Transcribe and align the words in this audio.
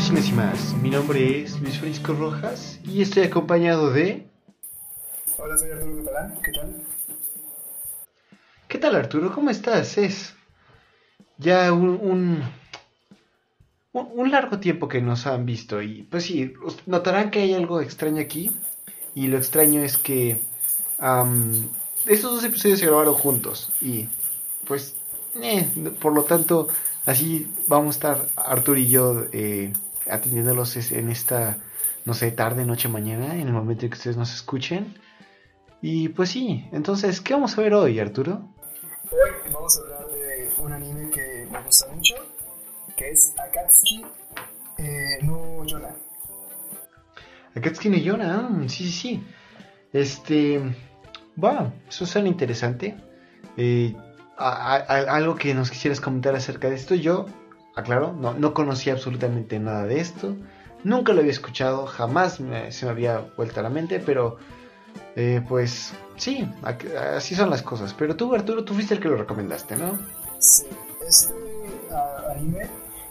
Cines 0.00 0.30
y 0.30 0.32
más. 0.32 0.72
Mi 0.82 0.88
nombre 0.88 1.42
es 1.42 1.60
Luis 1.60 1.78
Francisco 1.78 2.14
Rojas 2.14 2.80
y 2.82 3.02
estoy 3.02 3.24
acompañado 3.24 3.90
de... 3.90 4.26
Hola, 5.36 5.58
soy 5.58 5.70
Arturo 5.70 6.02
Catalán. 6.02 6.38
¿Qué 6.42 6.50
tal? 6.50 6.82
¿Qué 8.68 8.78
tal 8.78 8.96
Arturo? 8.96 9.34
¿Cómo 9.34 9.50
estás? 9.50 9.98
Es 9.98 10.34
ya 11.36 11.70
un, 11.74 11.90
un, 12.00 12.42
un 13.92 14.30
largo 14.30 14.60
tiempo 14.60 14.88
que 14.88 15.02
nos 15.02 15.26
han 15.26 15.44
visto 15.44 15.82
y 15.82 16.04
pues 16.04 16.24
sí, 16.24 16.54
notarán 16.86 17.30
que 17.30 17.40
hay 17.40 17.52
algo 17.52 17.82
extraño 17.82 18.22
aquí 18.22 18.50
y 19.14 19.26
lo 19.26 19.36
extraño 19.36 19.82
es 19.82 19.98
que 19.98 20.40
um, 21.00 21.68
estos 22.06 22.32
dos 22.36 22.44
episodios 22.44 22.78
se 22.78 22.86
grabaron 22.86 23.14
juntos 23.14 23.70
y 23.82 24.08
pues 24.66 24.96
eh, 25.42 25.68
por 26.00 26.14
lo 26.14 26.24
tanto 26.24 26.68
así 27.06 27.52
vamos 27.66 27.96
a 27.96 27.98
estar 27.98 28.28
Arturo 28.36 28.78
y 28.78 28.88
yo 28.88 29.24
eh, 29.32 29.72
atendiéndolos 30.10 30.76
en 30.92 31.10
esta 31.10 31.58
no 32.04 32.14
sé 32.14 32.32
tarde 32.32 32.64
noche 32.64 32.88
mañana 32.88 33.34
en 33.34 33.48
el 33.48 33.52
momento 33.52 33.84
en 33.84 33.90
que 33.90 33.98
ustedes 33.98 34.16
nos 34.16 34.34
escuchen 34.34 34.94
y 35.80 36.08
pues 36.08 36.30
sí 36.30 36.68
entonces 36.72 37.20
qué 37.20 37.34
vamos 37.34 37.56
a 37.56 37.62
ver 37.62 37.74
hoy 37.74 37.98
Arturo 37.98 38.52
Hoy 39.12 39.52
vamos 39.52 39.78
a 39.78 39.82
hablar 39.82 40.10
de 40.10 40.48
un 40.56 40.72
anime 40.72 41.10
que 41.10 41.46
me 41.50 41.62
gusta 41.62 41.86
mucho, 41.92 42.14
que 42.96 43.10
es 43.10 43.34
Akatsuki 43.38 44.02
eh, 44.78 45.18
no 45.22 45.66
Yona. 45.66 45.94
Akatsuki 47.54 47.90
no 47.90 47.98
Yona, 47.98 48.48
ah, 48.50 48.68
sí, 48.68 48.84
sí, 48.84 48.90
sí. 48.90 49.26
Este, 49.92 50.62
va, 51.36 51.74
eso 51.86 52.06
suena 52.06 52.28
interesante. 52.28 52.96
Eh, 53.58 53.94
algo 54.36 55.36
que 55.36 55.54
nos 55.54 55.70
quisieras 55.70 56.00
comentar 56.00 56.34
acerca 56.34 56.68
de 56.68 56.76
esto, 56.76 56.94
yo, 56.94 57.26
aclaro, 57.74 58.12
no, 58.12 58.34
no 58.34 58.54
conocía 58.54 58.94
absolutamente 58.94 59.58
nada 59.58 59.84
de 59.84 60.00
esto. 60.00 60.36
Nunca 60.84 61.12
lo 61.12 61.20
había 61.20 61.32
escuchado, 61.32 61.86
jamás 61.86 62.40
se 62.70 62.84
me 62.84 62.90
había 62.90 63.20
vuelto 63.36 63.60
a 63.60 63.62
la 63.62 63.70
mente, 63.70 64.00
pero 64.00 64.38
eh, 65.14 65.42
pues 65.46 65.92
sí, 66.16 66.48
así 67.16 67.34
son 67.34 67.50
las 67.50 67.62
cosas. 67.62 67.94
Pero 67.94 68.16
tú, 68.16 68.34
Arturo, 68.34 68.64
tú 68.64 68.74
fuiste 68.74 68.94
el 68.94 69.00
que 69.00 69.08
lo 69.08 69.16
recomendaste, 69.16 69.76
¿no? 69.76 69.98
Sí, 70.38 70.64
este 71.06 71.32
anime 72.34 72.68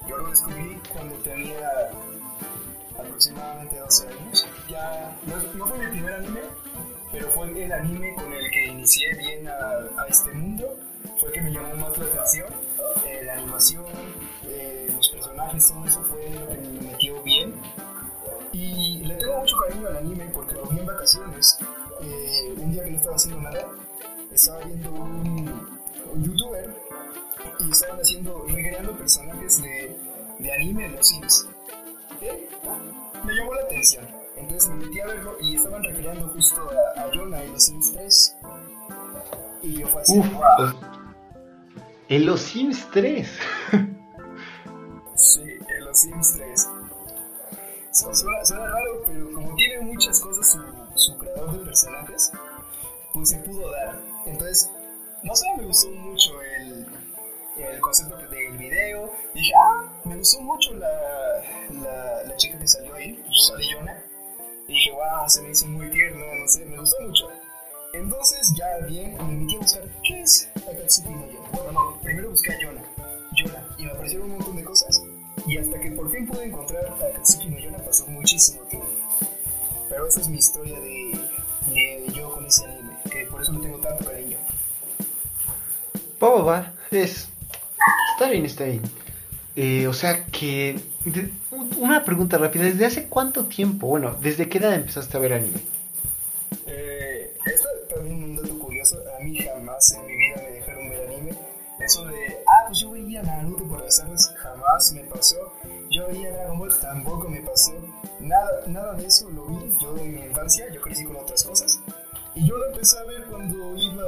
yo 0.08 0.18
lo 0.18 0.30
descubrí 0.30 0.80
cuando 0.92 1.16
tenía 1.18 1.70
aproximadamente 2.98 3.80
12 3.80 4.08
años. 4.08 4.48
Ya 4.70 5.18
no, 5.28 5.66
fue 5.66 5.78
mi 5.80 5.88
primer 5.88 6.14
anime, 6.14 6.42
pero 7.12 7.28
fue 7.30 7.66
el 7.66 7.72
anime 7.72 8.16
con 8.16 8.34
el 8.34 8.52
que 8.52 8.66
inicié 8.68 9.16
bien 9.16 9.48
a, 9.48 10.06
este 10.10 10.32
mundo. 10.34 10.78
Fue 11.18 11.32
que 11.32 11.42
me 11.42 11.52
llamó 11.52 11.76
más 11.76 11.98
la 11.98 12.06
atención. 12.06 12.48
Eh, 13.06 13.22
la 13.24 13.34
animación, 13.34 13.86
eh, 14.48 14.88
los 14.96 15.10
personajes, 15.10 15.68
todo 15.68 15.86
eso 15.86 16.04
fue 16.04 16.30
lo 16.30 16.48
que 16.48 16.58
me 16.58 16.82
metió 16.82 17.22
bien. 17.24 17.54
Y 18.52 19.00
le 19.06 19.16
tengo 19.16 19.40
mucho 19.40 19.56
cariño 19.58 19.88
al 19.88 19.98
anime 19.98 20.30
porque 20.34 20.56
lo 20.56 20.66
vi 20.66 20.80
en 20.80 20.86
vacaciones 20.86 21.58
eh, 22.02 22.54
un 22.58 22.72
día 22.72 22.84
que 22.84 22.92
no 22.92 22.98
estaba 22.98 23.16
haciendo 23.16 23.42
nada, 23.42 23.68
estaba 24.32 24.60
viendo 24.64 24.92
un, 24.92 25.80
youtuber 26.16 26.76
y 27.60 27.72
estaban 27.72 28.00
haciendo, 28.00 28.46
recreando 28.48 28.98
personajes 28.98 29.62
de, 29.62 29.96
de 30.40 30.52
anime 30.52 30.84
de 30.84 30.90
los 30.90 31.08
Sims. 31.08 31.48
¿Eh? 32.22 32.50
Me 33.24 33.34
llamó 33.34 33.54
la 33.54 33.62
atención. 33.62 34.08
Entonces 34.36 34.70
me 34.70 34.86
metí 34.86 35.00
a 35.00 35.06
verlo 35.06 35.38
y 35.40 35.56
estaban 35.56 35.84
recreando 35.84 36.28
justo 36.30 36.70
a, 36.96 37.02
a 37.02 37.12
Jonah 37.14 37.44
en 37.44 37.52
los 37.54 37.64
Sims 37.64 37.94
3. 37.94 38.38
Y 39.64 39.80
yo 39.80 39.88
fue 39.88 40.02
así, 40.02 40.18
wow. 40.18 41.00
En 42.12 42.26
los 42.26 42.42
Sims 42.42 42.90
3. 42.92 43.26
sí, 45.16 45.44
en 45.44 45.86
los 45.86 45.98
Sims 45.98 46.34
3. 46.34 46.70
Suena, 47.92 48.44
suena, 48.44 48.68
raro, 48.68 49.04
pero 49.08 49.32
como 49.32 49.56
tiene 49.56 49.80
muchas 49.80 50.20
cosas 50.20 50.60
su, 50.96 51.18
creador 51.18 51.58
de 51.58 51.66
personajes, 51.68 52.34
pues 53.14 53.30
se 53.30 53.38
pudo 53.38 53.72
dar. 53.72 53.98
Entonces, 54.26 54.70
no 55.24 55.34
sé, 55.34 55.46
me 55.58 55.64
gustó 55.64 55.90
mucho 55.92 56.42
el, 56.42 56.86
el 57.56 57.80
concepto 57.80 58.18
del 58.18 58.58
video. 58.58 59.10
Dije, 59.34 59.54
ah, 59.58 59.90
me 60.04 60.18
gustó 60.18 60.42
mucho 60.42 60.74
la, 60.74 62.26
la, 62.26 62.36
chica 62.36 62.60
que 62.60 62.68
salió 62.68 62.94
ahí, 62.94 63.24
sale 63.32 63.64
Yona. 63.72 64.04
Y 64.68 64.74
dije, 64.74 64.92
wow, 64.92 65.30
se 65.30 65.42
me 65.44 65.52
hizo 65.52 65.66
muy 65.66 65.90
tierno, 65.90 66.26
no 66.42 66.46
sé, 66.50 66.66
me 66.66 66.78
gustó 66.78 66.98
mucho. 67.04 67.30
Entonces, 67.94 68.53
ya 68.56 68.85
bien, 68.88 69.18
me 69.18 69.34
metí 69.34 69.56
a 69.56 69.59
buscar 69.59 69.84
qué 70.03 70.22
es 70.22 70.50
Akatsuki 70.56 71.09
no 71.09 71.28
Yona. 71.28 71.50
Bueno, 71.52 71.72
no, 71.72 72.02
primero 72.02 72.29
busqué 72.29 72.53
a 72.53 72.59
Yona, 72.59 72.81
Yona, 73.34 73.68
y 73.78 73.84
me 73.84 73.91
aparecieron 73.91 74.31
un 74.31 74.38
montón 74.38 74.56
de 74.56 74.63
cosas. 74.63 75.03
Y 75.46 75.57
hasta 75.57 75.79
que 75.79 75.91
por 75.91 76.12
fin 76.12 76.28
pude 76.28 76.46
encontrar 76.46 76.85
a 76.88 77.12
Katsuki 77.13 77.50
no 77.50 77.59
Yona 77.59 77.78
pasó 77.80 78.07
muchísimo 78.07 78.62
tiempo. 78.63 78.88
Pero 79.90 80.07
esa 80.07 80.22
es 80.22 80.30
mi 80.30 80.38
historia 80.38 80.80
de, 80.80 81.19
de 81.74 82.13
yo 82.13 82.31
con 82.31 82.46
ese 82.46 82.66
anime, 82.66 82.94
que 83.12 83.25
por 83.25 83.41
eso 83.41 83.51
no 83.51 83.59
tengo 83.59 83.78
tanto 83.80 84.06
cariño. 84.06 84.38
Va, 86.22 86.74
es... 86.91 87.28
Está 88.13 88.30
bien, 88.30 88.46
está 88.46 88.66
bien. 88.66 88.81
Eh, 89.56 89.88
o 89.88 89.94
sea 89.94 90.25
que... 90.28 90.80
una 91.78 92.03
pregunta 92.03 92.38
rápida, 92.38 92.63
¿desde 92.63 92.85
hace 92.85 93.07
cuánto 93.07 93.46
tiempo? 93.46 93.88
Bueno, 93.88 94.16
¿desde 94.22 94.47
qué 94.47 94.59
edad 94.59 94.75
empezaste 94.75 95.18
a 95.18 95.19
ver 95.19 95.34
anime? 95.34 95.59
Me 104.94 105.04
pasó. 105.04 105.36
Yo 105.90 106.08
veía 106.08 106.32
Dragon 106.32 106.59
Ball, 106.59 106.74
tampoco 106.80 107.28
me 107.28 107.42
pasó. 107.42 107.74
Nada, 108.20 108.64
nada 108.68 108.94
de 108.94 109.06
eso 109.06 109.30
lo 109.30 109.46
vi 109.46 109.78
yo 109.80 109.98
en 109.98 110.16
mi 110.16 110.22
infancia, 110.22 110.66
yo 110.72 110.82
crecí 110.82 111.04
con 111.06 111.18
otras 111.18 111.44
cosas. 111.44 111.80
Y 112.36 112.48
yo 112.48 112.58
lo 112.58 112.68
empecé 112.68 112.98
a 112.98 113.04
ver 113.04 113.26
cuando 113.26 113.76
iba 113.76 114.08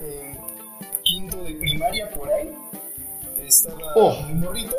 en 0.00 0.38
quinto 1.02 1.42
de 1.42 1.54
primaria 1.54 2.10
por 2.10 2.30
ahí. 2.30 2.54
Estaba 3.38 3.94
oh. 3.96 4.12
morrito 4.34 4.76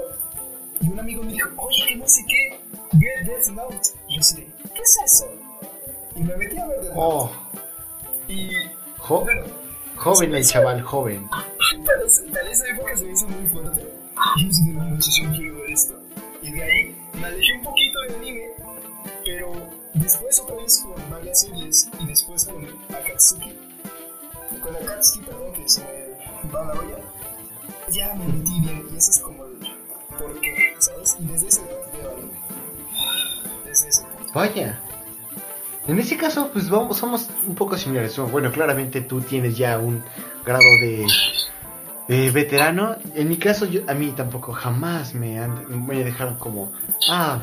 y 0.79 0.88
un 0.90 1.00
amigo 1.00 1.23
me 1.23 1.34
dijo, 1.34 1.50
oye, 1.57 1.85
que 1.90 1.95
no 1.95 2.07
sé 2.07 2.22
qué, 2.28 2.59
ve 2.94 3.07
Death 3.25 3.47
Note. 3.50 3.90
Y 4.07 4.16
yo 4.16 4.19
así 4.22 4.47
¿qué 4.73 4.81
es 4.81 4.97
eso? 5.06 5.25
Y 6.16 6.22
me 6.22 6.35
metí 6.38 6.57
a 6.57 6.67
ver 6.67 6.81
Death 6.81 6.94
oh. 6.95 7.25
Note. 7.25 8.34
Y 8.34 8.50
bueno, 9.09 9.45
joven 9.95 10.35
el 10.35 10.45
chaval, 10.45 10.81
joven. 10.81 11.28
Tal 12.34 12.47
esa 12.47 12.67
época 12.67 12.95
se 12.95 13.06
me 13.06 13.11
hizo 13.13 13.28
muy 13.28 13.47
fuerte. 13.47 14.00
Y 14.35 14.43
yo 14.43 14.49
dije, 14.49 14.71
no, 14.71 14.99
yo 14.99 15.31
quiero 15.35 15.55
ver 15.55 15.71
esto. 15.71 15.99
Y 16.41 16.51
de 16.51 16.63
ahí 16.63 16.95
me 17.13 17.25
alejé 17.25 17.53
un 17.57 17.63
poquito 17.63 18.01
del 18.01 18.15
anime, 18.15 18.47
pero 19.25 19.51
después 19.93 20.39
otra 20.39 20.55
vez 20.55 20.79
con 20.79 21.09
varias 21.09 21.41
series 21.41 21.89
y 21.99 22.05
después 22.07 22.45
con 22.45 22.65
Akatsuki, 22.95 23.53
con 24.61 24.75
Akatsuki, 24.75 25.25
perdón, 25.25 25.53
que 25.53 25.69
se 25.69 25.81
me 25.81 26.51
va 26.51 26.65
la 26.65 26.73
olla, 26.73 26.97
ya 27.89 28.13
me 28.15 28.25
metí 28.25 28.59
bien 28.61 28.87
y 28.93 28.97
eso 28.97 29.11
es 29.11 29.19
como 29.19 29.45
el 29.45 29.57
por 30.17 30.39
qué, 30.39 30.73
¿sabes? 30.79 31.17
Y 31.19 31.25
desde 31.25 31.47
ese 31.47 31.61
edad 31.61 31.77
veo 31.93 32.11
anime. 32.11 32.31
Desde 33.65 33.89
ese 33.89 34.03
punto. 34.03 34.33
Vaya. 34.33 34.79
En 35.87 35.99
ese 35.99 36.15
caso, 36.15 36.49
pues 36.53 36.69
vamos, 36.69 36.97
somos 36.97 37.29
un 37.47 37.55
poco 37.55 37.75
similares. 37.75 38.17
Bueno, 38.31 38.51
claramente 38.51 39.01
tú 39.01 39.21
tienes 39.21 39.57
ya 39.57 39.79
un 39.79 40.03
grado 40.45 40.63
de 40.81 41.07
eh, 42.11 42.29
veterano, 42.29 42.97
en 43.16 43.29
mi 43.29 43.38
caso, 43.38 43.66
yo, 43.66 43.81
a 43.88 43.94
mí 43.94 44.11
tampoco 44.11 44.51
jamás 44.51 45.16
me, 45.16 45.39
han, 45.39 45.85
me 45.88 46.03
dejaron 46.03 46.35
como, 46.35 46.73
ah, 47.09 47.40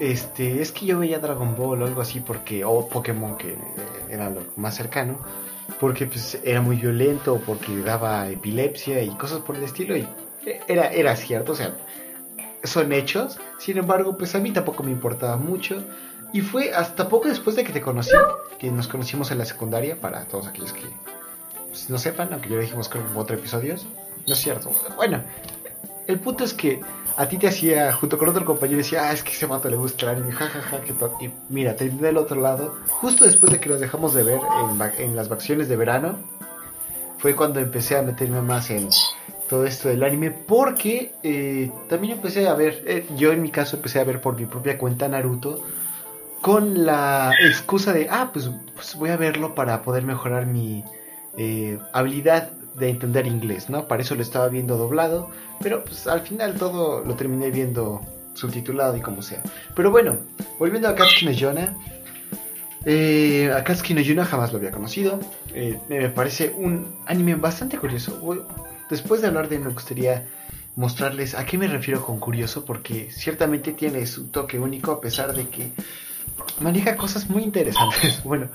este, 0.00 0.60
es 0.60 0.72
que 0.72 0.86
yo 0.86 0.98
veía 0.98 1.20
Dragon 1.20 1.54
Ball 1.54 1.82
o 1.82 1.86
algo 1.86 2.00
así 2.00 2.18
porque, 2.18 2.64
o 2.64 2.88
Pokémon 2.88 3.36
que 3.38 3.50
eh, 3.50 3.56
era 4.10 4.28
lo 4.28 4.42
más 4.56 4.74
cercano, 4.74 5.20
porque 5.78 6.06
pues 6.06 6.36
era 6.42 6.60
muy 6.60 6.74
violento, 6.74 7.40
porque 7.46 7.76
daba 7.78 8.28
epilepsia 8.28 9.00
y 9.02 9.10
cosas 9.10 9.38
por 9.40 9.54
el 9.54 9.62
estilo 9.62 9.96
y 9.96 10.08
era, 10.66 10.88
era 10.88 11.14
cierto, 11.14 11.52
o 11.52 11.54
sea, 11.54 11.76
son 12.64 12.92
hechos, 12.92 13.38
sin 13.58 13.78
embargo, 13.78 14.18
pues 14.18 14.34
a 14.34 14.40
mí 14.40 14.50
tampoco 14.50 14.82
me 14.82 14.90
importaba 14.90 15.36
mucho. 15.36 15.84
Y 16.32 16.40
fue 16.42 16.74
hasta 16.74 17.08
poco 17.08 17.28
después 17.28 17.54
de 17.54 17.64
que 17.64 17.72
te 17.72 17.80
conocí, 17.80 18.16
que 18.58 18.70
nos 18.70 18.88
conocimos 18.88 19.30
en 19.30 19.38
la 19.38 19.44
secundaria, 19.44 19.98
para 19.98 20.24
todos 20.24 20.48
aquellos 20.48 20.72
que 20.72 20.82
no 21.88 21.98
sepan, 21.98 22.32
aunque 22.32 22.48
ya 22.48 22.56
lo 22.56 22.62
dijimos 22.62 22.88
creo 22.88 23.04
en 23.04 23.16
otro 23.16 23.36
episodios, 23.36 23.86
no 24.26 24.32
es 24.34 24.38
cierto. 24.38 24.70
Bueno, 24.96 25.22
el 26.06 26.18
punto 26.20 26.44
es 26.44 26.54
que 26.54 26.80
a 27.16 27.28
ti 27.28 27.36
te 27.36 27.48
hacía, 27.48 27.92
junto 27.92 28.16
con 28.16 28.28
otro 28.28 28.44
compañero, 28.44 28.78
decía, 28.78 29.08
ah, 29.08 29.12
es 29.12 29.22
que 29.22 29.32
ese 29.32 29.46
mato 29.46 29.68
le 29.68 29.76
gusta 29.76 30.06
el 30.06 30.18
anime, 30.18 30.32
jajaja, 30.32 30.80
que 30.82 30.94
Y 31.20 31.30
mira, 31.48 31.74
te 31.74 31.90
del 31.90 32.16
otro 32.16 32.40
lado, 32.40 32.76
justo 32.88 33.24
después 33.24 33.52
de 33.52 33.58
que 33.58 33.68
nos 33.68 33.80
dejamos 33.80 34.14
de 34.14 34.22
ver 34.22 34.40
en, 34.40 35.02
en 35.04 35.16
las 35.16 35.28
vacaciones 35.28 35.68
de 35.68 35.76
verano, 35.76 36.16
fue 37.18 37.34
cuando 37.34 37.58
empecé 37.58 37.96
a 37.96 38.02
meterme 38.02 38.40
más 38.40 38.70
en 38.70 38.88
todo 39.48 39.66
esto 39.66 39.88
del 39.88 40.04
anime, 40.04 40.30
porque 40.30 41.12
eh, 41.22 41.72
también 41.88 42.14
empecé 42.14 42.46
a 42.48 42.54
ver, 42.54 42.84
eh, 42.86 43.06
yo 43.16 43.32
en 43.32 43.42
mi 43.42 43.50
caso 43.50 43.76
empecé 43.76 43.98
a 43.98 44.04
ver 44.04 44.20
por 44.20 44.38
mi 44.38 44.46
propia 44.46 44.78
cuenta 44.78 45.08
Naruto, 45.08 45.64
con 46.40 46.86
la 46.86 47.32
excusa 47.40 47.92
de, 47.92 48.06
ah, 48.08 48.30
pues, 48.32 48.50
pues 48.74 48.94
voy 48.94 49.10
a 49.10 49.16
verlo 49.16 49.56
para 49.56 49.82
poder 49.82 50.04
mejorar 50.04 50.46
mi 50.46 50.84
eh, 51.38 51.78
habilidad 51.92 52.50
de 52.74 52.90
entender 52.90 53.26
inglés, 53.26 53.70
¿no? 53.70 53.86
Para 53.86 54.02
eso 54.02 54.14
lo 54.14 54.22
estaba 54.22 54.48
viendo 54.48 54.76
doblado, 54.76 55.30
pero 55.60 55.84
pues 55.84 56.06
al 56.06 56.20
final 56.20 56.54
todo 56.54 57.04
lo 57.04 57.14
terminé 57.14 57.50
viendo 57.50 58.02
subtitulado 58.34 58.96
y 58.96 59.00
como 59.00 59.22
sea. 59.22 59.42
Pero 59.74 59.90
bueno, 59.90 60.18
volviendo 60.58 60.88
a 60.88 60.94
Katsuki 60.94 61.26
no 61.26 61.32
Yona. 61.32 61.76
Eh, 62.84 63.52
Akatsuki 63.54 63.94
no 63.94 64.00
Yuna 64.00 64.24
jamás 64.24 64.52
lo 64.52 64.58
había 64.58 64.70
conocido. 64.70 65.20
Eh, 65.54 65.78
me 65.88 66.08
parece 66.08 66.54
un 66.56 66.96
anime 67.06 67.34
bastante 67.34 67.78
curioso. 67.78 68.20
Después 68.90 69.20
de 69.20 69.28
hablar 69.28 69.48
de 69.48 69.56
él, 69.56 69.62
me 69.62 69.70
gustaría 69.70 70.26
mostrarles 70.76 71.34
a 71.34 71.44
qué 71.44 71.58
me 71.58 71.66
refiero 71.66 72.04
con 72.04 72.20
curioso, 72.20 72.64
porque 72.64 73.10
ciertamente 73.10 73.72
tiene 73.72 74.06
su 74.06 74.28
toque 74.28 74.58
único, 74.58 74.92
a 74.92 75.00
pesar 75.00 75.34
de 75.34 75.48
que 75.48 75.72
maneja 76.60 76.96
cosas 76.96 77.28
muy 77.28 77.42
interesantes. 77.42 78.22
Bueno, 78.24 78.48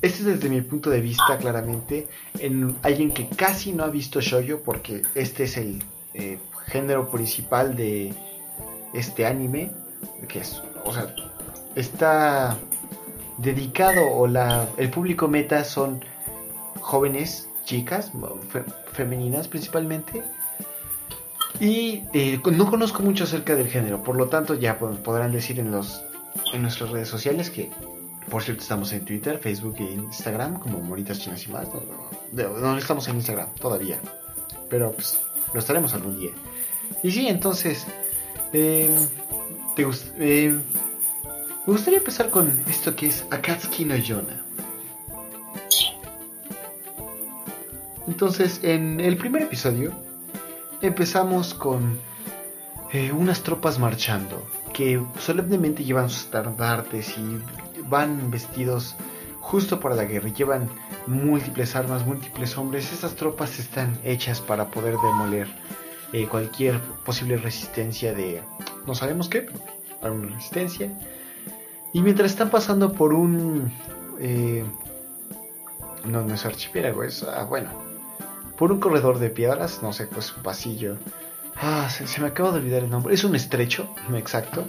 este 0.00 0.18
es 0.20 0.24
desde 0.24 0.48
mi 0.48 0.60
punto 0.60 0.90
de 0.90 1.00
vista, 1.00 1.38
claramente, 1.38 2.08
en 2.38 2.76
alguien 2.82 3.10
que 3.10 3.28
casi 3.28 3.72
no 3.72 3.84
ha 3.84 3.88
visto 3.88 4.20
shoyo, 4.20 4.62
porque 4.62 5.02
este 5.14 5.44
es 5.44 5.56
el 5.56 5.82
eh, 6.14 6.38
género 6.66 7.10
principal 7.10 7.74
de 7.74 8.14
este 8.94 9.26
anime, 9.26 9.72
que 10.28 10.40
es, 10.40 10.62
o 10.84 10.92
sea, 10.92 11.14
está 11.74 12.56
dedicado 13.38 14.06
o 14.12 14.26
la, 14.26 14.68
el 14.76 14.90
público 14.90 15.26
meta 15.26 15.64
son 15.64 16.04
jóvenes, 16.80 17.48
chicas, 17.64 18.12
femeninas 18.92 19.48
principalmente. 19.48 20.22
Y 21.60 22.04
eh, 22.14 22.40
no 22.52 22.70
conozco 22.70 23.02
mucho 23.02 23.24
acerca 23.24 23.56
del 23.56 23.68
género, 23.68 24.04
por 24.04 24.16
lo 24.16 24.28
tanto 24.28 24.54
ya 24.54 24.78
podrán 24.78 25.32
decir 25.32 25.58
en, 25.58 25.72
los, 25.72 26.04
en 26.52 26.62
nuestras 26.62 26.90
redes 26.90 27.08
sociales 27.08 27.50
que, 27.50 27.70
por 28.28 28.42
cierto, 28.42 28.62
estamos 28.62 28.92
en 28.92 29.04
Twitter, 29.04 29.38
Facebook 29.38 29.76
e 29.78 29.92
Instagram 29.92 30.58
como 30.58 30.80
Moritas 30.80 31.18
Chinas 31.18 31.46
y 31.46 31.50
más. 31.50 31.68
No, 32.32 32.76
estamos 32.78 33.08
en 33.08 33.16
Instagram 33.16 33.54
todavía, 33.54 33.98
pero 34.68 34.92
pues 34.92 35.18
lo 35.52 35.60
estaremos 35.60 35.94
algún 35.94 36.18
día. 36.18 36.30
Y 37.02 37.10
sí, 37.10 37.28
entonces, 37.28 37.86
te 38.52 38.88
eh, 40.18 40.58
me 41.68 41.72
gustaría 41.72 41.98
empezar 41.98 42.30
con 42.30 42.50
esto 42.68 42.96
que 42.96 43.08
es 43.08 43.24
Akatsuki 43.30 43.84
no 43.84 43.96
Yona. 43.96 44.42
Entonces, 48.06 48.60
en 48.62 49.00
el 49.00 49.18
primer 49.18 49.42
episodio 49.42 49.92
empezamos 50.80 51.52
con 51.52 51.98
eh, 52.92 53.12
unas 53.12 53.42
tropas 53.42 53.78
marchando 53.78 54.42
que 54.72 54.98
solemnemente 55.18 55.84
llevan 55.84 56.08
sus 56.08 56.20
estandartes 56.20 57.18
y 57.18 57.38
van 57.88 58.30
vestidos 58.30 58.96
justo 59.40 59.80
para 59.80 59.94
la 59.94 60.04
guerra 60.04 60.28
llevan 60.28 60.68
múltiples 61.06 61.74
armas, 61.74 62.04
múltiples 62.06 62.56
hombres. 62.58 62.92
Estas 62.92 63.14
tropas 63.14 63.58
están 63.58 63.98
hechas 64.04 64.40
para 64.40 64.70
poder 64.70 64.94
demoler 64.96 65.48
eh, 66.12 66.26
cualquier 66.26 66.80
posible 67.04 67.36
resistencia 67.36 68.14
de 68.14 68.42
no 68.86 68.94
sabemos 68.94 69.28
qué, 69.28 69.48
pero 70.00 70.14
una 70.14 70.34
resistencia. 70.34 70.90
Y 71.92 72.02
mientras 72.02 72.30
están 72.30 72.50
pasando 72.50 72.92
por 72.92 73.12
un... 73.12 73.72
Eh, 74.20 74.64
no, 76.04 76.22
no 76.22 76.34
es 76.34 76.44
archipiélago, 76.44 77.02
es... 77.04 77.22
Ah, 77.22 77.44
bueno. 77.44 77.70
Por 78.56 78.72
un 78.72 78.80
corredor 78.80 79.18
de 79.18 79.30
piedras, 79.30 79.82
no 79.82 79.92
sé, 79.92 80.06
pues 80.06 80.34
un 80.36 80.42
pasillo. 80.42 80.96
Ah, 81.56 81.88
se, 81.88 82.20
me 82.20 82.28
acaba 82.28 82.52
de 82.52 82.58
olvidar 82.58 82.82
el 82.84 82.90
nombre. 82.90 83.14
Es 83.14 83.24
un 83.24 83.34
estrecho, 83.34 83.88
exacto. 84.14 84.64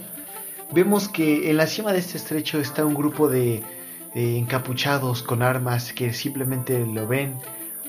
Vemos 0.72 1.08
que 1.08 1.50
en 1.50 1.56
la 1.56 1.66
cima 1.66 1.92
de 1.92 1.98
este 1.98 2.16
estrecho 2.16 2.60
está 2.60 2.84
un 2.84 2.94
grupo 2.94 3.28
de 3.28 3.62
encapuchados 4.14 5.22
con 5.22 5.42
armas 5.42 5.92
que 5.92 6.12
simplemente 6.12 6.84
lo 6.86 7.06
ven. 7.06 7.36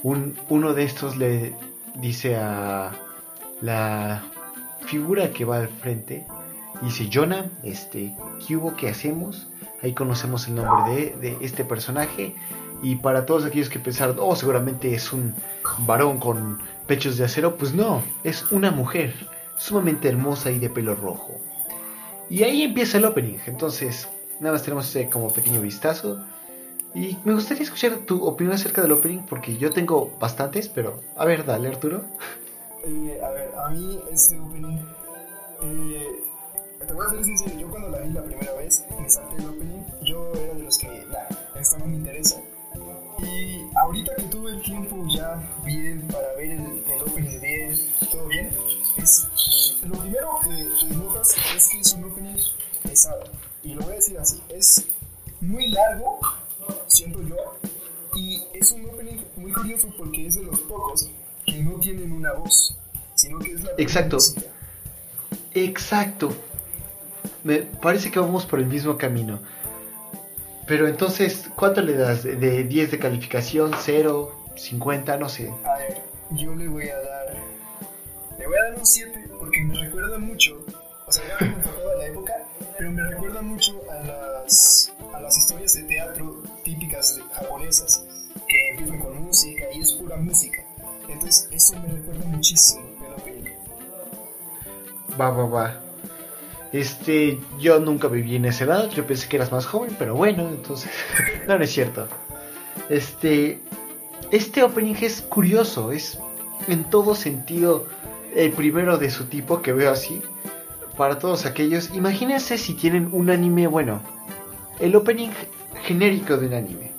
Un, 0.04 0.36
uno 0.50 0.74
de 0.74 0.84
estos 0.84 1.18
le 1.18 1.54
dice 1.96 2.36
a 2.36 2.92
la 3.62 4.24
figura 4.86 5.32
que 5.32 5.46
va 5.46 5.58
al 5.58 5.68
frente, 5.68 6.26
Dice 6.82 7.08
Jonah, 7.14 7.46
este, 7.62 8.16
¿qué 8.46 8.58
hubo? 8.58 8.76
¿Qué 8.76 8.90
hacemos? 8.90 9.48
Ahí 9.84 9.94
conocemos 9.94 10.48
el 10.48 10.56
nombre 10.56 11.16
de, 11.22 11.38
este 11.42 11.64
personaje. 11.64 12.36
Y 12.82 12.96
para 12.96 13.28
todos 13.28 13.46
aquellos 13.46 13.70
que 13.70 13.78
pensaron, 13.78 14.18
oh, 14.20 14.36
seguramente 14.36 14.96
es 14.96 15.14
un 15.14 15.36
varón 15.80 16.18
con 16.18 16.60
pechos 16.88 17.18
de 17.18 17.26
acero, 17.26 17.56
pues 17.56 17.76
no, 17.76 18.02
es 18.24 18.52
una 18.52 18.72
mujer 18.72 19.14
sumamente 19.58 20.10
hermosa 20.10 20.50
y 20.50 20.58
de 20.58 20.72
pelo 20.72 20.96
rojo. 20.96 21.40
Y 22.32 22.44
ahí 22.44 22.62
empieza 22.62 22.98
el 22.98 23.04
opening. 23.04 23.40
Entonces, 23.46 24.08
nada 24.40 24.54
más 24.54 24.64
tenemos 24.64 24.88
ese 24.88 25.10
como 25.10 25.34
pequeño 25.34 25.60
vistazo. 25.60 26.18
Y 26.96 27.18
me 27.26 27.34
gustaría 27.34 27.64
escuchar 27.64 27.98
tu 28.06 28.24
opinión 28.24 28.56
acerca 28.56 28.82
del 28.82 28.94
opening, 28.94 29.20
porque 29.30 29.58
yo 29.58 29.70
tengo 29.72 30.14
bastantes, 30.18 30.70
pero 30.70 31.02
a 31.18 31.26
ver, 31.26 31.46
dale, 31.46 31.68
Arturo. 31.68 32.06
Eh, 32.86 33.20
a 33.22 33.30
ver, 33.32 33.52
a 33.54 33.70
mí 33.72 34.00
este 34.12 34.40
opening 34.40 34.80
eh, 35.62 36.08
te 36.88 36.94
voy 36.94 37.06
a 37.06 37.10
ser 37.10 37.24
sincero, 37.26 37.60
yo 37.60 37.70
cuando 37.70 37.90
la 37.90 38.00
vi 38.00 38.14
la 38.14 38.24
primera 38.24 38.54
vez, 38.54 38.86
me 39.00 39.10
salté 39.10 39.36
el 39.36 39.50
opening, 39.50 39.84
yo 40.02 40.34
era 40.34 40.54
de 40.54 40.64
los 40.64 40.78
que, 40.78 40.88
nah, 40.88 41.60
esto 41.60 41.78
no 41.80 41.86
me 41.86 41.98
interesa. 41.98 42.42
Y 43.20 43.62
ahorita 43.76 44.16
que 44.16 44.24
tuve 44.24 44.52
el 44.52 44.62
tiempo 44.62 45.06
ya 45.14 45.38
bien 45.66 46.02
para 46.08 46.34
ver 46.38 46.52
el, 46.52 46.84
el 46.92 47.02
opening 47.06 47.42
bien, 47.42 47.80
todo 48.10 48.26
bien, 48.28 48.50
es, 48.98 49.30
lo 49.84 49.98
primero 50.00 50.40
que, 50.44 50.88
que 50.88 50.94
notas 50.94 51.36
es 51.56 51.70
que 51.70 51.80
es 51.80 51.94
un 51.94 52.06
opening 52.06 52.38
pesado. 52.84 53.24
Y 53.64 53.74
lo 53.74 53.82
voy 53.82 53.94
a 53.94 53.96
decir 53.96 54.18
así, 54.18 54.42
es 54.50 54.88
muy 55.40 55.68
largo, 55.68 56.20
siento 56.88 57.22
yo, 57.22 57.36
y 58.16 58.44
es 58.54 58.72
un 58.72 58.86
opening 58.90 59.24
muy 59.36 59.52
curioso 59.52 59.88
porque 59.98 60.28
es 60.28 60.36
de 60.36 60.44
los 60.44 60.60
pocos 60.62 61.10
que 61.46 61.62
no 61.64 61.80
tienen 61.80 62.12
una 62.12 62.34
voz, 62.34 62.76
sino 63.16 63.40
que 63.40 63.54
es 63.54 63.64
la 63.64 63.72
Exacto. 63.78 64.18
Exacto 65.54 66.34
me 67.44 67.60
parece 67.60 68.12
que 68.12 68.20
vamos 68.20 68.46
por 68.46 68.60
el 68.60 68.68
mismo 68.68 68.98
camino. 68.98 69.40
Pero 70.68 70.88
entonces, 70.88 71.50
¿cuánto 71.56 71.82
le 71.82 71.94
das? 71.94 72.24
¿De 72.24 72.64
10 72.64 72.92
de 72.92 73.00
calificación? 73.00 73.72
¿0? 73.72 74.30
¿50? 74.56 75.20
No 75.20 75.28
sé. 75.28 75.52
A 75.66 75.78
ver, 75.78 76.02
yo 76.32 76.56
le 76.56 76.68
voy 76.68 76.88
a 76.90 76.98
dar. 76.98 77.36
Le 78.42 78.48
voy 78.48 78.58
a 78.58 78.64
dar 78.64 78.80
un 78.80 78.86
7 78.86 79.30
porque 79.38 79.64
me 79.64 79.76
recuerda 79.76 80.18
mucho. 80.18 80.66
O 81.06 81.12
sea, 81.12 81.24
ya 81.28 81.46
me 81.46 81.62
tocaba 81.62 81.96
la 82.00 82.08
época, 82.08 82.34
pero 82.76 82.92
me 82.92 83.04
recuerda 83.04 83.42
mucho 83.44 83.80
a 83.92 84.42
las, 84.44 84.92
a 85.14 85.22
las 85.22 85.38
historias 85.38 85.74
de 85.76 85.84
teatro 85.84 86.42
típicas 86.64 87.20
japonesas 87.34 88.04
que 88.48 88.70
empiezan 88.70 89.00
con 89.00 89.22
música 89.22 89.66
y 89.72 89.82
es 89.82 89.92
pura 89.92 90.18
música. 90.18 90.64
Entonces, 91.08 91.50
eso 91.52 91.80
me 91.82 91.94
recuerda 91.94 92.26
muchísimo 92.26 92.84
el 93.06 93.14
opening. 93.14 93.52
Va, 95.20 95.30
va, 95.30 95.46
va. 95.46 95.82
Este, 96.74 97.40
yo 97.60 97.80
nunca 97.80 98.08
viví 98.08 98.38
en 98.38 98.46
esa 98.46 98.64
edad, 98.64 98.90
yo 98.90 99.06
pensé 99.06 99.30
que 99.30 99.36
eras 99.36 99.52
más 99.52 99.68
joven, 99.68 99.96
pero 100.00 100.16
bueno, 100.16 100.50
entonces, 100.50 100.90
no 101.48 101.62
es 101.62 101.72
cierto. 101.72 102.08
Este, 102.90 103.60
este 104.32 104.64
opening 104.64 104.96
es 105.02 105.22
curioso, 105.22 105.92
es 105.92 106.18
en 106.68 106.86
todo 106.86 107.14
sentido 107.14 107.86
el 108.36 108.52
primero 108.52 108.98
de 108.98 109.10
su 109.10 109.26
tipo 109.26 109.62
que 109.62 109.74
veo 109.74 109.92
así. 109.92 110.22
Para 110.98 111.20
todos 111.20 111.46
aquellos, 111.46 111.94
imagínense 111.96 112.58
si 112.58 112.74
tienen 112.74 113.10
un 113.12 113.30
anime, 113.30 113.68
bueno, 113.68 114.02
el 114.80 114.96
opening 114.96 115.30
genérico 115.84 116.38
de 116.38 116.48
un 116.48 116.54
anime, 116.54 116.92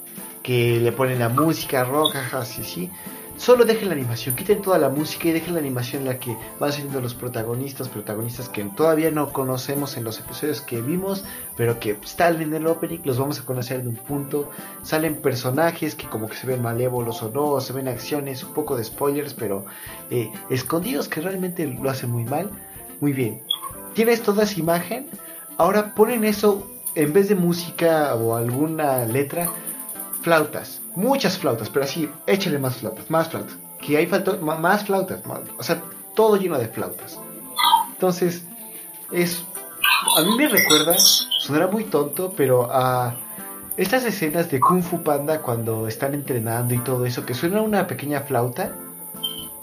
que 0.42 0.80
le 0.80 0.92
ponen 0.92 1.18
la 1.18 1.28
música 1.28 1.84
rock, 1.84 2.16
así, 2.32 2.64
sí, 2.64 2.90
Solo 3.36 3.64
dejen 3.64 3.88
la 3.88 3.94
animación, 3.94 4.36
quiten 4.36 4.62
toda 4.62 4.78
la 4.78 4.88
música 4.88 5.28
y 5.28 5.32
dejen 5.32 5.54
la 5.54 5.60
animación 5.60 6.02
en 6.02 6.08
la 6.08 6.18
que 6.18 6.36
van 6.60 6.70
saliendo 6.70 7.00
los 7.00 7.14
protagonistas, 7.14 7.88
protagonistas 7.88 8.48
que 8.48 8.62
todavía 8.64 9.10
no 9.10 9.32
conocemos 9.32 9.96
en 9.96 10.04
los 10.04 10.20
episodios 10.20 10.60
que 10.60 10.80
vimos, 10.80 11.24
pero 11.56 11.80
que 11.80 11.98
están 12.04 12.40
en 12.40 12.54
el 12.54 12.66
opening, 12.66 13.00
los 13.04 13.18
vamos 13.18 13.40
a 13.40 13.44
conocer 13.44 13.80
en 13.80 13.88
un 13.88 13.96
punto. 13.96 14.50
Salen 14.82 15.16
personajes 15.16 15.94
que 15.94 16.06
como 16.08 16.28
que 16.28 16.36
se 16.36 16.46
ven 16.46 16.62
malévolos 16.62 17.22
o 17.22 17.30
no, 17.30 17.60
se 17.60 17.72
ven 17.72 17.88
acciones, 17.88 18.44
un 18.44 18.52
poco 18.52 18.76
de 18.76 18.84
spoilers, 18.84 19.34
pero 19.34 19.64
eh, 20.10 20.30
escondidos 20.50 21.08
que 21.08 21.20
realmente 21.20 21.66
lo 21.66 21.90
hacen 21.90 22.10
muy 22.10 22.24
mal. 22.24 22.50
Muy 23.00 23.12
bien. 23.12 23.42
Tienes 23.94 24.22
toda 24.22 24.44
esa 24.44 24.60
imagen, 24.60 25.08
ahora 25.56 25.94
ponen 25.94 26.24
eso 26.24 26.70
en 26.94 27.12
vez 27.12 27.28
de 27.28 27.34
música 27.34 28.14
o 28.14 28.36
alguna 28.36 29.04
letra, 29.06 29.48
flautas 30.20 30.81
muchas 30.94 31.38
flautas, 31.38 31.68
pero 31.70 31.84
así, 31.84 32.08
échale 32.26 32.58
más 32.58 32.76
flautas, 32.76 33.10
más 33.10 33.28
flautas. 33.28 33.56
Que 33.80 33.96
hay 33.96 34.06
falta, 34.06 34.36
más 34.36 34.84
flautas, 34.84 35.20
o 35.58 35.62
sea, 35.62 35.82
todo 36.14 36.36
lleno 36.36 36.58
de 36.58 36.68
flautas. 36.68 37.18
Entonces, 37.92 38.44
es. 39.10 39.44
A 40.16 40.22
mí 40.22 40.36
me 40.36 40.48
recuerda, 40.48 40.96
sonará 40.98 41.68
muy 41.68 41.84
tonto, 41.84 42.32
pero 42.36 42.68
a 42.70 43.14
estas 43.76 44.04
escenas 44.04 44.50
de 44.50 44.60
Kung 44.60 44.82
Fu 44.82 45.02
Panda 45.02 45.40
cuando 45.40 45.88
están 45.88 46.14
entrenando 46.14 46.74
y 46.74 46.78
todo 46.78 47.06
eso, 47.06 47.24
que 47.24 47.34
suena 47.34 47.62
una 47.62 47.86
pequeña 47.86 48.20
flauta, 48.20 48.76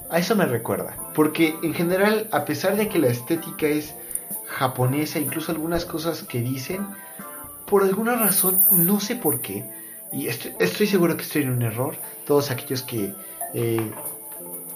a 0.09 0.19
eso 0.19 0.36
me 0.36 0.45
recuerda. 0.45 0.95
Porque 1.13 1.55
en 1.62 1.74
general, 1.74 2.27
a 2.31 2.45
pesar 2.45 2.75
de 2.75 2.89
que 2.89 3.00
la 3.00 3.07
estética 3.07 3.67
es 3.67 3.95
japonesa, 4.48 5.19
incluso 5.19 5.51
algunas 5.51 5.86
cosas 5.86 6.24
que 6.24 6.41
dicen, 6.41 6.88
por 7.67 7.83
alguna 7.83 8.15
razón, 8.15 8.62
no 8.71 9.00
sé 9.00 9.15
por 9.15 9.41
qué, 9.41 9.69
y 10.11 10.27
estoy, 10.27 10.87
seguro 10.87 11.15
que 11.15 11.23
estoy 11.23 11.43
en 11.43 11.51
un 11.51 11.61
error, 11.61 11.95
todos 12.25 12.51
aquellos 12.51 12.83
que 12.83 13.13
eh, 13.53 13.91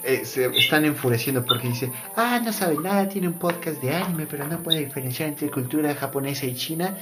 eh, 0.03 0.25
se 0.25 0.45
están 0.57 0.85
enfureciendo 0.85 1.45
porque 1.45 1.69
dice, 1.69 1.91
ah, 2.15 2.41
no 2.43 2.51
sabe 2.51 2.77
nada, 2.77 3.07
tiene 3.07 3.29
un 3.29 3.35
podcast 3.39 3.81
de 3.81 3.95
anime, 3.95 4.27
pero 4.29 4.45
no 4.47 4.61
puede 4.61 4.85
diferenciar 4.85 5.29
entre 5.29 5.49
cultura 5.49 5.95
japonesa 5.95 6.45
y 6.45 6.55
china. 6.55 6.97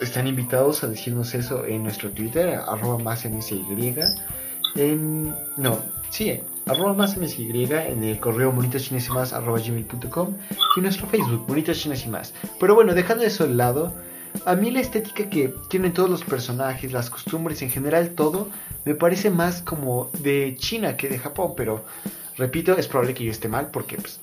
Están 0.00 0.26
invitados 0.26 0.84
a 0.84 0.88
decirnos 0.88 1.34
eso 1.34 1.64
en 1.64 1.82
nuestro 1.82 2.10
Twitter, 2.10 2.60
arroba 2.66 2.98
más 2.98 3.24
MSY. 3.24 3.94
En, 4.76 5.34
no, 5.56 5.78
sí, 6.10 6.40
arroba 6.66 6.94
más 6.94 7.16
MSY 7.16 7.50
en 7.72 8.04
el 8.04 8.20
correo 8.20 8.52
más 8.52 9.32
arroba 9.32 9.58
gmail.com 9.58 10.36
y 10.76 10.80
nuestro 10.80 11.06
Facebook, 11.06 11.46
más. 12.08 12.34
Pero 12.58 12.74
bueno, 12.74 12.94
dejando 12.94 13.24
eso 13.24 13.44
al 13.44 13.56
lado, 13.56 13.94
a 14.44 14.54
mí 14.54 14.70
la 14.70 14.80
estética 14.80 15.28
que 15.28 15.52
tienen 15.68 15.92
todos 15.92 16.08
los 16.08 16.24
personajes, 16.24 16.92
las 16.92 17.10
costumbres, 17.10 17.62
en 17.62 17.70
general 17.70 18.10
todo, 18.10 18.48
me 18.84 18.94
parece 18.94 19.30
más 19.30 19.62
como 19.62 20.10
de 20.20 20.56
China 20.58 20.96
que 20.96 21.08
de 21.08 21.18
Japón, 21.18 21.54
pero 21.56 21.84
repito, 22.36 22.76
es 22.76 22.88
probable 22.88 23.14
que 23.14 23.24
yo 23.24 23.30
esté 23.30 23.48
mal 23.48 23.70
porque 23.70 23.96
pues, 23.96 24.20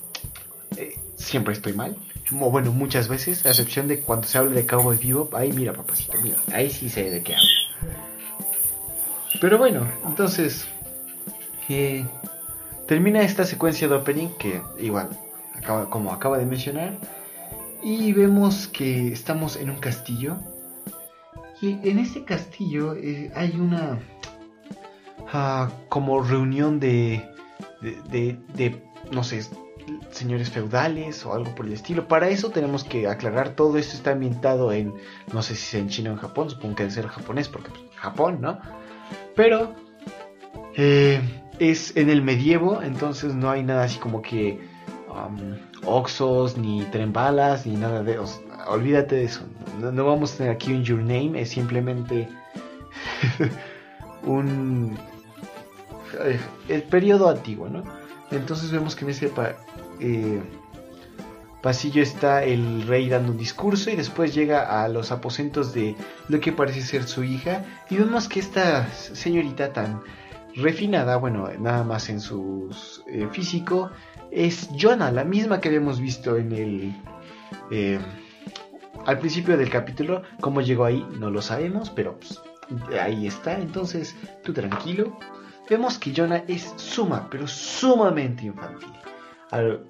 eh, 0.77 0.97
siempre 1.15 1.53
estoy 1.53 1.73
mal. 1.73 1.95
O 2.39 2.51
bueno, 2.51 2.71
muchas 2.71 3.07
veces, 3.07 3.45
a 3.45 3.49
excepción 3.49 3.87
de 3.87 4.01
cuando 4.01 4.27
se 4.27 4.37
habla 4.37 4.51
de 4.51 4.65
Cowboy 4.65 4.97
Vivo, 4.97 5.29
ahí 5.33 5.53
mira 5.53 5.71
papacito, 5.71 6.17
mira, 6.21 6.37
ahí 6.51 6.69
sí 6.69 6.89
sé 6.89 7.09
de 7.09 7.23
qué 7.23 7.35
hablo. 7.35 7.93
Pero 9.39 9.57
bueno, 9.57 9.87
entonces, 10.05 10.67
eh, 11.69 12.05
termina 12.87 13.21
esta 13.21 13.45
secuencia 13.45 13.87
de 13.87 13.95
opening 13.95 14.29
que 14.39 14.61
igual, 14.79 15.09
como 15.89 16.11
acaba 16.11 16.37
de 16.37 16.45
mencionar, 16.45 16.97
y 17.87 18.11
vemos 18.11 18.67
que 18.67 19.13
estamos 19.13 19.55
en 19.55 19.69
un 19.69 19.77
castillo. 19.77 20.35
Y 21.61 21.79
en 21.89 21.99
este 21.99 22.25
castillo 22.25 22.95
eh, 22.95 23.31
hay 23.33 23.51
una 23.57 23.97
ah, 25.31 25.69
como 25.87 26.21
reunión 26.21 26.81
de, 26.81 27.23
de, 27.81 28.37
de, 28.55 28.83
no 29.09 29.23
sé, 29.23 29.41
señores 30.11 30.49
feudales 30.49 31.25
o 31.25 31.33
algo 31.33 31.55
por 31.55 31.65
el 31.65 31.71
estilo. 31.71 32.09
Para 32.09 32.27
eso 32.27 32.49
tenemos 32.49 32.83
que 32.83 33.07
aclarar, 33.07 33.55
todo 33.55 33.77
esto 33.77 33.95
está 33.95 34.11
ambientado 34.11 34.73
en, 34.73 34.93
no 35.31 35.41
sé 35.41 35.55
si 35.55 35.77
es 35.77 35.81
en 35.81 35.87
China 35.87 36.09
o 36.09 36.13
en 36.13 36.19
Japón, 36.19 36.49
supongo 36.49 36.75
que 36.75 36.83
debe 36.83 36.93
ser 36.93 37.07
japonés, 37.07 37.47
porque 37.47 37.69
pues, 37.69 37.83
Japón, 37.95 38.39
¿no? 38.41 38.59
Pero 39.33 39.73
eh, 40.75 41.21
es 41.57 41.95
en 41.95 42.09
el 42.09 42.21
medievo, 42.21 42.81
entonces 42.81 43.33
no 43.33 43.49
hay 43.49 43.63
nada 43.63 43.85
así 43.85 43.97
como 43.97 44.21
que 44.21 44.59
oxos, 45.85 46.57
ni 46.57 46.83
tren 46.85 47.13
balas, 47.13 47.65
ni 47.65 47.75
nada 47.75 48.03
de 48.03 48.13
eso. 48.13 48.41
Olvídate 48.67 49.15
de 49.15 49.23
eso. 49.23 49.41
No, 49.79 50.05
vamos 50.05 50.33
a 50.33 50.37
tener 50.37 50.51
aquí 50.51 50.73
un 50.73 50.83
Your 50.83 50.99
Name, 50.99 51.39
es 51.39 51.49
simplemente 51.49 52.27
un. 54.23 54.97
Eh, 56.23 56.39
el 56.69 56.83
periodo 56.83 57.29
antiguo, 57.29 57.69
¿no? 57.69 57.83
Entonces 58.31 58.71
vemos 58.71 58.95
que 58.95 59.05
en 59.05 59.11
ese 59.11 59.31
eh, 59.99 60.41
pasillo 61.61 62.01
está 62.01 62.43
el 62.43 62.85
rey 62.87 63.09
dando 63.09 63.31
un 63.31 63.37
discurso 63.37 63.89
y 63.89 63.95
después 63.95 64.33
llega 64.33 64.83
a 64.83 64.87
los 64.89 65.11
aposentos 65.11 65.73
de 65.73 65.95
lo 66.27 66.39
que 66.39 66.51
parece 66.51 66.81
ser 66.81 67.03
su 67.03 67.23
hija 67.23 67.63
y 67.89 67.97
vemos 67.97 68.27
que 68.27 68.39
esta 68.39 68.89
señorita 68.91 69.71
tan 69.71 70.01
refinada, 70.55 71.17
bueno, 71.17 71.49
nada 71.59 71.83
más 71.83 72.09
en 72.09 72.19
su 72.19 72.69
eh, 73.07 73.27
físico, 73.31 73.91
es 74.31 74.69
Jonah, 74.79 75.11
la 75.11 75.23
misma 75.23 75.59
que 75.59 75.69
habíamos 75.69 75.99
visto 75.99 76.37
en 76.37 76.51
el... 76.51 76.95
Eh, 77.71 77.99
al 79.05 79.19
principio 79.19 79.57
del 79.57 79.69
capítulo, 79.69 80.23
cómo 80.41 80.61
llegó 80.61 80.85
ahí 80.85 81.05
no 81.17 81.29
lo 81.29 81.41
sabemos, 81.41 81.89
pero 81.89 82.19
pues, 82.19 82.41
ahí 82.99 83.27
está, 83.27 83.59
entonces 83.59 84.15
tú 84.43 84.53
tranquilo. 84.53 85.17
Vemos 85.69 85.97
que 85.97 86.13
Jonah 86.15 86.43
es 86.47 86.73
suma, 86.77 87.27
pero 87.29 87.47
sumamente 87.47 88.45
infantil. 88.45 88.91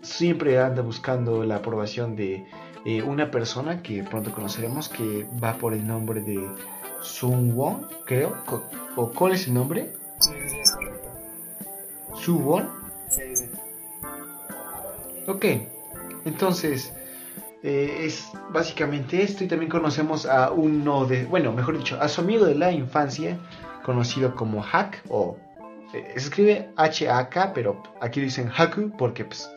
siempre 0.02 0.60
anda 0.60 0.82
buscando 0.82 1.44
la 1.44 1.58
aprobación 1.58 2.16
de 2.16 2.46
eh, 2.86 3.02
una 3.02 3.32
persona 3.32 3.82
que 3.82 4.04
pronto 4.04 4.32
conoceremos 4.32 4.90
que 4.90 5.28
va 5.44 5.58
por 5.58 5.74
el 5.74 5.86
nombre 5.86 6.22
de 6.22 6.48
Sun 7.02 7.56
Won, 7.56 7.88
creo. 8.06 8.36
¿O 8.96 9.12
cuál 9.12 9.34
es 9.34 9.48
el 9.48 9.54
nombre? 9.54 9.94
Sí, 10.20 10.32
sí, 10.48 10.60
es 10.60 10.72
correcto. 10.72 11.10
¿Su 12.16 12.40
Won? 12.40 12.77
Ok, 15.28 15.46
entonces 16.24 16.94
eh, 17.62 18.06
es 18.06 18.32
básicamente 18.50 19.22
esto 19.22 19.44
y 19.44 19.48
también 19.48 19.70
conocemos 19.70 20.26
a 20.26 20.52
uno 20.52 21.06
de, 21.06 21.26
bueno, 21.26 21.52
mejor 21.52 21.78
dicho, 21.78 22.00
a 22.00 22.08
su 22.08 22.22
amigo 22.22 22.46
de 22.46 22.56
la 22.56 22.72
infancia, 22.72 23.38
conocido 23.84 24.36
como 24.36 24.62
Hack 24.62 25.04
o 25.10 25.38
eh, 25.94 26.14
se 26.14 26.20
escribe 26.20 26.70
H-A-K, 26.78 27.52
pero 27.54 27.84
aquí 28.00 28.22
dicen 28.22 28.50
Haku 28.56 28.92
porque 28.98 29.26
pues 29.26 29.52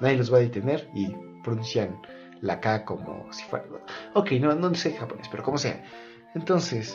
nadie 0.00 0.16
los 0.16 0.32
va 0.32 0.38
a 0.38 0.40
detener 0.40 0.88
y 0.94 1.14
pronuncian 1.42 2.00
la 2.40 2.58
K 2.60 2.86
como 2.86 3.30
si 3.30 3.44
fuera... 3.44 3.66
Ok, 4.14 4.32
no, 4.32 4.54
no 4.54 4.74
sé 4.74 4.94
japonés, 4.94 5.28
pero 5.30 5.42
como 5.42 5.58
sea. 5.58 5.84
Entonces, 6.34 6.94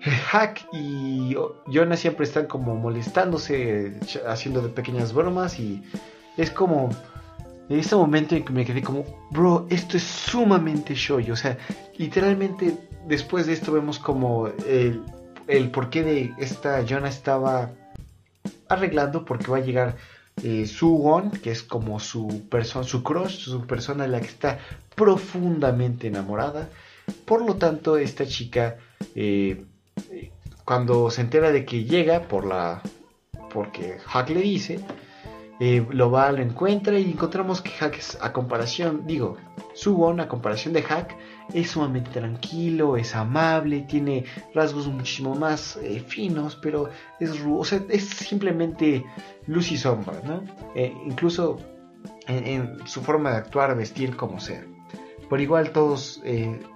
Hack 0.00 0.66
y 0.72 1.36
Jonah 1.66 1.96
siempre 1.96 2.24
están 2.24 2.46
como 2.46 2.74
molestándose, 2.74 4.00
haciendo 4.26 4.62
de 4.62 4.70
pequeñas 4.70 5.12
bromas 5.12 5.60
y 5.60 5.82
es 6.36 6.50
como 6.50 6.90
en 7.68 7.78
este 7.78 7.96
momento 7.96 8.34
en 8.36 8.44
que 8.44 8.52
me 8.52 8.64
quedé 8.64 8.82
como, 8.82 9.04
bro, 9.30 9.66
esto 9.70 9.96
es 9.96 10.04
sumamente 10.04 10.94
show. 10.94 11.20
O 11.30 11.36
sea, 11.36 11.58
literalmente 11.98 12.76
después 13.06 13.46
de 13.46 13.54
esto 13.54 13.72
vemos 13.72 13.98
como 13.98 14.48
el, 14.48 15.02
el 15.48 15.70
porqué 15.70 16.02
de 16.02 16.34
esta 16.38 16.84
Jonah 16.88 17.08
estaba 17.08 17.70
arreglando 18.68 19.24
porque 19.24 19.50
va 19.50 19.58
a 19.58 19.60
llegar 19.60 19.96
eh, 20.42 20.66
Su 20.66 20.96
Won, 20.96 21.30
que 21.30 21.50
es 21.50 21.62
como 21.62 21.98
su 21.98 22.48
persona, 22.48 22.84
su 22.84 23.02
crush, 23.02 23.38
su 23.38 23.66
persona 23.66 24.04
en 24.04 24.12
la 24.12 24.20
que 24.20 24.26
está 24.26 24.58
profundamente 24.94 26.08
enamorada. 26.08 26.68
Por 27.24 27.44
lo 27.44 27.54
tanto, 27.54 27.96
esta 27.96 28.26
chica, 28.26 28.76
eh, 29.14 29.64
cuando 30.64 31.10
se 31.10 31.22
entera 31.22 31.50
de 31.52 31.64
que 31.64 31.84
llega 31.84 32.22
por 32.22 32.46
la, 32.46 32.82
porque 33.52 33.98
Hack 34.04 34.30
le 34.30 34.40
dice, 34.40 34.80
eh, 35.58 35.86
lo 35.90 36.10
va, 36.10 36.30
lo 36.32 36.42
encuentra 36.42 36.98
y 36.98 37.10
encontramos 37.10 37.62
que 37.62 37.70
Hack 37.70 37.98
es 37.98 38.18
a 38.20 38.32
comparación, 38.32 39.06
digo, 39.06 39.36
Suwon 39.72 40.20
a 40.20 40.28
comparación 40.28 40.74
de 40.74 40.82
Hack 40.82 41.16
es 41.54 41.70
sumamente 41.70 42.10
tranquilo, 42.10 42.96
es 42.96 43.14
amable, 43.14 43.82
tiene 43.82 44.24
rasgos 44.54 44.86
muchísimo 44.86 45.34
más 45.34 45.76
eh, 45.82 46.00
finos, 46.06 46.58
pero 46.60 46.90
es, 47.20 47.30
o 47.46 47.64
sea, 47.64 47.82
es 47.88 48.06
simplemente 48.06 49.04
luz 49.46 49.72
y 49.72 49.78
sombra, 49.78 50.20
¿no? 50.24 50.42
Eh, 50.74 50.94
incluso 51.06 51.58
en, 52.26 52.86
su 52.86 53.00
forma 53.00 53.30
de 53.30 53.36
actuar, 53.38 53.74
vestir, 53.76 54.14
como 54.14 54.40
sea. 54.40 54.62
Por 55.30 55.40
igual 55.40 55.70
todos 55.70 56.22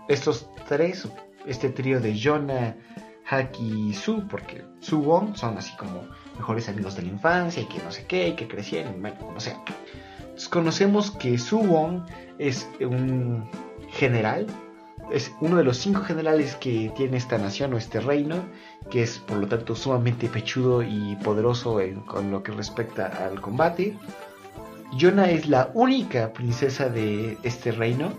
estos 0.08 0.48
tres, 0.68 1.06
este 1.46 1.68
trío 1.68 2.00
de 2.00 2.18
Jonah, 2.20 2.76
Hack 3.24 3.60
y 3.60 3.94
Su, 3.94 4.26
porque 4.26 4.64
Suwon 4.80 5.36
son 5.36 5.56
así 5.56 5.76
como 5.76 6.02
mejores 6.40 6.68
amigos 6.68 6.96
de 6.96 7.02
la 7.02 7.08
infancia 7.08 7.62
y 7.62 7.66
que 7.66 7.82
no 7.82 7.92
sé 7.92 8.04
qué, 8.06 8.28
y 8.28 8.32
que 8.32 8.48
crecieron, 8.48 9.00
bueno, 9.00 9.16
como 9.20 9.38
sea. 9.40 9.60
Entonces, 10.20 10.48
conocemos 10.48 11.10
que 11.10 11.36
Su 11.36 11.58
Wong 11.58 12.02
es 12.38 12.66
un 12.80 13.44
general, 13.90 14.46
es 15.12 15.30
uno 15.40 15.56
de 15.56 15.64
los 15.64 15.76
cinco 15.76 16.00
generales 16.00 16.56
que 16.56 16.90
tiene 16.96 17.18
esta 17.18 17.36
nación 17.36 17.74
o 17.74 17.76
este 17.76 18.00
reino, 18.00 18.36
que 18.90 19.02
es 19.02 19.18
por 19.18 19.36
lo 19.36 19.46
tanto 19.46 19.76
sumamente 19.76 20.28
pechudo 20.28 20.82
y 20.82 21.16
poderoso 21.22 21.80
en, 21.80 22.00
con 22.00 22.30
lo 22.30 22.42
que 22.42 22.52
respecta 22.52 23.06
al 23.26 23.40
combate. 23.40 23.96
Yona 24.96 25.30
es 25.30 25.46
la 25.46 25.70
única 25.74 26.32
princesa 26.32 26.88
de 26.88 27.36
este 27.42 27.70
reino, 27.72 28.12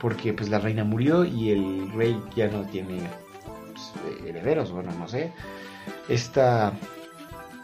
porque 0.00 0.32
pues 0.32 0.48
la 0.48 0.58
reina 0.58 0.82
murió 0.84 1.24
y 1.24 1.50
el 1.50 1.92
rey 1.92 2.20
ya 2.34 2.48
no 2.48 2.62
tiene 2.66 3.00
pues, 3.72 3.92
herederos, 4.26 4.72
bueno, 4.72 4.90
no 4.98 5.06
sé. 5.06 5.32
Esta 6.08 6.72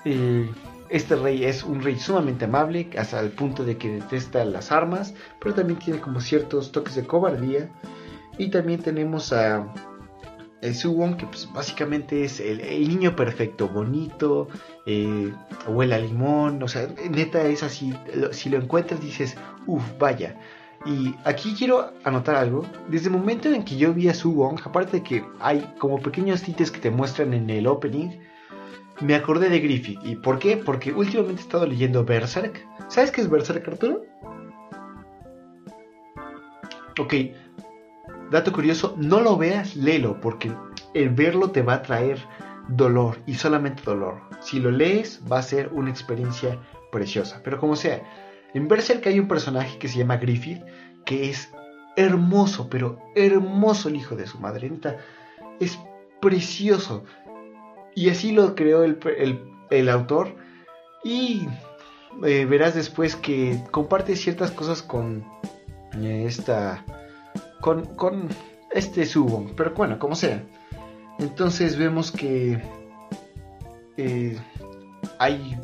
este 0.05 1.17
rey 1.17 1.45
es 1.45 1.65
un 1.65 1.83
rey 1.83 1.99
sumamente 1.99 2.47
amable, 2.47 2.89
hasta 2.97 3.21
el 3.21 3.31
punto 3.31 3.65
de 3.65 3.77
que 3.77 3.89
detesta 3.89 4.45
las 4.45 4.73
armas, 4.73 5.15
pero 5.41 5.55
también 5.55 5.79
tiene 5.79 6.01
como 6.01 6.21
ciertos 6.21 6.73
toques 6.73 6.95
de 6.95 7.05
cobardía. 7.05 7.69
Y 8.39 8.51
también 8.51 8.81
tenemos 8.81 9.33
a 9.33 9.67
Suwon, 10.73 11.17
que 11.17 11.27
pues 11.27 11.49
básicamente 11.53 12.25
es 12.25 12.41
el, 12.41 12.89
niño 12.89 13.15
perfecto, 13.17 13.69
bonito, 13.69 14.49
eh, 14.87 15.33
huele 15.67 15.95
a 15.95 15.99
limón, 15.99 16.63
o 16.63 16.69
sea, 16.69 16.89
neta 17.11 17.43
es 17.43 17.63
así, 17.63 17.95
si 18.33 18.49
lo 18.49 18.59
encuentras 18.59 19.01
dices, 19.01 19.37
uff, 19.67 19.83
vaya. 19.99 20.37
Y 20.87 21.15
aquí 21.25 21.55
quiero 21.59 21.93
anotar 22.05 22.37
algo. 22.37 22.65
Desde 22.89 23.09
el 23.09 23.15
momento 23.15 23.49
en 23.53 23.65
que 23.65 23.77
yo 23.77 23.93
vi 23.93 24.09
a 24.09 24.15
Suwon, 24.15 24.57
aparte 24.65 24.99
de 24.99 25.03
que 25.03 25.25
hay 25.41 25.75
como 25.79 26.01
pequeños 26.01 26.43
tites 26.43 26.71
que 26.71 26.79
te 26.79 26.91
muestran 26.91 27.35
en 27.35 27.51
el 27.51 27.67
opening, 27.67 28.11
me 29.01 29.15
acordé 29.15 29.49
de 29.49 29.61
Griffith. 29.61 30.01
¿Y 30.05 30.17
por 30.17 30.39
qué? 30.39 30.57
Porque 30.57 30.93
últimamente 30.93 31.41
he 31.41 31.45
estado 31.45 31.67
leyendo 31.67 32.05
Berserk. 32.05 32.67
¿Sabes 32.89 33.11
qué 33.11 33.21
es 33.21 33.31
Berserk, 33.31 33.67
Arturo? 33.69 34.03
Ok, 36.99 37.15
dato 38.31 38.53
curioso, 38.53 38.95
no 38.99 39.21
lo 39.21 39.37
veas, 39.37 39.77
léelo, 39.77 40.21
porque 40.21 40.53
el 40.95 41.11
verlo 41.11 41.51
te 41.51 41.63
va 41.63 41.75
a 41.75 41.83
traer 41.83 42.19
dolor 42.69 43.19
y 43.27 43.35
solamente 43.35 43.83
dolor. 43.85 44.21
Si 44.41 44.59
lo 44.59 44.71
lees 44.71 45.21
va 45.31 45.39
a 45.39 45.43
ser 45.43 45.71
una 45.73 45.91
experiencia 45.91 46.59
preciosa. 46.91 47.41
Pero 47.45 47.59
como 47.59 47.77
sea, 47.77 48.03
en 48.55 48.69
Berserk 48.69 49.07
hay 49.07 49.21
un 49.21 49.29
personaje 49.29 49.79
que 49.79 49.89
se 49.89 49.99
llama 49.99 50.17
Griffith 50.17 50.63
que 51.05 51.31
es 51.31 51.51
hermoso, 51.97 52.69
pero 52.69 52.99
hermoso 53.15 53.89
el 53.89 53.97
hijo 53.97 54.17
de 54.17 54.27
su 54.27 54.39
madre. 54.39 54.71
es 55.61 55.79
precioso. 56.21 57.05
Y 57.99 58.11
así 58.11 58.31
lo 58.31 58.55
creó 58.55 58.85
el, 58.85 59.89
autor. 59.89 60.37
Y 61.03 61.49
eh, 62.25 62.45
verás 62.45 62.77
después 62.77 63.17
que 63.17 63.61
comparte 63.73 64.15
ciertas 64.15 64.53
cosas 64.53 64.83
con 64.83 65.25
eh, 66.01 66.25
esta. 66.25 66.85
Con, 67.61 67.87
con 67.97 68.29
este 68.71 69.05
Subon. 69.05 69.53
Pero 69.57 69.75
bueno, 69.75 69.99
como 69.99 70.15
sea. 70.15 70.45
Entonces 71.19 71.77
vemos 71.77 72.13
que 72.13 72.63
eh, 73.97 74.39
hay 75.19 75.59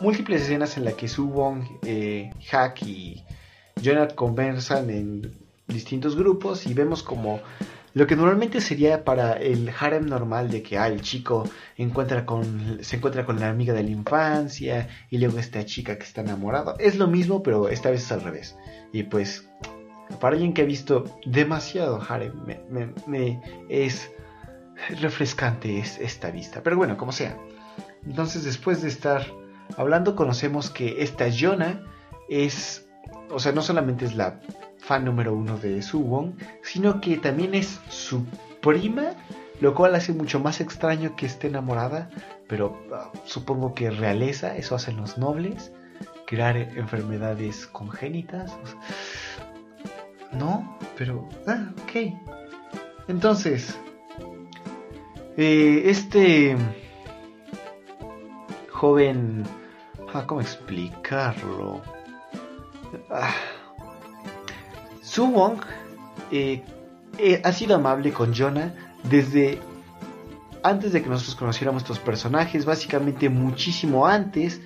múltiples 0.00 0.42
escenas 0.42 0.76
en 0.76 0.84
las 0.84 0.94
que 0.94 1.08
Subong, 1.08 1.80
eh, 1.82 2.30
Hack 2.50 2.82
y 2.82 3.24
Jonathan 3.82 4.14
conversan 4.14 4.90
en 4.90 5.34
distintos 5.66 6.14
grupos 6.14 6.68
y 6.68 6.72
vemos 6.72 7.02
como 7.02 7.40
lo 7.94 8.06
que 8.06 8.16
normalmente 8.16 8.60
sería 8.60 9.04
para 9.04 9.32
el 9.34 9.70
harem 9.78 10.06
normal 10.06 10.50
de 10.50 10.62
que 10.62 10.78
ah, 10.78 10.88
el 10.88 11.00
chico 11.00 11.48
encuentra 11.76 12.24
con, 12.24 12.78
se 12.82 12.96
encuentra 12.96 13.24
con 13.24 13.40
la 13.40 13.48
amiga 13.48 13.74
de 13.74 13.82
la 13.82 13.90
infancia 13.90 14.88
y 15.10 15.18
luego 15.18 15.38
esta 15.38 15.64
chica 15.64 15.96
que 15.96 16.04
está 16.04 16.20
enamorada. 16.20 16.74
Es 16.78 16.96
lo 16.96 17.06
mismo, 17.06 17.42
pero 17.42 17.68
esta 17.68 17.90
vez 17.90 18.02
es 18.02 18.12
al 18.12 18.22
revés. 18.22 18.56
Y 18.92 19.04
pues, 19.04 19.48
para 20.20 20.34
alguien 20.34 20.52
que 20.52 20.62
ha 20.62 20.66
visto 20.66 21.04
demasiado 21.24 22.00
harem, 22.08 22.32
me 23.06 23.40
es 23.68 24.10
refrescante 25.00 25.78
es 25.78 25.98
esta 25.98 26.30
vista. 26.30 26.62
Pero 26.62 26.76
bueno, 26.76 26.96
como 26.96 27.12
sea. 27.12 27.36
Entonces, 28.06 28.44
después 28.44 28.82
de 28.82 28.88
estar 28.88 29.26
hablando, 29.76 30.16
conocemos 30.16 30.70
que 30.70 31.02
esta 31.02 31.28
Yona 31.28 31.84
es, 32.28 32.88
o 33.30 33.38
sea, 33.38 33.52
no 33.52 33.62
solamente 33.62 34.04
es 34.04 34.14
la 34.14 34.40
fan 34.78 35.04
número 35.04 35.34
uno 35.34 35.58
de 35.58 35.82
Suwon, 35.82 36.36
sino 36.62 37.00
que 37.00 37.16
también 37.16 37.54
es 37.54 37.80
su 37.88 38.24
prima, 38.60 39.12
lo 39.60 39.74
cual 39.74 39.94
hace 39.94 40.12
mucho 40.12 40.40
más 40.40 40.60
extraño 40.60 41.16
que 41.16 41.26
esté 41.26 41.48
enamorada, 41.48 42.10
pero 42.48 42.76
ah, 42.92 43.10
supongo 43.24 43.74
que 43.74 43.90
realeza, 43.90 44.56
eso 44.56 44.74
hacen 44.74 44.96
los 44.96 45.18
nobles, 45.18 45.72
crear 46.26 46.56
enfermedades 46.56 47.66
congénitas. 47.66 48.52
No, 50.32 50.78
pero, 50.96 51.28
ah, 51.46 51.70
ok. 51.82 52.14
Entonces, 53.08 53.78
eh, 55.36 55.82
este 55.86 56.56
joven... 58.70 59.44
Ah, 60.12 60.24
¿Cómo 60.26 60.40
explicarlo? 60.40 61.80
Ah. 63.10 63.34
Su 65.02 65.26
Wong 65.26 65.60
eh, 66.30 66.62
eh, 67.18 67.40
ha 67.44 67.52
sido 67.52 67.74
amable 67.76 68.12
con 68.12 68.34
Jonah 68.34 68.74
desde 69.04 69.60
antes 70.62 70.92
de 70.92 71.02
que 71.02 71.08
nosotros 71.08 71.36
conociéramos 71.36 71.82
estos 71.82 71.98
personajes, 71.98 72.64
básicamente 72.64 73.28
muchísimo 73.28 74.06
antes, 74.06 74.60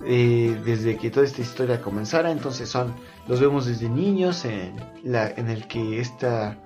desde 0.00 0.96
que 0.96 1.10
toda 1.10 1.26
esta 1.26 1.42
historia 1.42 1.82
comenzara. 1.82 2.30
Entonces 2.30 2.68
son, 2.70 2.94
los 3.26 3.38
vemos 3.38 3.66
desde 3.66 3.90
niños 3.90 4.44
en, 4.46 4.74
en 5.04 5.48
el 5.50 5.66
que 5.66 6.00
esta 6.00 6.56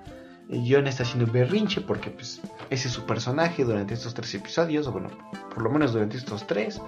John 0.49 0.87
está 0.87 1.03
haciendo 1.03 1.31
berrinche 1.31 1.81
porque 1.81 2.09
pues 2.09 2.41
ese 2.69 2.87
es 2.87 2.93
su 2.93 3.05
personaje 3.05 3.63
durante 3.63 3.93
estos 3.93 4.13
tres 4.13 4.33
episodios, 4.35 4.87
o 4.87 4.91
bueno, 4.91 5.09
por 5.53 5.63
lo 5.63 5.69
menos 5.69 5.93
durante 5.93 6.17
estos 6.17 6.45
tres. 6.47 6.81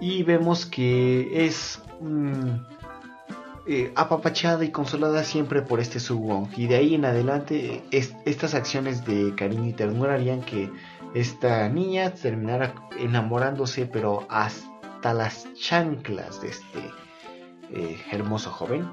Y 0.00 0.22
vemos 0.22 0.66
que 0.66 1.46
es 1.46 1.80
eh, 3.66 3.92
apapachada 3.96 4.64
y 4.64 4.70
consolada 4.70 5.24
siempre 5.24 5.62
por 5.62 5.80
este 5.80 5.98
Wong 6.12 6.48
Y 6.56 6.66
de 6.66 6.76
ahí 6.76 6.94
en 6.94 7.04
adelante 7.04 7.82
estas 7.90 8.54
acciones 8.54 9.06
de 9.06 9.34
cariño 9.34 9.68
y 9.68 9.72
ternura 9.72 10.14
harían 10.14 10.42
que 10.42 10.70
esta 11.14 11.68
niña 11.68 12.10
terminara 12.10 12.74
enamorándose 12.98 13.86
pero 13.86 14.26
hasta 14.28 15.14
las 15.14 15.46
chanclas 15.54 16.42
de 16.42 16.48
este 16.48 16.78
eh, 17.72 17.98
hermoso 18.10 18.50
joven. 18.50 18.86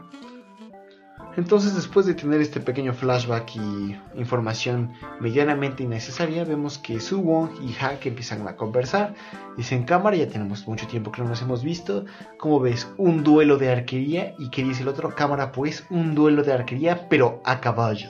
Entonces, 1.38 1.76
después 1.76 2.06
de 2.06 2.13
tener 2.13 2.41
este 2.41 2.60
pequeño 2.60 2.94
flashback 2.94 3.56
y 3.56 3.98
información 4.15 4.91
medianamente 5.22 5.84
innecesaria, 5.84 6.44
vemos 6.44 6.78
que 6.78 7.00
Suwon 7.00 7.52
y 7.63 7.72
Hack 7.72 8.06
empiezan 8.06 8.46
a 8.48 8.58
conversar. 8.58 9.13
Dice 9.56 9.76
en 9.76 9.84
cámara, 9.84 10.17
ya 10.17 10.28
tenemos 10.28 10.67
mucho 10.67 10.88
tiempo 10.88 11.12
que 11.12 11.22
no 11.22 11.30
nos 11.30 11.41
hemos 11.41 11.63
visto. 11.63 12.04
Como 12.38 12.60
ves, 12.60 12.91
un 12.98 13.24
duelo 13.24 13.58
de 13.58 13.72
arquería. 13.72 14.36
¿Y 14.39 14.50
qué 14.50 14.63
dice 14.63 14.82
el 14.82 14.89
otro? 14.89 15.15
Cámara, 15.15 15.54
pues 15.54 15.86
un 15.89 16.15
duelo 16.15 16.44
de 16.44 16.52
arquería, 16.52 17.08
pero 17.08 17.41
a 17.46 17.62
caballo. 17.62 18.10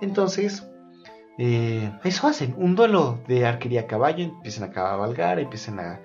Entonces, 0.00 0.68
eh, 1.38 1.90
eso 2.04 2.28
hacen, 2.28 2.54
un 2.58 2.76
duelo 2.76 3.18
de 3.26 3.44
arquería 3.44 3.82
a 3.82 3.86
caballo. 3.86 4.24
Empiezan 4.24 4.70
a 4.70 4.72
cabalgar, 4.72 5.40
empiezan 5.40 5.80
a 5.80 6.00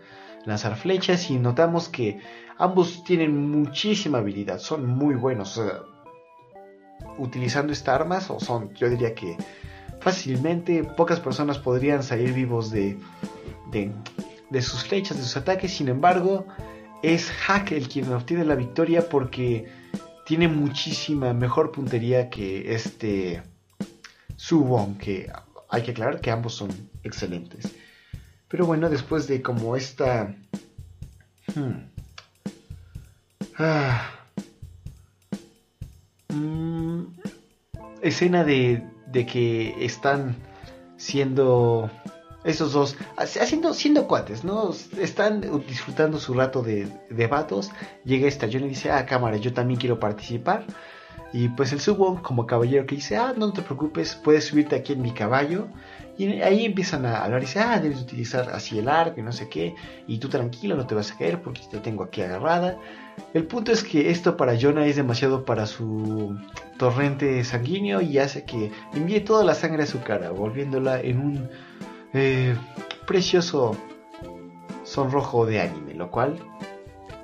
lanzar 0.46 0.76
flechas 0.76 1.30
y 1.30 1.38
notamos 1.38 1.88
que 1.88 2.20
ambos 2.58 3.04
tienen 3.04 3.52
muchísima 3.52 4.20
habilidad, 4.20 4.58
son 4.58 4.88
muy 4.88 5.16
buenos 5.16 5.60
utilizando 7.18 7.74
esta 7.74 7.96
armas 7.96 8.30
o 8.30 8.40
son, 8.40 8.74
yo 8.76 8.90
diría 8.90 9.14
que 9.14 9.38
fácilmente 10.00 10.84
pocas 10.84 11.20
personas 11.20 11.60
podrían 11.60 12.04
salir 12.04 12.34
vivos 12.34 12.72
de, 12.72 12.98
de, 13.72 14.62
sus 14.62 14.84
flechas, 14.84 15.18
de 15.18 15.24
sus 15.24 15.38
ataques. 15.38 15.72
Sin 15.72 15.88
embargo, 15.88 16.46
es 17.04 17.30
Hack 17.32 17.72
el 17.72 17.88
quien 17.88 18.12
obtiene 18.12 18.44
la 18.44 18.56
victoria 18.56 19.08
porque 19.08 19.72
tiene 20.26 20.48
muchísima 20.48 21.34
mejor 21.34 21.72
puntería 21.72 22.30
que 22.30 22.74
este 22.74 23.44
Subon, 24.36 24.98
que 24.98 25.32
hay 25.70 25.84
que 25.84 25.92
aclarar 25.92 26.20
que 26.20 26.32
ambos 26.32 26.56
son 26.56 26.70
excelentes. 27.04 27.72
Pero 28.48 28.66
bueno, 28.66 28.90
después 28.90 29.28
de 29.28 29.42
como 29.42 29.76
esta... 29.76 30.36
Hmm, 31.56 31.86
ah, 33.58 34.21
escena 38.02 38.44
de, 38.44 38.84
de, 39.08 39.26
que 39.26 39.86
están 39.86 40.36
siendo 40.98 41.90
esos 42.44 42.74
dos, 42.74 42.96
haciendo, 43.18 43.74
siendo 43.74 44.08
cuates, 44.08 44.44
¿no? 44.44 44.72
Están 45.00 45.42
disfrutando 45.68 46.20
su 46.20 46.34
rato 46.34 46.62
de, 46.62 46.88
de 47.10 47.28
vatos. 47.28 47.72
Llega 48.04 48.28
esta 48.28 48.48
John 48.52 48.66
y 48.66 48.70
dice, 48.70 48.92
ah, 48.92 49.06
cámara, 49.06 49.38
yo 49.38 49.54
también 49.54 49.80
quiero 49.80 50.00
participar. 50.00 50.66
Y 51.34 51.50
pues 51.50 51.72
el 51.72 51.80
Suwon, 51.80 52.18
como 52.18 52.46
caballero, 52.46 52.86
que 52.86 52.96
dice, 52.96 53.16
ah, 53.18 53.34
no 53.38 53.54
te 53.54 53.62
preocupes, 53.62 54.16
puedes 54.16 54.46
subirte 54.46 54.76
aquí 54.76 54.94
en 54.94 55.02
mi 55.02 55.12
caballo. 55.12 55.68
Y 56.22 56.40
ahí 56.44 56.66
empiezan 56.66 57.08
a 57.08 57.24
hablar 57.24 57.42
y 57.42 57.48
dice, 57.48 57.62
ah, 57.62 57.80
debes 57.80 58.00
utilizar 58.00 58.52
así 58.52 58.78
el 58.78 58.88
arco 58.88 59.20
y 59.20 59.24
no 59.24 59.32
sé 59.32 59.50
qué. 59.50 59.74
Y 60.06 60.20
tú 60.20 60.30
tranquilo, 60.30 60.76
no 60.76 60.86
te 60.86 60.94
vas 60.94 61.12
a 61.12 61.18
caer 61.18 61.42
porque 61.42 61.62
te 61.72 61.80
tengo 61.80 62.04
aquí 62.04 62.22
agarrada. 62.22 62.78
El 63.34 63.48
punto 63.48 63.72
es 63.72 63.84
que 63.84 64.12
esto 64.12 64.38
para 64.38 64.56
Jonah 64.56 64.86
es 64.86 64.98
demasiado 64.98 65.46
para 65.46 65.66
su 65.66 66.38
torrente 66.78 67.44
sanguíneo 67.44 68.02
y 68.02 68.20
hace 68.20 68.44
que 68.44 68.72
envíe 68.94 69.22
toda 69.22 69.44
la 69.44 69.56
sangre 69.56 69.82
a 69.82 69.88
su 69.88 70.04
cara, 70.04 70.30
volviéndola 70.30 71.02
en 71.02 71.20
un 71.20 71.50
eh, 72.14 72.56
precioso 73.08 73.76
sonrojo 74.84 75.48
de 75.48 75.60
anime, 75.60 75.96
lo 75.96 76.12
cual 76.12 76.38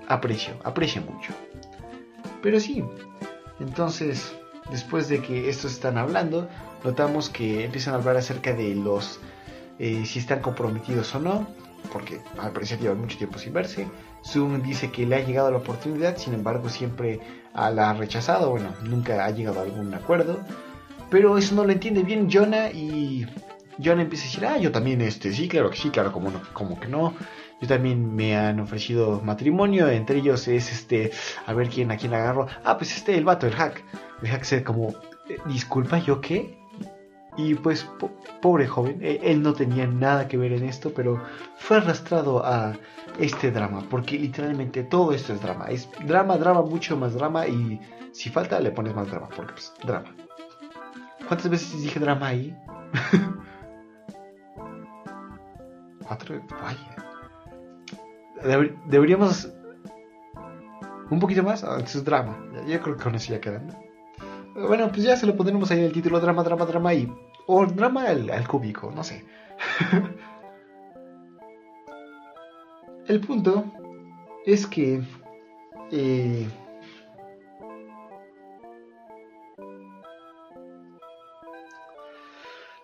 aprecio, 0.08 0.56
aprecio 0.64 1.04
mucho. 1.04 1.34
Pero 2.42 2.60
sí, 2.60 2.84
entonces, 3.60 4.36
después 4.72 5.08
de 5.08 5.22
que 5.22 5.50
estos 5.50 5.74
están 5.74 6.00
hablando, 6.00 6.50
notamos 6.84 7.30
que 7.30 7.66
empiezan 7.66 7.94
a 7.94 7.98
hablar 7.98 8.18
acerca 8.18 8.54
de 8.54 8.76
los 8.76 9.20
eh, 9.80 10.04
si 10.06 10.20
están 10.20 10.42
comprometidos 10.42 11.14
o 11.16 11.20
no, 11.20 11.48
porque 11.92 12.20
al 12.40 12.52
parecer 12.52 12.80
llevan 12.80 13.00
mucho 13.00 13.18
tiempo 13.18 13.38
sin 13.38 13.54
verse. 13.54 13.88
Zoom 14.26 14.62
dice 14.62 14.92
que 14.92 15.06
le 15.06 15.16
ha 15.16 15.26
llegado 15.26 15.52
la 15.52 15.58
oportunidad, 15.58 16.18
sin 16.18 16.34
embargo 16.34 16.70
siempre 16.70 17.20
la 17.54 17.90
ha 17.90 17.94
rechazado, 17.94 18.52
bueno, 18.52 18.74
nunca 18.84 19.26
ha 19.26 19.32
llegado 19.32 19.60
a 19.60 19.64
algún 19.64 19.94
acuerdo. 19.94 20.40
Pero 21.10 21.38
eso 21.38 21.56
no 21.56 21.64
lo 21.64 21.72
entiende 21.72 22.04
bien 22.04 22.30
Jonah 22.32 22.70
y 22.72 23.26
Jonah 23.84 24.02
empieza 24.02 24.26
a 24.26 24.28
decir, 24.28 24.46
ah, 24.46 24.58
yo 24.58 24.72
también, 24.72 25.02
este, 25.02 25.32
sí, 25.32 25.48
claro 25.48 25.70
que 25.70 25.78
sí, 25.78 25.90
claro, 25.90 26.12
como, 26.12 26.32
como 26.54 26.80
que 26.80 26.88
no. 26.88 27.14
Yo 27.62 27.68
también 27.68 28.16
me 28.16 28.36
han 28.36 28.60
ofrecido 28.60 29.22
matrimonio, 29.24 29.90
entre 29.90 30.20
ellos 30.20 30.48
es 30.48 30.72
este, 30.72 31.12
a 31.46 31.54
ver 31.54 31.70
quién, 31.70 31.90
a 31.92 31.98
quién 31.98 32.14
agarro. 32.14 32.48
Ah, 32.64 32.78
pues 32.78 32.96
este, 32.96 33.16
el 33.16 33.24
vato, 33.24 33.48
el 33.48 33.54
hack. 33.54 33.84
El 34.22 34.30
hack 34.30 34.44
se 34.44 34.64
como, 34.64 34.90
eh, 35.30 35.38
disculpa, 35.46 35.98
¿yo 36.00 36.22
qué? 36.22 36.58
Y 37.38 37.56
pues, 37.56 37.88
pobre 38.42 38.68
joven, 38.68 39.00
e, 39.02 39.20
él 39.24 39.42
no 39.42 39.54
tenía 39.54 39.88
nada 39.88 40.28
que 40.28 40.38
ver 40.38 40.54
en 40.54 40.64
esto, 40.64 40.92
pero 40.94 41.24
fue 41.58 41.78
arrastrado 41.78 42.46
a 42.46 42.74
este 43.20 43.52
drama, 43.52 43.84
porque 43.90 44.18
literalmente 44.18 44.84
todo 44.84 45.14
esto 45.14 45.34
es 45.34 45.42
drama. 45.42 45.66
Es 45.66 45.88
drama, 46.06 46.38
drama, 46.38 46.62
mucho 46.64 46.98
más 46.98 47.14
drama 47.14 47.48
y 47.48 47.80
si 48.12 48.30
falta 48.30 48.60
le 48.60 48.72
pones 48.72 48.96
más 48.96 49.10
drama, 49.10 49.30
porque 49.36 49.54
pues 49.54 49.74
drama. 49.84 50.16
¿Cuántas 51.28 51.50
veces 51.50 51.82
dije 51.82 52.00
drama 52.00 52.28
ahí? 52.28 52.56
4, 56.08 56.42
vaya. 56.62 56.96
deberíamos 58.88 59.52
un 61.10 61.20
poquito 61.20 61.44
más, 61.44 61.64
ah, 61.64 61.80
es 61.84 62.04
drama. 62.04 62.38
Yo 62.68 62.82
creo 62.82 62.98
que 62.98 63.04
con 63.04 63.16
eso 63.16 63.34
ya 63.34 63.42
quedan. 63.42 63.76
Bueno, 64.56 64.90
pues 64.90 65.04
ya 65.04 65.16
se 65.16 65.26
lo 65.26 65.36
pondremos 65.36 65.70
ahí 65.72 65.80
en 65.80 65.86
el 65.86 65.94
título 65.94 66.20
drama, 66.20 66.44
drama, 66.44 66.66
drama 66.66 66.94
y 66.94 67.12
o 67.48 67.66
drama 67.66 68.04
al, 68.04 68.48
cúbico, 68.48 68.92
no 68.92 69.04
sé. 69.04 69.26
el 73.08 73.20
punto 73.22 73.66
es 74.46 74.68
que 74.68 75.02
eh, 75.92 76.48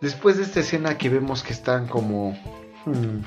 después 0.01 0.37
de 0.37 0.43
esta 0.43 0.61
escena 0.61 0.97
que 0.97 1.09
vemos 1.09 1.43
que 1.43 1.53
están 1.53 1.87
como 1.87 2.31
hmm, 2.85 3.19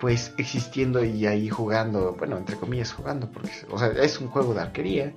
pues 0.00 0.34
existiendo 0.36 1.04
y 1.04 1.26
ahí 1.26 1.48
jugando, 1.48 2.14
bueno, 2.18 2.36
entre 2.36 2.56
comillas 2.56 2.92
jugando, 2.92 3.30
porque 3.30 3.52
o 3.70 3.78
sea, 3.78 3.88
es 3.88 4.20
un 4.20 4.28
juego 4.28 4.52
de 4.52 4.62
arquería. 4.62 5.14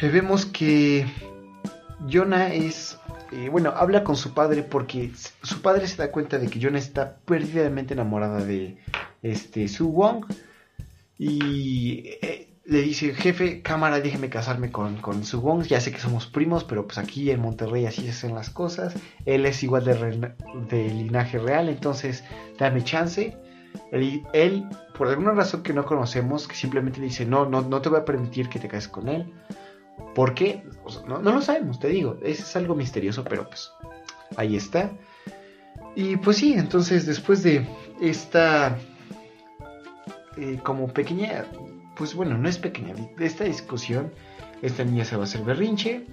Eh, 0.00 0.08
vemos 0.08 0.46
que 0.46 1.06
Jonah 2.10 2.54
es 2.54 2.98
bueno, 3.50 3.72
habla 3.76 4.04
con 4.04 4.16
su 4.16 4.32
padre 4.34 4.62
porque 4.62 5.12
su 5.42 5.60
padre 5.60 5.88
se 5.88 5.96
da 5.96 6.10
cuenta 6.10 6.38
de 6.38 6.48
que 6.48 6.60
Jonah 6.60 6.78
está 6.78 7.16
perdidamente 7.24 7.94
enamorada 7.94 8.44
de 8.44 8.78
este 9.22 9.68
Su 9.68 9.90
Wong 9.90 10.26
y 11.18 12.08
eh, 12.22 12.48
le 12.66 12.82
dice, 12.82 13.14
jefe, 13.14 13.62
cámara, 13.62 14.00
déjeme 14.00 14.28
casarme 14.30 14.70
con, 14.70 14.96
con 14.96 15.24
Su 15.24 15.40
Wong, 15.40 15.64
ya 15.64 15.80
sé 15.80 15.92
que 15.92 15.98
somos 15.98 16.26
primos, 16.26 16.64
pero 16.64 16.86
pues 16.86 16.98
aquí 16.98 17.30
en 17.30 17.40
Monterrey 17.40 17.86
así 17.86 18.02
se 18.02 18.10
hacen 18.10 18.34
las 18.34 18.50
cosas, 18.50 18.94
él 19.26 19.44
es 19.46 19.62
igual 19.62 19.84
de, 19.84 20.32
de 20.70 20.88
linaje 20.88 21.38
real, 21.38 21.68
entonces 21.68 22.24
dame 22.58 22.82
chance. 22.84 23.36
Él, 23.90 24.22
él, 24.32 24.64
por 24.96 25.08
alguna 25.08 25.32
razón 25.32 25.62
que 25.62 25.72
no 25.72 25.84
conocemos, 25.84 26.46
que 26.46 26.54
simplemente 26.54 27.00
dice, 27.00 27.26
no, 27.26 27.44
no, 27.44 27.62
no 27.62 27.80
te 27.80 27.88
voy 27.88 27.98
a 27.98 28.04
permitir 28.04 28.48
que 28.48 28.60
te 28.60 28.68
cases 28.68 28.88
con 28.88 29.08
él. 29.08 29.32
¿Por 30.14 30.34
qué? 30.34 30.64
no, 31.06 31.20
lo 31.20 31.42
sabemos, 31.42 31.78
te 31.78 31.88
digo. 31.88 32.18
Es 32.22 32.54
algo 32.56 32.74
misterioso, 32.74 33.24
pero 33.24 33.48
pues 33.48 33.70
ahí 34.36 34.56
está. 34.56 34.92
Y 35.96 36.16
pues 36.16 36.38
sí, 36.38 36.54
entonces 36.54 37.06
después 37.06 37.42
de 37.42 37.66
esta 38.00 38.78
eh, 40.36 40.58
como 40.62 40.88
pequeña, 40.88 41.46
pues 41.96 42.14
bueno, 42.14 42.36
no 42.36 42.48
es 42.48 42.58
pequeña, 42.58 42.94
de 42.94 43.26
esta 43.26 43.44
discusión, 43.44 44.12
esta 44.62 44.84
niña 44.84 45.04
se 45.04 45.16
va 45.16 45.22
a 45.22 45.24
hacer 45.24 45.42
berrinche. 45.42 46.06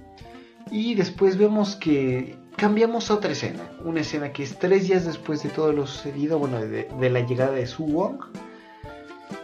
Y 0.70 0.94
después 0.94 1.36
vemos 1.36 1.74
que 1.74 2.36
cambiamos 2.56 3.10
a 3.10 3.14
otra 3.14 3.32
escena, 3.32 3.72
una 3.84 4.00
escena 4.00 4.32
que 4.32 4.44
es 4.44 4.58
tres 4.58 4.86
días 4.86 5.04
después 5.04 5.42
de 5.42 5.48
todo 5.48 5.72
lo 5.72 5.86
sucedido, 5.86 6.38
bueno, 6.38 6.60
de, 6.60 6.88
de 6.88 7.10
la 7.10 7.20
llegada 7.20 7.52
de 7.52 7.66
Su 7.66 7.84
Wong 7.84 8.22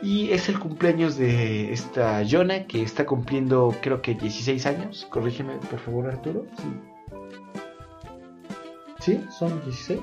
y 0.02 0.30
es 0.30 0.48
el 0.48 0.58
cumpleaños 0.58 1.16
de 1.16 1.72
esta 1.72 2.22
Jonah 2.28 2.66
que 2.66 2.82
está 2.82 3.04
cumpliendo 3.06 3.74
creo 3.80 4.00
que 4.02 4.14
16 4.14 4.66
años. 4.66 5.06
Corrígeme 5.11 5.54
por 5.70 5.80
favor 5.80 6.06
Arturo. 6.06 6.46
Sí. 9.00 9.20
¿Son 9.30 9.62
16? 9.64 10.00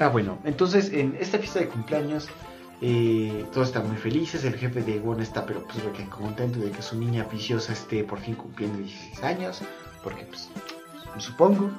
Ah, 0.00 0.08
bueno, 0.08 0.38
entonces 0.44 0.92
en 0.92 1.16
esta 1.20 1.38
fiesta 1.38 1.60
de 1.60 1.68
cumpleaños 1.68 2.28
eh, 2.80 3.44
todos 3.52 3.68
están 3.68 3.88
muy 3.88 3.96
felices. 3.96 4.44
El 4.44 4.54
jefe 4.54 4.82
de 4.82 5.00
Won 5.00 5.20
está, 5.20 5.44
pero 5.44 5.64
pues 5.64 5.82
que 5.96 6.04
contento 6.04 6.60
de 6.60 6.70
que 6.70 6.82
su 6.82 6.98
niña 6.98 7.24
viciosa 7.30 7.72
esté 7.72 8.04
por 8.04 8.20
fin 8.20 8.34
cumpliendo 8.34 8.78
16 8.78 9.24
años. 9.24 9.62
Porque, 10.02 10.24
pues, 10.24 10.48
supongo. 11.18 11.70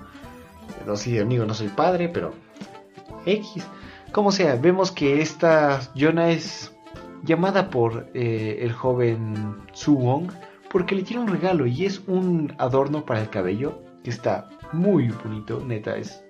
No, 0.86 0.96
sí, 0.96 1.18
amigo, 1.18 1.46
no 1.46 1.54
soy 1.54 1.70
padre, 1.70 2.10
pero 2.10 2.34
X. 3.26 3.66
Como 4.12 4.32
sea, 4.32 4.56
vemos 4.56 4.92
que 4.92 5.22
esta 5.22 5.82
Yona 5.94 6.32
es 6.32 6.74
llamada 7.24 7.70
por 7.70 8.10
eh, 8.16 8.58
el 8.62 8.74
joven 8.74 9.58
Su 9.74 9.98
Wong 9.98 10.32
porque 10.72 10.96
le 10.96 11.04
tiene 11.04 11.22
un 11.22 11.28
regalo 11.28 11.68
y 11.68 11.86
es 11.86 12.02
un 12.08 12.56
adorno 12.58 13.06
para 13.06 13.22
el 13.22 13.30
cabello 13.30 13.84
que 14.04 14.10
está 14.10 14.50
muy 14.72 15.10
bonito, 15.10 15.64
neta, 15.66 15.96
es 15.96 16.24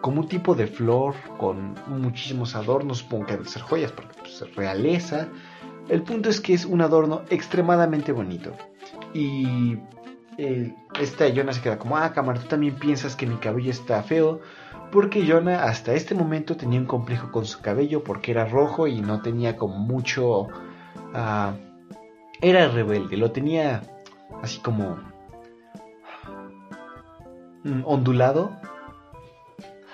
como 0.00 0.22
un 0.22 0.28
tipo 0.28 0.54
de 0.54 0.66
flor 0.66 1.14
con 1.38 1.74
muchísimos 1.86 2.56
adornos, 2.56 2.98
supongo 2.98 3.26
que 3.26 3.32
deben 3.32 3.48
ser 3.48 3.62
joyas 3.62 3.92
porque 3.92 4.14
pues, 4.18 4.42
es 4.42 4.56
realeza. 4.56 5.28
El 5.88 6.02
punto 6.02 6.28
es 6.28 6.40
que 6.40 6.54
es 6.54 6.64
un 6.64 6.80
adorno 6.80 7.22
extremadamente 7.30 8.10
bonito 8.10 8.52
y 9.14 9.76
eh, 10.38 10.74
esta 11.00 11.28
Yona 11.28 11.52
se 11.52 11.60
queda 11.60 11.78
como, 11.78 11.96
ah, 11.96 12.12
cámara, 12.12 12.40
tú 12.40 12.48
también 12.48 12.74
piensas 12.74 13.14
que 13.14 13.26
mi 13.26 13.36
cabello 13.36 13.70
está 13.70 14.02
feo 14.02 14.40
porque 14.90 15.26
Jonah 15.26 15.64
hasta 15.64 15.94
este 15.94 16.14
momento 16.14 16.56
tenía 16.56 16.80
un 16.80 16.86
complejo 16.86 17.30
con 17.30 17.46
su 17.46 17.60
cabello 17.60 18.02
porque 18.02 18.32
era 18.32 18.44
rojo 18.44 18.86
y 18.86 19.00
no 19.00 19.22
tenía 19.22 19.56
como 19.56 19.76
mucho... 19.76 20.48
Ah, 21.14 21.54
era 22.40 22.68
rebelde, 22.68 23.16
lo 23.16 23.32
tenía 23.32 23.82
así 24.42 24.60
como 24.60 24.98
mm, 27.64 27.82
ondulado. 27.84 28.56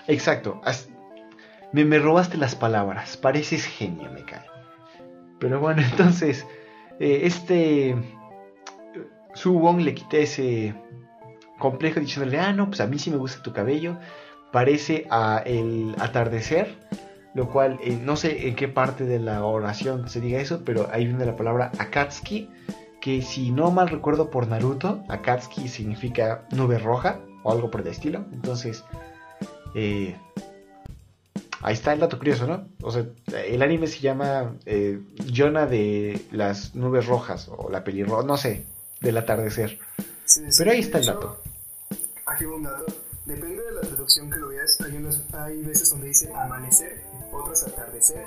Exacto, 0.07 0.61
me, 1.73 1.85
me, 1.85 1.99
robaste 1.99 2.37
las 2.37 2.55
palabras, 2.55 3.17
pareces 3.17 3.65
genio, 3.65 4.11
me 4.13 4.25
cae. 4.25 4.47
Pero 5.41 5.61
bueno, 5.61 5.83
entonces, 5.91 6.47
eh, 7.01 7.21
este... 7.25 7.97
Su 9.35 9.59
Wong 9.59 9.81
le 9.81 9.95
quité 9.95 10.23
ese 10.23 10.75
complejo 11.59 12.01
diciéndole, 12.01 12.39
ah, 12.39 12.55
no, 12.55 12.69
pues 12.69 12.81
a 12.81 12.87
mí 12.87 12.99
sí 12.99 13.11
me 13.11 13.19
gusta 13.19 13.43
tu 13.43 13.53
cabello 13.53 13.99
parece 14.53 15.07
a 15.11 15.43
el 15.45 15.95
atardecer, 15.99 16.75
lo 17.35 17.51
cual 17.51 17.79
eh, 17.83 17.99
no 18.03 18.17
sé 18.17 18.49
en 18.49 18.57
qué 18.57 18.69
parte 18.69 19.05
de 19.05 19.19
la 19.19 19.45
oración 19.45 20.09
se 20.09 20.21
diga 20.21 20.41
eso, 20.41 20.63
pero 20.65 20.89
ahí 20.93 21.07
viene 21.07 21.27
la 21.27 21.37
palabra 21.37 21.71
Akatsuki, 21.79 22.49
que 23.01 23.23
si 23.23 23.51
no 23.51 23.71
mal 23.71 23.89
recuerdo 23.89 24.31
por 24.31 24.49
Naruto, 24.49 25.05
Akatsuki 25.09 25.69
significa 25.69 26.47
nube 26.51 26.79
roja 26.79 27.21
o 27.43 27.53
algo 27.53 27.71
por 27.71 27.83
el 27.83 27.89
estilo. 27.89 28.25
Entonces, 28.33 28.83
eh, 29.75 30.17
ahí 31.61 31.75
está 31.75 31.93
el 31.93 32.01
dato 32.01 32.19
curioso, 32.19 32.47
¿no? 32.47 32.69
O 32.83 32.91
sea, 32.91 33.05
el 33.47 33.63
anime 33.63 33.87
se 33.87 34.01
llama 34.01 34.55
eh, 34.65 35.01
Yona 35.27 35.67
de 35.67 36.21
las 36.33 36.75
nubes 36.75 37.07
rojas 37.07 37.51
o 37.55 37.71
la 37.71 37.85
pelirroja, 37.85 38.27
no 38.27 38.37
sé, 38.37 38.65
del 39.01 39.19
atardecer. 39.19 39.79
Pero 40.57 40.71
ahí 40.71 40.81
está 40.81 40.99
el 40.99 41.07
dato. 41.07 41.43
Aquí 42.27 42.45
un 42.45 42.63
dato 42.63 42.87
Depende 43.27 43.61
de 43.61 43.73
traducción 44.07 44.31
que 44.31 44.39
lo 44.39 44.49
veas, 44.49 44.81
hay, 44.81 44.97
hay 45.33 45.63
veces 45.63 45.91
donde 45.91 46.07
dice 46.07 46.33
amanecer, 46.33 47.03
otras 47.33 47.67
atardecer. 47.67 48.25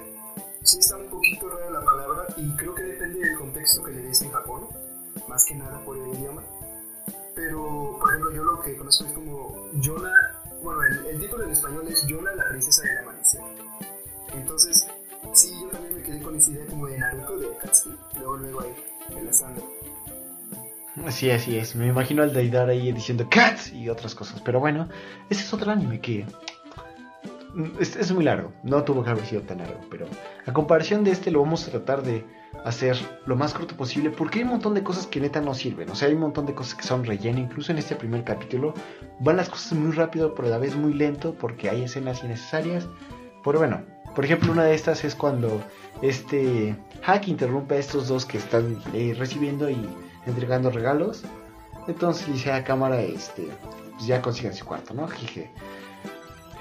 Sí 0.62 0.80
está 0.80 0.98
un 0.98 1.08
poquito 1.08 1.48
rara 1.48 1.70
la 1.72 1.86
palabra 1.86 2.26
y 2.36 2.54
creo 2.58 2.76
que 2.76 2.84
depende 2.84 3.20
del 3.20 3.38
contexto 3.38 3.84
que 3.84 3.92
le 3.92 4.02
des 4.04 4.22
en 4.22 4.32
Japón, 4.32 4.68
más 5.30 5.46
que 5.46 5.56
nada 5.56 5.84
por 5.86 5.98
el 5.98 6.20
idioma. 6.20 6.44
Pero, 7.34 7.98
por 7.98 8.10
ejemplo, 8.10 8.32
yo 8.34 8.44
lo 8.44 8.62
que 8.62 8.76
conozco 8.76 9.06
es 9.06 9.14
como 9.14 9.72
Yona, 9.76 10.12
bueno, 10.62 10.84
el, 10.84 11.20
título 11.20 11.46
en 11.46 11.52
español 11.52 11.88
es 11.88 12.06
Yona, 12.08 12.36
la 12.36 12.50
princesa 12.50 12.82
del 12.82 12.98
amanecer. 12.98 13.42
Entonces, 14.34 14.86
sí, 15.34 15.58
yo 15.62 15.70
también 15.70 15.96
me 15.96 16.04
quedé 16.04 16.22
con 16.22 16.36
esa 16.36 16.52
idea 16.52 16.66
como 16.66 16.88
de 16.88 16.98
Naruto, 16.98 17.40
de 17.40 17.56
Katsuki, 17.56 18.18
luego 18.18 18.38
luego 18.38 18.62
ahí, 18.62 18.76
enlazando. 19.16 19.64
Sí, 21.10 21.32
así 21.32 21.58
es. 21.58 21.76
Me 21.76 21.88
imagino 21.88 22.24
al 22.24 22.34
Deidar 22.34 22.70
ahí 22.70 22.92
diciendo 22.92 23.28
Cats 23.30 23.72
y 23.74 23.90
otras 23.90 24.16
cosas. 24.16 24.42
Pero 24.42 24.60
bueno, 24.60 24.90
ese 25.30 25.42
es 25.42 25.54
otro 25.54 25.72
anime 25.72 26.00
que 26.00 26.26
es, 27.80 28.12
muy 28.12 28.24
largo. 28.24 28.52
No 28.64 28.84
tuvo 28.84 29.04
que 29.04 29.10
haber 29.10 29.26
sido 29.26 29.42
tan 29.42 29.60
largo. 29.60 29.80
Pero 29.90 30.08
a 30.46 30.54
comparación 30.54 31.04
de 31.04 31.12
este, 31.12 31.32
lo 31.32 31.42
vamos 31.42 31.68
a 31.68 31.72
tratar 31.72 32.04
de 32.04 32.26
hacer 32.66 32.98
lo 33.26 33.36
más 33.36 33.54
corto 33.54 33.76
posible. 33.78 34.10
Porque 34.10 34.40
hay 34.40 34.44
un 34.44 34.52
montón 34.52 34.74
de 34.74 34.84
cosas 34.84 35.08
que 35.08 35.20
neta 35.20 35.42
no 35.42 35.54
sirven. 35.54 35.90
O 35.90 35.96
sea, 35.96 36.08
hay 36.08 36.16
un 36.16 36.22
montón 36.22 36.46
de 36.46 36.54
cosas 36.54 36.76
que 36.76 36.84
son 36.84 37.06
relleno. 37.06 37.40
Incluso 37.40 37.72
en 37.72 37.78
este 37.78 37.96
primer 37.96 38.24
capítulo 38.24 38.74
van 39.20 39.38
las 39.38 39.50
cosas 39.50 39.74
muy 39.74 39.94
rápido, 39.94 40.36
pero 40.36 40.48
a 40.48 40.52
la 40.52 40.58
vez 40.58 40.76
muy 40.76 40.94
lento. 40.94 41.34
Porque 41.34 41.70
hay 41.70 41.84
escenas 41.84 42.24
innecesarias. 42.24 42.88
Pero 43.44 43.60
bueno, 43.60 43.84
por 44.16 44.26
ejemplo, 44.26 44.52
una 44.52 44.66
de 44.66 44.76
estas 44.76 45.04
es 45.06 45.16
cuando 45.16 45.62
este 46.02 46.76
Hack 47.04 47.28
interrumpe 47.28 47.76
a 47.76 47.78
estos 47.78 48.08
dos 48.08 48.26
que 48.26 48.38
están 48.38 48.82
eh, 48.94 49.16
recibiendo 49.18 49.70
y 49.70 49.88
entregando 50.26 50.70
regalos. 50.70 51.24
Entonces 51.88 52.28
le 52.28 52.34
dice 52.36 52.52
a 52.52 52.64
cámara, 52.64 53.02
este, 53.02 53.48
pues 53.94 54.06
ya 54.06 54.22
consigan 54.22 54.54
su 54.54 54.66
cuarto, 54.66 54.94
¿no? 54.94 55.08
Dije, 55.08 55.52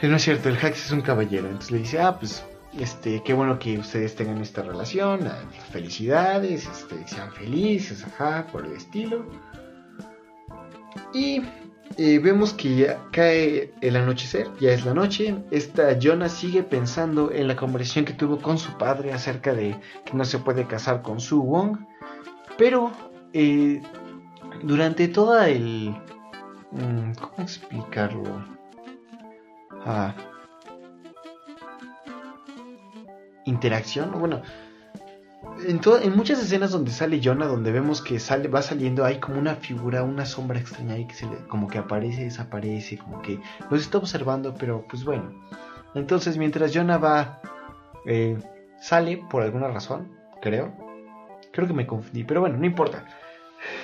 no 0.03 0.17
es 0.17 0.23
cierto, 0.23 0.49
el 0.49 0.57
Hax 0.57 0.87
es 0.87 0.93
un 0.93 1.01
caballero. 1.01 1.47
Entonces 1.47 1.71
le 1.71 1.79
dice, 1.79 2.01
ah, 2.01 2.19
pues, 2.19 2.45
este, 2.79 3.23
qué 3.25 3.35
bueno 3.35 3.59
que 3.59 3.79
ustedes 3.79 4.15
tengan 4.15 4.41
esta 4.41 4.63
relación, 4.63 5.27
ah, 5.27 5.39
felicidades, 5.73 6.67
este, 6.67 7.07
sean 7.07 7.33
felices, 7.33 8.05
ajá, 8.05 8.47
por 8.53 8.65
el 8.65 8.73
estilo. 8.73 9.27
Y 11.13 11.43
eh, 11.97 12.21
vemos 12.21 12.53
que 12.53 12.77
ya 12.77 13.01
cae 13.11 13.73
el 13.81 13.97
anochecer, 13.97 14.49
ya 14.61 14.71
es 14.71 14.85
la 14.85 14.95
noche. 14.95 15.35
Esta 15.51 15.99
Jonah 16.01 16.29
sigue 16.29 16.63
pensando 16.63 17.33
en 17.33 17.49
la 17.49 17.57
conversación 17.57 18.05
que 18.05 18.13
tuvo 18.13 18.39
con 18.39 18.59
su 18.59 18.77
padre 18.79 19.13
acerca 19.13 19.55
de 19.55 19.77
que 20.05 20.15
no 20.15 20.25
se 20.25 20.39
puede 20.39 20.67
casar 20.67 21.03
con 21.03 21.19
Su 21.19 21.43
Wong. 21.43 21.79
Pero 22.57 22.93
eh, 23.33 23.83
durante 24.63 25.09
toda 25.09 25.49
el... 25.49 25.91
Mm, 26.73 27.13
¿Cómo 27.21 27.35
explicarlo? 27.39 28.59
ah, 29.85 30.15
interacción. 33.45 34.13
Bueno, 34.19 34.43
en, 35.67 35.81
en 36.03 36.17
muchas 36.17 36.41
escenas 36.41 36.71
donde 36.71 36.91
sale 36.91 37.21
Jonah, 37.23 37.47
donde 37.47 37.73
vemos 37.73 38.03
que 38.03 38.19
sale, 38.21 38.49
va 38.49 38.63
saliendo, 38.63 39.05
hay 39.05 39.19
como 39.19 39.39
una 39.39 39.57
figura, 39.57 40.03
una 40.03 40.27
sombra 40.27 40.59
extraña 40.59 40.95
ahí 40.95 41.07
que 41.07 41.15
se 41.15 41.27
le, 41.27 41.37
como 41.49 41.69
que 41.69 41.79
aparece, 41.79 42.25
desaparece, 42.25 42.99
como 42.99 43.23
que 43.23 43.41
los 43.71 43.81
está 43.81 43.99
observando, 43.99 44.55
pero 44.55 44.85
pues 44.89 45.05
bueno. 45.05 45.33
Entonces, 45.95 46.37
mientras 46.37 46.75
Jonah 46.75 46.99
va, 46.99 47.41
eh, 48.07 48.39
sale 48.81 49.25
por 49.31 49.43
alguna 49.43 49.69
razón, 49.69 50.13
creo. 50.43 50.88
Creo 51.59 51.67
que 51.67 51.75
me 51.75 51.89
confundí, 51.89 52.23
pero 52.23 52.41
bueno, 52.41 52.57
no 52.57 52.67
importa. 52.67 53.05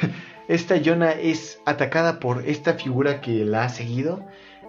Esta 0.49 0.77
Jonah 0.81 1.11
es 1.11 1.59
atacada 1.67 2.21
por 2.21 2.47
esta 2.47 2.75
figura 2.75 3.21
que 3.21 3.45
la 3.45 3.65
ha 3.65 3.69
seguido. 3.69 4.25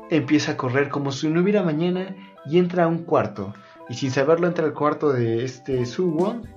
Empieza 0.10 0.54
a 0.54 0.58
correr 0.58 0.90
como 0.90 1.12
si 1.12 1.28
no 1.28 1.42
hubiera 1.42 1.62
mañana 1.62 2.16
y 2.48 2.58
entra 2.58 2.86
a 2.86 2.88
un 2.88 3.04
cuarto. 3.04 3.54
Y 3.90 3.94
sin 3.94 4.10
saberlo 4.10 4.48
entra 4.48 4.66
al 4.66 4.74
cuarto 4.74 5.14
de 5.14 5.46
este 5.46 5.86
Su 5.86 6.10
Won 6.14 6.48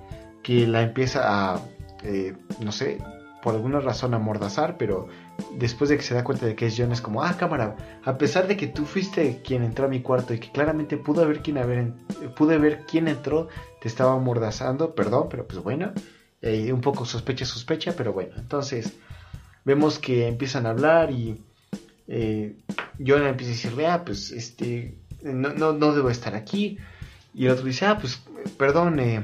que 0.41 0.65
la 0.65 0.81
empieza 0.81 1.21
a, 1.23 1.61
eh, 2.01 2.33
no 2.59 2.71
sé, 2.71 2.97
por 3.43 3.53
alguna 3.53 3.79
razón 3.79 4.15
a 4.15 4.17
mordazar, 4.17 4.75
pero 4.79 5.07
después 5.59 5.91
de 5.91 5.97
que 5.97 6.03
se 6.03 6.15
da 6.15 6.23
cuenta 6.23 6.47
de 6.47 6.55
que 6.55 6.65
es 6.65 6.75
John 6.75 6.91
es 6.91 7.01
como, 7.01 7.21
ah, 7.21 7.35
cámara, 7.37 7.75
a 8.03 8.17
pesar 8.17 8.47
de 8.47 8.57
que 8.57 8.65
tú 8.65 8.85
fuiste 8.85 9.43
quien 9.45 9.63
entró 9.63 9.85
a 9.85 9.89
mi 9.89 10.01
cuarto 10.01 10.33
y 10.33 10.39
que 10.39 10.51
claramente 10.51 10.97
pudo 10.97 11.21
haber 11.21 11.43
quien 11.43 11.59
haber, 11.59 11.93
pude 12.35 12.57
ver 12.57 12.85
quién 12.87 13.07
entró, 13.07 13.49
te 13.81 13.87
estaba 13.87 14.17
mordazando, 14.17 14.95
perdón, 14.95 15.27
pero 15.29 15.47
pues 15.47 15.61
bueno, 15.61 15.93
eh, 16.41 16.71
un 16.71 16.81
poco 16.81 17.05
sospecha, 17.05 17.45
sospecha, 17.45 17.93
pero 17.95 18.13
bueno, 18.13 18.33
entonces 18.37 18.93
vemos 19.65 19.99
que 19.99 20.27
empiezan 20.27 20.65
a 20.65 20.69
hablar 20.69 21.11
y 21.11 21.37
eh, 22.07 22.55
John 23.05 23.25
empieza 23.25 23.51
a 23.51 23.55
decirle, 23.55 23.87
ah, 23.87 24.03
pues 24.05 24.31
este, 24.31 24.95
no, 25.21 25.49
no, 25.53 25.73
no 25.73 25.93
debo 25.93 26.09
estar 26.09 26.35
aquí, 26.35 26.77
y 27.33 27.45
el 27.45 27.51
otro 27.51 27.65
dice, 27.65 27.85
ah, 27.85 27.97
pues 27.99 28.21
perdón, 28.57 28.99
eh, 28.99 29.23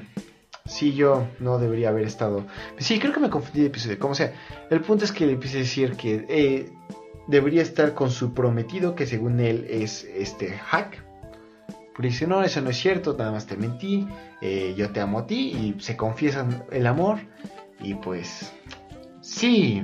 sí, 0.66 0.94
yo 0.94 1.28
no 1.40 1.58
debería 1.58 1.90
haber 1.90 2.06
estado. 2.06 2.46
Sí, 2.78 3.00
creo 3.00 3.14
que 3.14 3.20
me 3.20 3.30
confundí 3.30 3.62
de 3.62 3.68
episodio. 3.68 4.00
Como 4.00 4.16
sea, 4.16 4.34
el 4.70 4.82
punto 4.82 5.06
es 5.06 5.12
que 5.12 5.26
le 5.26 5.34
empieza 5.34 5.58
a 5.58 5.62
decir 5.62 5.96
que 5.96 6.26
eh, 6.30 6.72
debería 7.28 7.62
estar 7.62 7.94
con 7.94 8.12
su 8.12 8.34
prometido, 8.34 8.96
que 8.96 9.06
según 9.06 9.40
él 9.40 9.66
es 9.70 10.04
este 10.04 10.58
hack. 10.58 11.04
Pero 11.68 12.10
dice, 12.10 12.28
no, 12.28 12.44
eso 12.44 12.62
no 12.62 12.70
es 12.70 12.78
cierto, 12.78 13.16
nada 13.18 13.32
más 13.32 13.46
te 13.46 13.56
mentí, 13.56 14.08
eh, 14.46 14.76
yo 14.78 14.92
te 14.92 15.00
amo 15.00 15.20
a 15.20 15.26
ti, 15.26 15.76
y 15.78 15.82
se 15.82 15.98
confiesan 15.98 16.64
el 16.72 16.86
amor, 16.86 17.18
y 17.80 17.96
pues, 17.96 18.54
sí, 19.22 19.84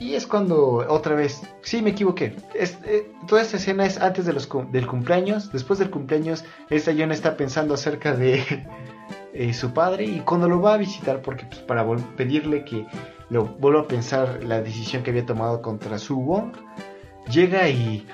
y 0.00 0.14
es 0.14 0.26
cuando 0.26 0.84
otra 0.88 1.14
vez, 1.14 1.42
sí 1.62 1.82
me 1.82 1.90
equivoqué. 1.90 2.34
Eh, 2.54 3.12
toda 3.28 3.42
esta 3.42 3.58
escena 3.58 3.84
es 3.84 4.00
antes 4.00 4.24
de 4.24 4.32
los, 4.32 4.48
del 4.72 4.86
cumpleaños. 4.86 5.52
Después 5.52 5.78
del 5.78 5.90
cumpleaños, 5.90 6.44
esta 6.70 6.92
Jonah 6.92 7.12
está 7.12 7.36
pensando 7.36 7.74
acerca 7.74 8.16
de 8.16 8.42
eh, 9.34 9.52
su 9.52 9.72
padre 9.72 10.06
y 10.06 10.20
cuando 10.20 10.48
lo 10.48 10.60
va 10.60 10.74
a 10.74 10.78
visitar, 10.78 11.20
porque 11.20 11.44
pues, 11.44 11.60
para 11.60 11.86
pedirle 12.16 12.64
que 12.64 12.86
lo 13.28 13.44
vuelva 13.44 13.82
a 13.82 13.86
pensar 13.86 14.42
la 14.42 14.62
decisión 14.62 15.02
que 15.02 15.10
había 15.10 15.26
tomado 15.26 15.60
contra 15.60 15.98
Su 15.98 16.16
Wong, 16.16 16.52
llega 17.30 17.68
y 17.68 18.06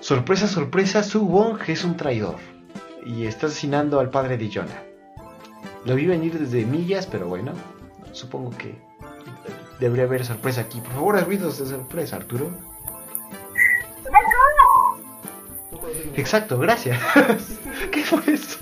sorpresa, 0.00 0.46
sorpresa, 0.46 1.02
Su 1.02 1.26
Wong 1.26 1.58
es 1.66 1.84
un 1.84 1.96
traidor 1.96 2.36
y 3.08 3.26
está 3.26 3.46
asesinando 3.46 4.00
al 4.00 4.10
padre 4.10 4.36
de 4.36 4.50
Jonah. 4.52 4.82
Lo 5.86 5.94
vi 5.94 6.06
venir 6.06 6.38
desde 6.38 6.66
millas, 6.66 7.06
pero 7.06 7.26
bueno, 7.26 7.52
supongo 8.12 8.50
que 8.50 8.78
debería 9.80 10.04
haber 10.04 10.26
sorpresa 10.26 10.60
aquí. 10.60 10.80
Por 10.82 10.92
favor, 10.92 11.24
ruidos 11.24 11.58
de 11.58 11.66
sorpresa, 11.66 12.16
Arturo. 12.16 12.50
Exacto, 16.16 16.58
gracias. 16.58 17.00
¿Qué 17.90 18.04
fue 18.04 18.20
eso? 18.26 18.58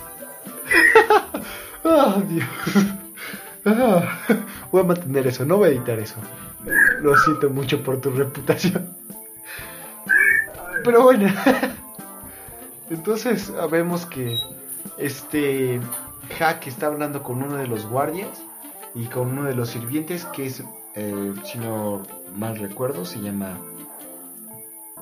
oh, 1.85 2.23
Dios. 2.29 2.47
Voy 4.71 4.81
a 4.81 4.85
mantener 4.85 5.27
eso, 5.27 5.45
no 5.45 5.57
voy 5.57 5.71
a 5.71 5.73
editar 5.73 5.99
eso. 5.99 6.17
Lo 7.01 7.17
siento 7.17 7.51
mucho 7.51 7.83
por 7.83 8.01
tu 8.01 8.11
reputación. 8.11 8.97
Pero 10.85 11.03
bueno. 11.03 11.33
Entonces 12.91 13.53
vemos 13.71 14.07
que 14.07 14.37
este 14.99 15.81
Hack 16.39 16.67
está 16.67 16.87
hablando 16.87 17.23
con 17.23 17.43
uno 17.43 17.57
de 17.57 17.67
los 17.67 17.87
guardias 17.87 18.43
y 18.95 19.07
con 19.07 19.31
uno 19.31 19.45
de 19.45 19.55
los 19.55 19.71
sirvientes 19.71 20.25
que 20.27 20.47
es 20.47 20.63
eh, 20.97 21.35
si 21.45 21.59
no 21.59 22.03
mal 22.35 22.59
recuerdo, 22.59 23.05
se 23.05 23.21
llama 23.21 23.59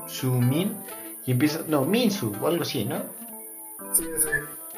Su-Min. 0.06 0.76
Y 1.24 1.30
empieza, 1.30 1.60
no, 1.68 1.84
Minsu 1.84 2.34
o 2.40 2.48
algo 2.48 2.62
así, 2.62 2.84
¿no? 2.84 2.98
Sí, 3.92 4.04
sí. 4.18 4.28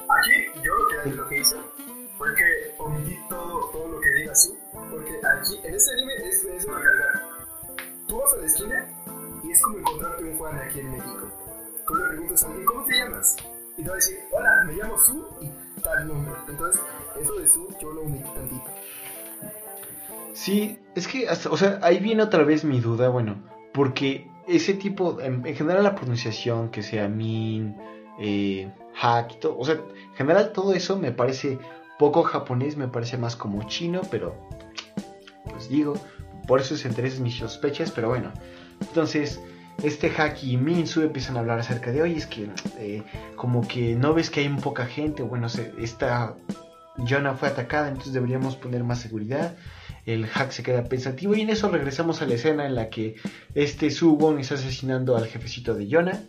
Aquí 0.09 0.63
yo 0.63 0.75
lo 0.75 0.89
que, 0.89 1.11
lo 1.11 1.29
que 1.29 1.41
hice 1.41 1.57
fue 2.19 2.35
que 2.35 2.75
omití 2.79 3.19
todo, 3.29 3.71
todo 3.71 3.89
lo 3.89 4.01
que 4.01 4.11
diga 4.11 4.35
Su, 4.35 4.57
porque 4.91 5.11
aquí, 5.27 5.59
en 5.65 5.75
este 5.75 5.93
anime 5.95 6.13
es, 6.29 6.45
es 6.45 6.65
una 6.67 6.83
calidad. 6.83 7.87
Tú 8.07 8.19
vas 8.19 8.33
a 8.35 8.37
la 8.37 8.47
esquina 8.47 8.89
y 9.43 9.51
es 9.51 9.63
como 9.63 9.79
encontrarte 9.79 10.25
un 10.25 10.39
Juan 10.39 10.59
aquí 10.59 10.81
en 10.81 10.91
México. 10.93 11.46
Tú 11.87 11.95
le 11.95 12.05
preguntas 12.09 12.43
a 12.43 12.47
alguien, 12.47 12.65
¿cómo 12.65 12.85
te 12.85 12.97
llamas? 12.97 13.37
Y 13.77 13.83
te 13.83 13.89
va 13.89 13.93
a 13.93 13.97
decir, 13.97 14.19
hola, 14.33 14.65
me 14.67 14.73
llamo 14.73 14.99
Su 14.99 15.27
y 15.41 15.81
tal 15.81 16.09
nombre. 16.09 16.33
Entonces, 16.49 16.83
eso 17.21 17.35
de 17.35 17.49
Su 17.49 17.69
yo 17.81 17.93
lo 17.93 18.03
omití 18.03 18.29
tantito. 18.35 18.65
Sí, 20.33 20.79
es 20.95 21.09
que, 21.09 21.29
hasta, 21.29 21.51
o 21.51 21.57
sea, 21.57 21.79
ahí 21.83 21.99
viene 21.99 22.23
otra 22.23 22.45
vez 22.45 22.65
mi 22.65 22.81
duda, 22.81 23.09
bueno, 23.09 23.43
porque 23.73 24.29
ese 24.47 24.75
tipo, 24.75 25.21
en, 25.21 25.43
general 25.45 25.83
la 25.83 25.95
pronunciación, 25.95 26.71
que 26.71 26.83
sea 26.83 27.09
min, 27.09 27.77
eh, 28.19 28.71
hack, 28.95 29.41
todo, 29.41 29.59
o 29.59 29.65
sea, 29.65 29.75
en 29.77 30.15
general 30.15 30.53
todo 30.53 30.75
eso 30.75 30.99
me 30.99 31.13
parece 31.13 31.59
poco 31.99 32.23
japonés, 32.23 32.77
me 32.77 32.89
parece 32.89 33.17
más 33.17 33.35
como 33.37 33.63
chino, 33.65 34.03
pero, 34.11 34.37
pues 35.49 35.69
digo, 35.69 35.95
por 36.47 36.61
eso 36.61 36.77
se 36.77 36.89
interesan 36.89 37.23
mis 37.23 37.39
sospechas, 37.39 37.91
pero 37.91 38.09
bueno, 38.09 38.33
entonces, 38.81 39.41
este 39.83 40.11
hack 40.11 40.43
y 40.43 40.57
Minsu 40.57 41.03
empiezan 41.03 41.37
a 41.37 41.41
hablar 41.41 41.59
acerca 41.59 41.93
de, 41.93 42.03
oye, 42.03 42.17
es 42.17 42.27
que 42.27 42.49
eh, 42.79 43.03
como 43.37 43.67
que 43.67 43.95
no 43.95 44.15
ves 44.15 44.31
que 44.31 44.41
hay 44.41 44.49
poca 44.49 44.87
gente, 44.87 45.23
bueno, 45.23 45.49
esta 45.79 46.35
Jonah 46.97 47.35
fue 47.35 47.49
atacada, 47.49 47.89
entonces 47.89 48.13
deberíamos 48.13 48.57
poner 48.57 48.83
más 48.85 49.01
seguridad 49.01 49.55
el 50.07 50.27
hack 50.27 50.53
se 50.53 50.63
queda 50.63 50.85
pensativo 50.85 51.35
y 51.35 51.41
en 51.41 51.51
eso 51.51 51.69
regresamos 51.69 52.23
a 52.23 52.27
la 52.27 52.35
escena 52.35 52.65
en 52.65 52.77
la 52.77 52.89
que 52.89 53.17
este 53.55 53.91
Subon 53.91 54.39
está 54.39 54.55
asesinando 54.55 55.17
al 55.17 55.27
jefecito 55.27 55.75
de 55.75 55.89
Jonah. 55.91 56.23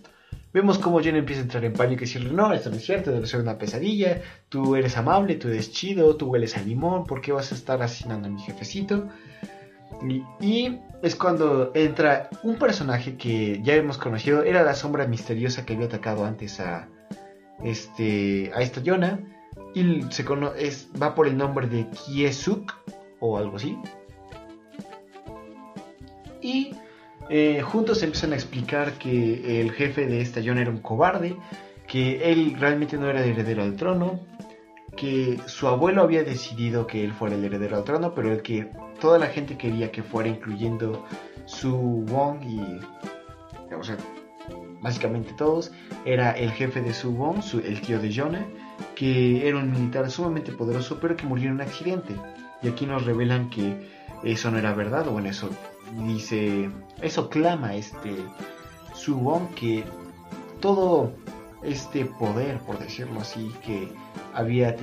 Vemos 0.51 0.79
cómo 0.79 0.99
Jonah 0.99 1.19
empieza 1.19 1.41
a 1.41 1.43
entrar 1.43 1.63
en 1.63 1.73
pánico 1.73 2.03
y 2.03 2.07
decirle, 2.07 2.31
no, 2.31 2.51
esto 2.51 2.71
no 2.71 2.77
es 2.77 2.85
cierto, 2.85 3.11
debe 3.11 3.27
ser 3.27 3.41
una 3.41 3.59
pesadilla, 3.59 4.21
tú 4.49 4.75
eres 4.75 4.97
amable, 4.97 5.35
tú 5.35 5.49
eres 5.49 5.71
chido, 5.71 6.15
tú 6.15 6.31
hueles 6.31 6.57
a 6.57 6.61
limón, 6.63 7.05
¿por 7.05 7.21
qué 7.21 7.31
vas 7.31 7.51
a 7.51 7.55
estar 7.55 7.81
asesinando 7.83 8.27
a 8.27 8.31
mi 8.31 8.41
jefecito? 8.41 9.07
Y, 10.41 10.79
es 11.01 11.15
cuando 11.15 11.71
entra 11.75 12.29
un 12.43 12.55
personaje 12.57 13.17
que 13.17 13.61
ya 13.63 13.75
hemos 13.75 13.97
conocido, 13.97 14.43
era 14.43 14.63
la 14.63 14.73
sombra 14.73 15.07
misteriosa 15.07 15.65
que 15.65 15.73
había 15.73 15.87
atacado 15.87 16.25
antes 16.25 16.59
a, 16.59 16.87
este, 17.63 18.51
a 18.55 18.61
esta 18.61 18.81
Jonah, 18.85 19.19
y 19.73 20.01
va 21.01 21.13
por 21.13 21.27
el 21.27 21.37
nombre 21.37 21.67
de 21.67 21.87
Kiesuk, 21.89 22.73
o 23.19 23.37
algo 23.37 23.57
así. 23.57 23.77
Y 26.41 26.71
eh, 27.29 27.61
juntos 27.61 28.01
empiezan 28.03 28.33
a 28.33 28.35
explicar 28.35 28.93
que 28.93 29.61
el 29.61 29.71
jefe 29.71 30.07
de 30.07 30.21
esta 30.21 30.41
John 30.43 30.57
era 30.57 30.69
un 30.69 30.79
cobarde, 30.79 31.35
que 31.87 32.31
él 32.31 32.55
realmente 32.59 32.97
no 32.97 33.09
era 33.09 33.23
el 33.23 33.31
heredero 33.31 33.63
al 33.63 33.75
trono, 33.75 34.19
que 34.97 35.39
su 35.45 35.67
abuelo 35.67 36.01
había 36.01 36.23
decidido 36.23 36.85
que 36.87 37.05
él 37.05 37.13
fuera 37.13 37.35
el 37.35 37.45
heredero 37.45 37.77
al 37.77 37.85
trono, 37.85 38.13
pero 38.13 38.33
el 38.33 38.41
que 38.41 38.69
toda 38.99 39.17
la 39.17 39.27
gente 39.27 39.57
quería 39.57 39.91
que 39.91 40.03
fuera, 40.03 40.27
incluyendo 40.27 41.05
su 41.45 42.03
Wong 42.07 42.43
y, 42.43 42.59
o 43.73 43.83
sea, 43.83 43.95
básicamente 44.81 45.33
todos, 45.37 45.71
era 46.05 46.31
el 46.31 46.51
jefe 46.51 46.81
de 46.81 46.93
Su 46.93 47.11
Wong, 47.13 47.41
el 47.63 47.81
tío 47.81 47.99
de 47.99 48.13
Jonah, 48.13 48.45
que 48.95 49.47
era 49.47 49.57
un 49.57 49.71
militar 49.71 50.09
sumamente 50.11 50.51
poderoso, 50.51 50.99
pero 50.99 51.15
que 51.15 51.25
murió 51.25 51.47
en 51.47 51.53
un 51.53 51.61
accidente. 51.61 52.15
Y 52.61 52.67
aquí 52.67 52.85
nos 52.85 53.05
revelan 53.05 53.49
que 53.49 53.87
eso 54.23 54.51
no 54.51 54.57
era 54.57 54.73
verdad, 54.73 55.07
o 55.07 55.11
bueno, 55.11 55.29
eso 55.29 55.49
dice, 56.05 56.69
eso 57.01 57.29
clama 57.29 57.75
este 57.75 58.15
Suwon 58.93 59.47
que 59.49 59.83
todo 60.59 61.13
este 61.67 62.05
poder, 62.05 62.59
por 62.59 62.79
decirlo 62.79 63.19
así, 63.19 63.53
que 63.63 63.91
había 64.33 64.75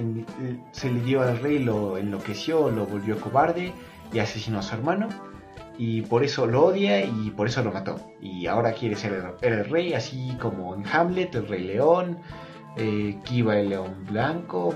se 0.73 0.91
le 0.91 1.01
dio 1.01 1.23
al 1.23 1.39
rey, 1.39 1.59
lo 1.59 1.97
enloqueció, 1.97 2.71
lo 2.71 2.87
volvió 2.87 3.19
cobarde 3.19 3.73
y 4.13 4.19
asesinó 4.19 4.59
a 4.59 4.63
su 4.63 4.75
hermano. 4.75 5.09
Y 5.77 6.03
por 6.03 6.23
eso 6.23 6.47
lo 6.47 6.67
odia 6.67 7.05
y 7.05 7.31
por 7.31 7.49
eso 7.49 7.65
lo 7.65 7.73
mató. 7.73 7.99
Y 8.21 8.47
ahora 8.47 8.73
quiere 8.73 8.95
ser 8.95 9.35
el, 9.41 9.65
rey, 9.65 9.95
así 9.95 10.37
como 10.41 10.75
en 10.75 10.87
Hamlet, 10.87 11.35
el 11.35 11.49
rey 11.49 11.65
león, 11.65 12.19
eh, 12.77 13.19
Kiva 13.25 13.59
el 13.59 13.71
león 13.71 14.07
blanco. 14.09 14.75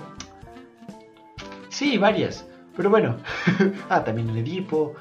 Sí, 1.69 1.99
varias. 1.99 2.47
Pero 2.77 2.91
bueno, 2.91 3.17
ah, 3.91 4.03
también 4.03 4.31
el 4.31 4.39
Edipo, 4.39 4.95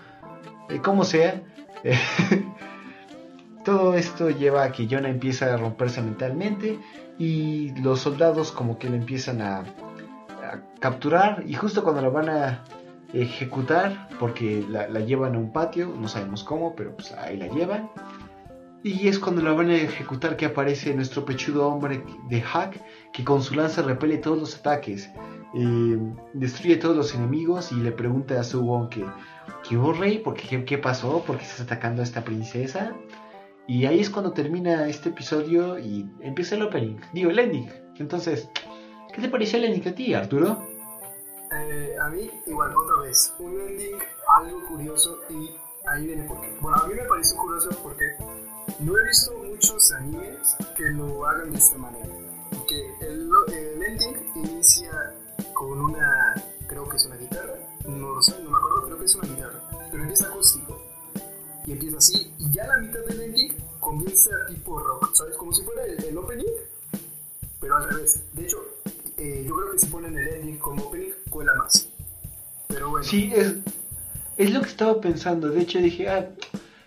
eh, 0.69 0.79
como 0.79 1.03
sea. 1.03 1.41
todo 3.67 3.95
esto 3.95 4.29
lleva 4.29 4.63
a 4.63 4.71
que 4.71 4.87
Jonah 4.89 5.09
empieza 5.09 5.53
a 5.53 5.57
romperse 5.57 6.01
mentalmente 6.01 6.79
y 7.19 7.77
los 7.81 7.99
soldados 7.99 8.53
como 8.53 8.79
que 8.79 8.89
le 8.89 8.95
empiezan 8.95 9.41
a, 9.41 9.65
capturar 10.79 11.43
y 11.45 11.53
justo 11.55 11.83
cuando 11.83 12.01
lo 12.01 12.13
van 12.13 12.29
a 12.29 12.63
ejecutar 13.13 14.07
porque 14.21 14.63
la, 14.69 14.87
llevan 15.01 15.35
a 15.35 15.37
un 15.37 15.51
patio, 15.51 15.93
no 15.99 16.07
sabemos 16.07 16.45
cómo, 16.45 16.77
pero 16.77 16.95
pues 16.95 17.11
ahí 17.11 17.35
la 17.35 17.47
llevan. 17.47 17.89
Y 18.83 19.09
es 19.09 19.19
cuando 19.19 19.41
la 19.41 19.51
van 19.51 19.69
a 19.69 19.75
ejecutar 19.75 20.37
que 20.37 20.45
aparece 20.45 20.93
nuestro 20.93 21.25
pechudo 21.25 21.67
hombre 21.67 22.01
de 22.29 22.41
Hack, 22.41 22.81
que 23.11 23.25
con 23.25 23.41
su 23.41 23.53
lanza 23.53 23.81
repele 23.81 24.17
todos 24.17 24.39
los 24.39 24.55
ataques, 24.55 25.09
eh, 25.55 25.97
destruye 26.33 26.77
todos 26.77 26.95
los 26.95 27.13
enemigos 27.13 27.73
y 27.73 27.75
le 27.75 27.91
pregunta 27.91 28.39
a 28.39 28.45
su 28.45 28.87
que, 28.89 29.03
¿qué 29.67 29.75
hubo 29.75 29.91
rey? 29.91 30.19
¿Por 30.19 30.35
qué, 30.35 30.63
¿Qué 30.63 30.77
pasó? 30.77 31.21
¿Por 31.27 31.35
qué 31.37 31.43
estás 31.43 31.61
atacando 31.61 32.01
a 32.01 32.05
esta 32.05 32.23
princesa? 32.23 32.93
Y 33.67 33.85
ahí 33.85 33.99
es 33.99 34.09
cuando 34.09 34.31
termina 34.31 34.87
este 34.87 35.09
episodio 35.09 35.77
y 35.77 36.09
empieza 36.21 36.55
el 36.55 36.63
opening, 36.63 36.97
digo, 37.11 37.29
el 37.31 37.39
ending. 37.39 37.69
Entonces, 37.97 38.49
¿qué 39.13 39.21
te 39.21 39.27
pareció 39.27 39.59
el 39.59 39.65
ending 39.65 39.87
a 39.89 39.93
ti, 39.93 40.13
Arturo? 40.13 40.63
Eh, 41.51 41.95
a 42.01 42.09
mí, 42.09 42.31
igual, 42.45 42.73
otra 42.75 43.01
vez, 43.03 43.33
un 43.39 43.59
ending 43.59 43.97
algo 44.39 44.65
curioso 44.67 45.19
y 45.29 45.49
ahí 45.85 46.05
viene 46.05 46.23
por 46.23 46.39
qué. 46.39 46.57
Bueno, 46.61 46.77
a 46.77 46.87
mí 46.87 46.93
me 46.95 47.03
pareció 47.03 47.37
curioso 47.37 47.69
porque 47.83 48.05
no 48.79 48.97
he 48.97 49.03
visto 49.03 49.33
muchos 49.37 49.91
animes 49.99 50.55
que 50.75 50.83
lo 50.91 51.25
hagan 51.25 51.51
de 51.51 51.57
esta 51.57 51.77
manera. 51.77 52.15
Que 52.69 53.05
el, 53.05 53.29
el 53.53 53.83
ending 53.83 54.15
inicia 54.35 54.91
con 55.53 55.79
una, 55.79 56.35
creo 56.67 56.87
que 56.87 56.95
es 56.95 57.05
una 57.05 57.17
guitarra, 57.17 57.55
no 57.85 58.13
lo 58.15 58.21
sé, 58.21 58.41
no 58.43 58.49
me 58.49 58.57
acuerdo, 58.57 58.85
creo 58.85 58.99
que 58.99 59.05
es 59.05 59.15
una 59.15 59.27
guitarra, 59.27 59.61
pero 59.91 60.03
empieza 60.03 60.27
acústico. 60.27 60.56
Y 61.67 61.73
empieza 61.73 61.97
así, 61.97 62.31
y 62.39 62.49
ya 62.53 62.65
la 62.65 62.77
mitad 62.77 63.01
del 63.09 63.21
ending 63.23 63.53
comienza 63.81 64.29
tipo 64.47 64.79
rock, 64.79 65.13
¿sabes? 65.13 65.35
Como 65.35 65.51
si 65.51 65.63
fuera 65.63 65.83
el, 65.85 66.01
el 66.01 66.17
opening, 66.17 66.45
pero 67.59 67.75
al 67.75 67.89
revés. 67.89 68.23
De 68.31 68.43
hecho, 68.43 68.57
eh, 69.17 69.43
yo 69.45 69.53
creo 69.53 69.71
que 69.73 69.79
si 69.79 69.87
ponen 69.87 70.17
el 70.17 70.27
ending 70.29 70.57
como 70.59 70.83
opening, 70.83 71.11
cuela 71.29 71.53
más. 71.55 71.89
Pero 72.69 72.89
bueno. 72.91 73.05
Sí, 73.05 73.33
es, 73.35 73.55
es 74.37 74.51
lo 74.51 74.61
que 74.61 74.69
estaba 74.69 75.01
pensando. 75.01 75.49
De 75.49 75.59
hecho, 75.59 75.79
dije, 75.79 76.07
ah, 76.07 76.29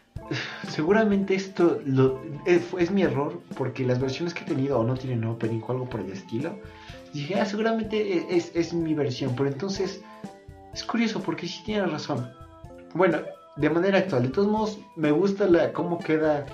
seguramente 0.70 1.34
esto 1.34 1.82
lo, 1.84 2.18
es, 2.46 2.62
es, 2.78 2.90
mi 2.90 3.02
error, 3.02 3.38
porque 3.58 3.84
las 3.84 4.00
versiones 4.00 4.32
que 4.32 4.44
he 4.44 4.46
tenido 4.46 4.78
o 4.78 4.84
no 4.84 4.94
tienen 4.94 5.24
opening 5.24 5.60
o 5.66 5.72
algo 5.72 5.90
por 5.90 6.00
el 6.00 6.10
estilo. 6.10 6.58
Dije, 7.12 7.38
ah, 7.38 7.44
seguramente 7.44 8.34
es, 8.34 8.50
es 8.54 8.72
mi 8.72 8.94
versión. 8.94 9.36
Pero 9.36 9.50
entonces, 9.50 10.00
es 10.72 10.84
curioso, 10.84 11.20
porque 11.20 11.46
sí 11.46 11.62
tiene 11.66 11.84
razón. 11.84 12.32
Bueno, 12.94 13.18
de 13.56 13.70
manera 13.70 13.98
actual, 13.98 14.24
de 14.24 14.28
todos 14.28 14.48
modos, 14.48 14.78
me 14.96 15.10
gusta 15.10 15.46
la, 15.46 15.72
cómo 15.72 15.98
queda 15.98 16.46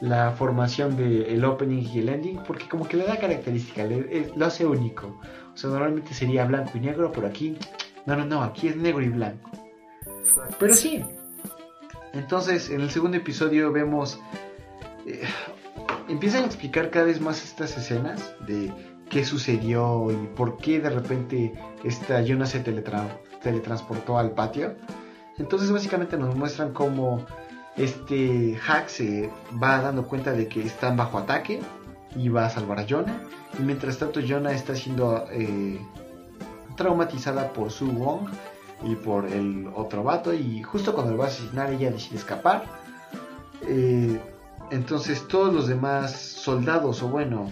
la 0.00 0.32
formación 0.32 0.96
del 0.96 1.44
opening 1.44 1.82
y 1.82 1.98
el 2.00 2.08
ending 2.10 2.40
porque 2.46 2.68
como 2.68 2.86
que 2.86 2.96
le 2.96 3.06
da 3.06 3.16
característica, 3.16 3.84
le, 3.84 4.32
lo 4.34 4.46
hace 4.46 4.66
único. 4.66 5.18
O 5.52 5.56
sea, 5.56 5.70
normalmente 5.70 6.14
sería 6.14 6.44
blanco 6.44 6.72
y 6.74 6.80
negro, 6.80 7.10
pero 7.12 7.26
aquí, 7.26 7.56
no, 8.06 8.16
no, 8.16 8.24
no, 8.24 8.42
aquí 8.42 8.68
es 8.68 8.76
negro 8.76 9.02
y 9.02 9.08
blanco. 9.08 9.50
Pero 10.58 10.74
sí. 10.74 11.04
Entonces, 12.12 12.70
en 12.70 12.80
el 12.80 12.90
segundo 12.90 13.16
episodio 13.16 13.72
vemos... 13.72 14.20
Eh, 15.06 15.22
empiezan 16.08 16.44
a 16.44 16.46
explicar 16.46 16.90
cada 16.90 17.06
vez 17.06 17.20
más 17.20 17.42
estas 17.44 17.76
escenas 17.76 18.34
de 18.46 18.72
qué 19.10 19.24
sucedió 19.24 20.10
y 20.10 20.26
por 20.36 20.56
qué 20.58 20.80
de 20.80 20.90
repente 20.90 21.52
esta 21.84 22.20
Yona 22.22 22.46
se 22.46 22.60
teletra 22.60 23.20
teletransportó 23.42 24.18
al 24.18 24.32
patio. 24.32 24.76
Entonces 25.38 25.70
básicamente 25.70 26.16
nos 26.16 26.34
muestran 26.34 26.72
cómo 26.72 27.24
este 27.76 28.56
hack 28.56 28.88
se 28.88 29.30
va 29.62 29.80
dando 29.80 30.06
cuenta 30.06 30.32
de 30.32 30.48
que 30.48 30.62
están 30.62 30.96
bajo 30.96 31.18
ataque 31.18 31.60
y 32.16 32.28
va 32.28 32.46
a 32.46 32.50
salvar 32.50 32.80
a 32.80 32.86
Jonah. 32.88 33.22
Y 33.58 33.62
mientras 33.62 33.98
tanto 33.98 34.20
Jonah 34.26 34.52
está 34.52 34.74
siendo 34.74 35.26
eh, 35.30 35.80
traumatizada 36.76 37.52
por 37.52 37.70
Su 37.70 37.86
Wong 37.86 38.28
y 38.84 38.94
por 38.96 39.26
el 39.26 39.68
otro 39.74 40.02
vato. 40.02 40.34
Y 40.34 40.62
justo 40.62 40.94
cuando 40.94 41.12
lo 41.12 41.18
va 41.18 41.26
a 41.26 41.28
asesinar 41.28 41.72
ella 41.72 41.90
decide 41.90 42.16
escapar. 42.16 42.64
Eh, 43.62 44.20
entonces 44.70 45.26
todos 45.28 45.54
los 45.54 45.68
demás 45.68 46.12
soldados 46.12 47.02
o 47.02 47.08
bueno 47.08 47.50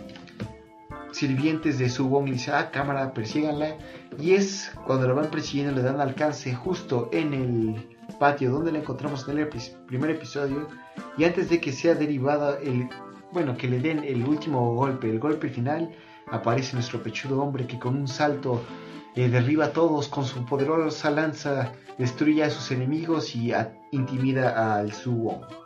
sirvientes 1.17 1.79
de 1.79 1.89
Su 1.89 2.09
Wong 2.09 2.27
le 2.27 2.33
dicen, 2.35 2.55
ah, 2.57 2.71
cámara, 2.71 3.15
persíganla. 3.15 3.79
Y 4.21 4.35
es 4.35 4.73
cuando 4.87 5.09
lo 5.09 5.15
van 5.15 5.31
persiguiendo 5.31 5.75
le 5.75 5.83
dan 5.83 6.01
alcance 6.01 6.55
justo 6.55 7.09
en 7.13 7.33
el 7.33 7.97
patio 8.19 8.53
donde 8.53 8.73
la 8.73 8.79
encontramos 8.79 9.27
en 9.29 9.39
el 9.39 9.49
primer 9.87 10.11
episodio 10.11 10.69
y 11.19 11.25
antes 11.25 11.51
de 11.51 11.61
que 11.61 11.73
sea 11.73 11.95
derivada 11.95 12.59
el 12.61 12.89
bueno 13.33 13.57
que 13.57 13.69
le 13.69 13.81
den 13.81 14.05
el 14.05 14.25
último 14.25 14.75
golpe 14.75 15.11
el 15.11 15.19
golpe 15.19 15.49
final 15.51 15.91
aparece 16.31 16.75
nuestro 16.75 17.03
pechudo 17.03 17.43
hombre 17.43 17.67
que 17.67 17.79
con 17.79 17.97
un 17.97 18.09
salto 18.09 18.63
eh, 19.17 19.29
derriba 19.29 19.67
a 19.67 19.73
todos 19.73 20.09
con 20.09 20.25
su 20.25 20.47
poderosa 20.47 21.11
lanza 21.11 21.73
destruye 21.99 22.43
a 22.43 22.49
sus 22.49 22.71
enemigos 22.71 23.35
y 23.35 23.53
intimida 23.91 24.79
al 24.79 24.93
Su 24.93 25.13
Wong 25.13 25.66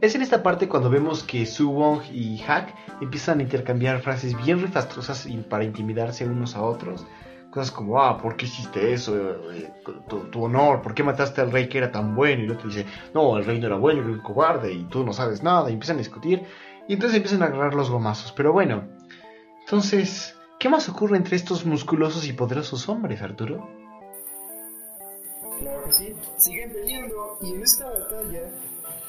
es 0.00 0.14
en 0.14 0.22
esta 0.22 0.42
parte 0.42 0.68
cuando 0.68 0.90
vemos 0.90 1.22
que 1.22 1.46
Su 1.46 1.70
Wong 1.72 2.02
y 2.12 2.38
Hack 2.38 2.74
empiezan 3.00 3.40
a 3.40 3.42
intercambiar 3.42 4.00
frases 4.00 4.36
bien 4.44 4.60
rifastrosas 4.60 5.28
para 5.48 5.64
intimidarse 5.64 6.26
unos 6.26 6.56
a 6.56 6.62
otros 6.62 7.06
Cosas 7.50 7.70
como, 7.70 8.02
ah, 8.02 8.18
¿por 8.18 8.36
qué 8.36 8.44
hiciste 8.44 8.92
eso? 8.92 9.16
Eh, 9.50 9.72
tu, 10.08 10.18
tu, 10.30 10.44
honor, 10.44 10.82
¿por 10.82 10.94
qué 10.94 11.02
mataste 11.02 11.40
al 11.40 11.50
rey 11.50 11.68
que 11.68 11.78
era 11.78 11.90
tan 11.90 12.14
bueno? 12.14 12.42
Y 12.42 12.44
el 12.44 12.52
otro 12.52 12.68
dice, 12.68 12.84
no, 13.14 13.38
el 13.38 13.46
rey 13.46 13.58
no 13.58 13.68
era 13.68 13.76
bueno, 13.76 14.02
era 14.02 14.10
un 14.10 14.20
cobarde 14.20 14.72
y 14.72 14.84
tú 14.84 15.04
no 15.04 15.14
sabes 15.14 15.42
nada. 15.42 15.70
Y 15.70 15.72
empiezan 15.72 15.96
a 15.96 16.00
discutir 16.00 16.42
y 16.86 16.92
entonces 16.92 17.16
empiezan 17.16 17.42
a 17.42 17.46
agarrar 17.46 17.74
los 17.74 17.88
gomazos. 17.88 18.32
Pero 18.32 18.52
bueno, 18.52 18.84
entonces, 19.60 20.36
¿qué 20.58 20.68
más 20.68 20.88
ocurre 20.90 21.16
entre 21.16 21.36
estos 21.36 21.64
musculosos 21.64 22.28
y 22.28 22.34
poderosos 22.34 22.88
hombres, 22.90 23.22
Arturo? 23.22 23.66
Claro 25.58 25.84
que 25.84 25.92
sí, 25.92 26.14
siguen 26.36 26.70
peleando 26.70 27.38
y 27.40 27.54
en 27.54 27.62
esta 27.62 27.86
batalla 27.86 28.50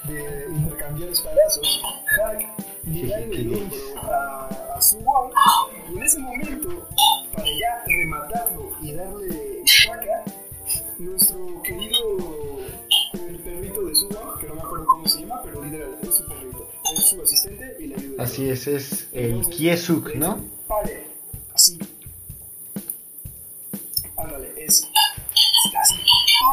de 0.07 0.47
intercambiar 0.49 1.09
espadazos, 1.09 1.83
Hack 2.05 2.45
le 2.85 3.07
da 3.07 3.19
en 3.19 3.33
el 3.33 3.53
hombro 3.53 3.77
a, 4.01 4.75
a 4.75 4.81
Su 4.81 4.97
Wong 4.99 5.31
y 5.89 5.97
en 5.97 6.03
ese 6.03 6.19
momento 6.19 6.87
para 7.33 7.47
ya 7.47 7.83
rematarlo 7.85 8.71
y 8.81 8.93
darle 8.93 9.63
caca, 9.85 10.23
nuestro 10.99 11.61
querido 11.63 12.59
el 13.13 13.39
perrito 13.39 13.85
de 13.85 13.95
Suba, 13.95 14.37
que 14.39 14.47
no 14.47 14.55
me 14.55 14.61
acuerdo 14.61 14.85
cómo 14.85 15.07
se 15.07 15.21
llama, 15.21 15.41
pero 15.43 15.63
literal 15.63 15.97
es 16.01 16.15
su 16.15 16.25
perrito, 16.25 16.69
es 16.95 17.03
su 17.09 17.21
asistente 17.21 17.75
y 17.79 17.87
le 17.87 17.95
ayuda. 17.95 18.23
Así 18.23 18.49
es, 18.49 18.67
es 18.67 19.07
el 19.11 19.41
Kiesuk, 19.49 20.15
¿no? 20.15 20.43
Pare, 20.67 21.07
así. 21.53 21.77
Ándale, 24.15 24.53
es 24.57 24.87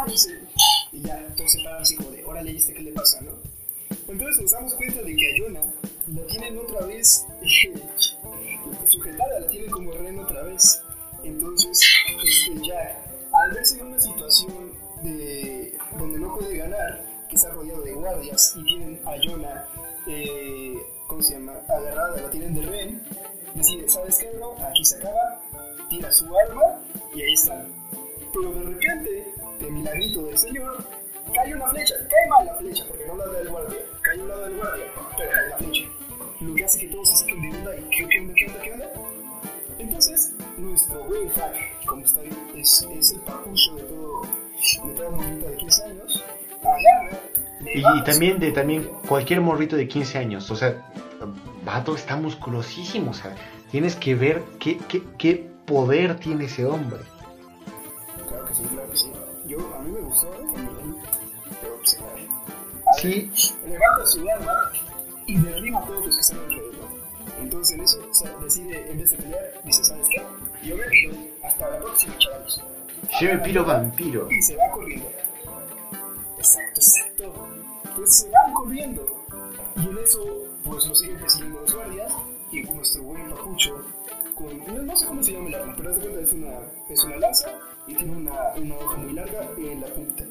así. 0.06 0.30
Y 0.92 1.00
ya, 1.00 1.26
todos 1.36 1.50
se 1.50 1.62
paran 1.62 1.82
así 1.82 1.96
como 1.96 2.10
de, 2.10 2.24
órale, 2.24 2.52
¿y 2.52 2.56
este 2.56 2.74
qué 2.74 2.82
le 2.82 2.92
pasa, 2.92 3.20
no? 3.22 3.32
Entonces 4.08 4.42
nos 4.42 4.50
damos 4.50 4.74
cuenta 4.74 5.02
de 5.02 5.16
que 5.16 5.32
a 5.32 5.38
Yona 5.38 5.60
la 6.14 6.26
tienen 6.26 6.58
otra 6.58 6.86
vez 6.86 7.26
sujetada, 8.84 9.40
la 9.40 9.48
tienen 9.48 9.70
como 9.70 9.92
rehén 9.92 10.18
otra 10.18 10.42
vez. 10.42 10.82
Entonces, 11.22 11.80
este 12.22 12.66
Jack, 12.66 12.98
al 13.32 13.52
verse 13.52 13.80
en 13.80 13.86
una 13.86 13.98
situación 13.98 14.72
de, 15.02 15.76
donde 15.98 16.18
no 16.18 16.34
puede 16.36 16.56
ganar, 16.58 17.04
que 17.28 17.36
está 17.36 17.50
rodeado 17.50 17.82
de 17.82 17.92
guardias 17.92 18.54
y 18.56 18.64
tienen 18.64 19.00
a 19.06 19.14
Jonah, 19.22 19.66
eh, 20.06 20.74
¿cómo 21.06 21.22
se 21.22 21.34
llama? 21.34 21.54
Agarrada, 21.68 22.20
la 22.20 22.30
tienen 22.30 22.54
de 22.54 22.62
rehén, 22.62 23.02
decide, 23.54 23.88
¿sabes 23.88 24.18
qué, 24.18 24.30
bro? 24.36 24.54
Aquí 24.62 24.84
se 24.84 24.96
acaba, 24.96 25.40
tira 25.88 26.12
su 26.12 26.26
arma 26.36 26.82
y 27.14 27.22
ahí 27.22 27.32
está. 27.32 27.66
Pero 28.34 28.52
de 28.52 28.62
repente, 28.64 29.34
de 29.60 29.70
milagrito 29.70 30.26
del 30.26 30.36
señor, 30.36 30.84
cae 31.34 31.54
una 31.54 31.68
flecha, 31.68 31.94
cae 32.08 32.28
mal 32.28 32.46
la 32.46 32.54
flecha, 32.54 32.84
porque 32.88 33.06
no 33.06 33.16
la 33.16 33.26
da 33.26 33.40
el 33.40 33.48
guardia, 33.48 33.78
cae 34.02 34.18
un 34.20 34.28
lado 34.28 34.42
del 34.42 34.56
guardia, 34.56 34.84
pero 35.16 35.30
cae 35.30 35.48
la 35.48 35.56
flecha 35.58 35.84
lo 36.44 36.54
que 36.54 36.64
hace 36.64 36.78
que 36.80 36.88
todos 36.88 37.08
se 37.08 37.16
saquen 37.16 37.42
de 37.42 37.56
onda 37.56 37.76
y 37.76 37.82
¿qué, 37.90 38.08
qué 38.08 38.20
onda, 38.20 38.34
qué 38.34 38.46
onda, 38.46 38.60
qué 38.62 38.72
onda? 38.72 38.90
Entonces, 39.78 40.32
nuestro 40.56 41.04
buen 41.04 41.28
hack, 41.30 41.86
como 41.86 42.04
está 42.04 42.20
ahí, 42.20 42.30
es, 42.56 42.86
es 42.96 43.10
el 43.12 43.20
papucho 43.20 43.74
de 43.74 43.82
todo, 43.82 44.22
de 44.22 44.94
toda 44.94 45.10
morrita 45.10 45.50
de 45.50 45.56
15 45.56 45.84
años, 45.84 46.24
agarra, 46.60 47.18
y, 47.74 47.80
y, 47.80 48.04
también 48.04 48.38
de 48.38 48.52
también 48.52 48.88
cualquier 49.08 49.40
morrito 49.40 49.76
de 49.76 49.88
15 49.88 50.18
años, 50.18 50.50
o 50.50 50.56
sea, 50.56 50.90
Vato 51.64 51.94
está 51.94 52.16
musculosísimo, 52.16 53.10
o 53.10 53.14
sea, 53.14 53.34
tienes 53.70 53.96
que 53.96 54.14
ver 54.14 54.42
qué, 54.60 54.78
qué, 54.88 55.02
qué 55.18 55.50
poder 55.66 56.18
tiene 56.18 56.44
ese 56.44 56.66
hombre. 56.66 57.00
Claro 58.28 58.46
que 58.46 58.54
sí, 58.54 58.62
claro 58.70 58.90
que 58.90 58.96
sí. 58.96 59.10
Yo, 59.46 59.58
a 59.74 59.80
mí 59.80 59.90
me 59.90 60.00
gustó, 60.00 60.30
cae. 60.30 60.53
Levanta 63.04 64.06
su 64.06 64.26
arma 64.30 64.72
y 65.26 65.38
derriba 65.38 65.80
a 65.80 65.84
todos 65.84 66.06
los 66.06 66.14
que 66.14 66.20
están 66.22 66.38
alrededor. 66.38 66.88
Entonces 67.38 67.76
en 67.76 67.84
eso 67.84 67.98
decide, 68.40 68.90
en 68.90 68.98
vez 68.98 69.10
de 69.10 69.16
pelear, 69.18 69.60
dice, 69.62 69.84
¿sabes 69.84 70.06
qué? 70.08 70.22
Yo 70.66 70.76
me 70.76 70.84
piro 70.84 71.14
hasta 71.42 71.70
la 71.70 71.78
próxima, 71.80 72.16
chavales. 72.18 72.60
Yo 73.20 73.28
me 73.28 73.38
piro 73.40 73.64
vampiro. 73.64 74.30
Y 74.30 74.42
se 74.42 74.56
va 74.56 74.70
corriendo. 74.70 75.10
Exacto, 76.38 76.80
exacto. 76.80 77.48
Pues 77.94 78.20
se 78.20 78.30
van 78.30 78.54
corriendo. 78.54 79.24
Y 79.76 79.80
en 79.80 79.98
eso, 79.98 80.24
pues 80.64 80.86
nos 80.86 80.98
siguen 80.98 81.18
persiguiendo 81.18 81.60
los 81.60 81.74
guardias 81.74 82.12
y 82.52 82.62
nuestro 82.62 83.02
buen 83.02 83.28
papucho, 83.28 83.84
con, 84.34 84.86
no, 84.86 84.96
sé 84.96 85.06
cómo 85.06 85.22
se 85.22 85.32
llama 85.32 85.48
el 85.48 85.54
arma, 85.56 85.74
pero 85.76 85.90
es, 85.90 85.96
de 85.96 86.02
cuenta, 86.02 86.20
es, 86.22 86.32
una, 86.32 86.60
es 86.88 87.04
una 87.04 87.16
lanza 87.18 87.48
y 87.86 87.94
tiene 87.94 88.16
una, 88.16 88.54
una 88.56 88.76
hoja 88.76 88.96
muy 88.96 89.12
larga 89.12 89.50
en 89.58 89.80
la 89.80 89.86
punta. 89.88 90.24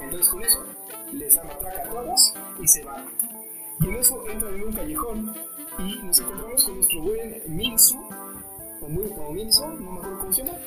Entonces 0.00 0.28
con 0.28 0.42
eso 0.42 0.64
les 1.12 1.34
da 1.34 1.44
matraca 1.44 1.82
a 1.82 1.90
todos 1.90 2.34
y 2.62 2.68
se 2.68 2.84
van. 2.84 3.06
Y 3.80 3.88
en 3.88 3.96
eso 3.96 4.24
entran 4.28 4.54
en 4.54 4.62
un 4.64 4.72
callejón 4.72 5.34
y 5.78 6.02
nos 6.02 6.18
encontramos 6.18 6.64
con 6.64 6.74
nuestro 6.76 7.02
buen 7.02 7.42
Minsu, 7.46 7.96
o, 8.80 8.88
Minsu, 9.32 9.66
no 9.68 9.92
me 9.92 9.98
acuerdo 9.98 10.18
cómo 10.18 10.32
se 10.32 10.44
llama. 10.44 10.58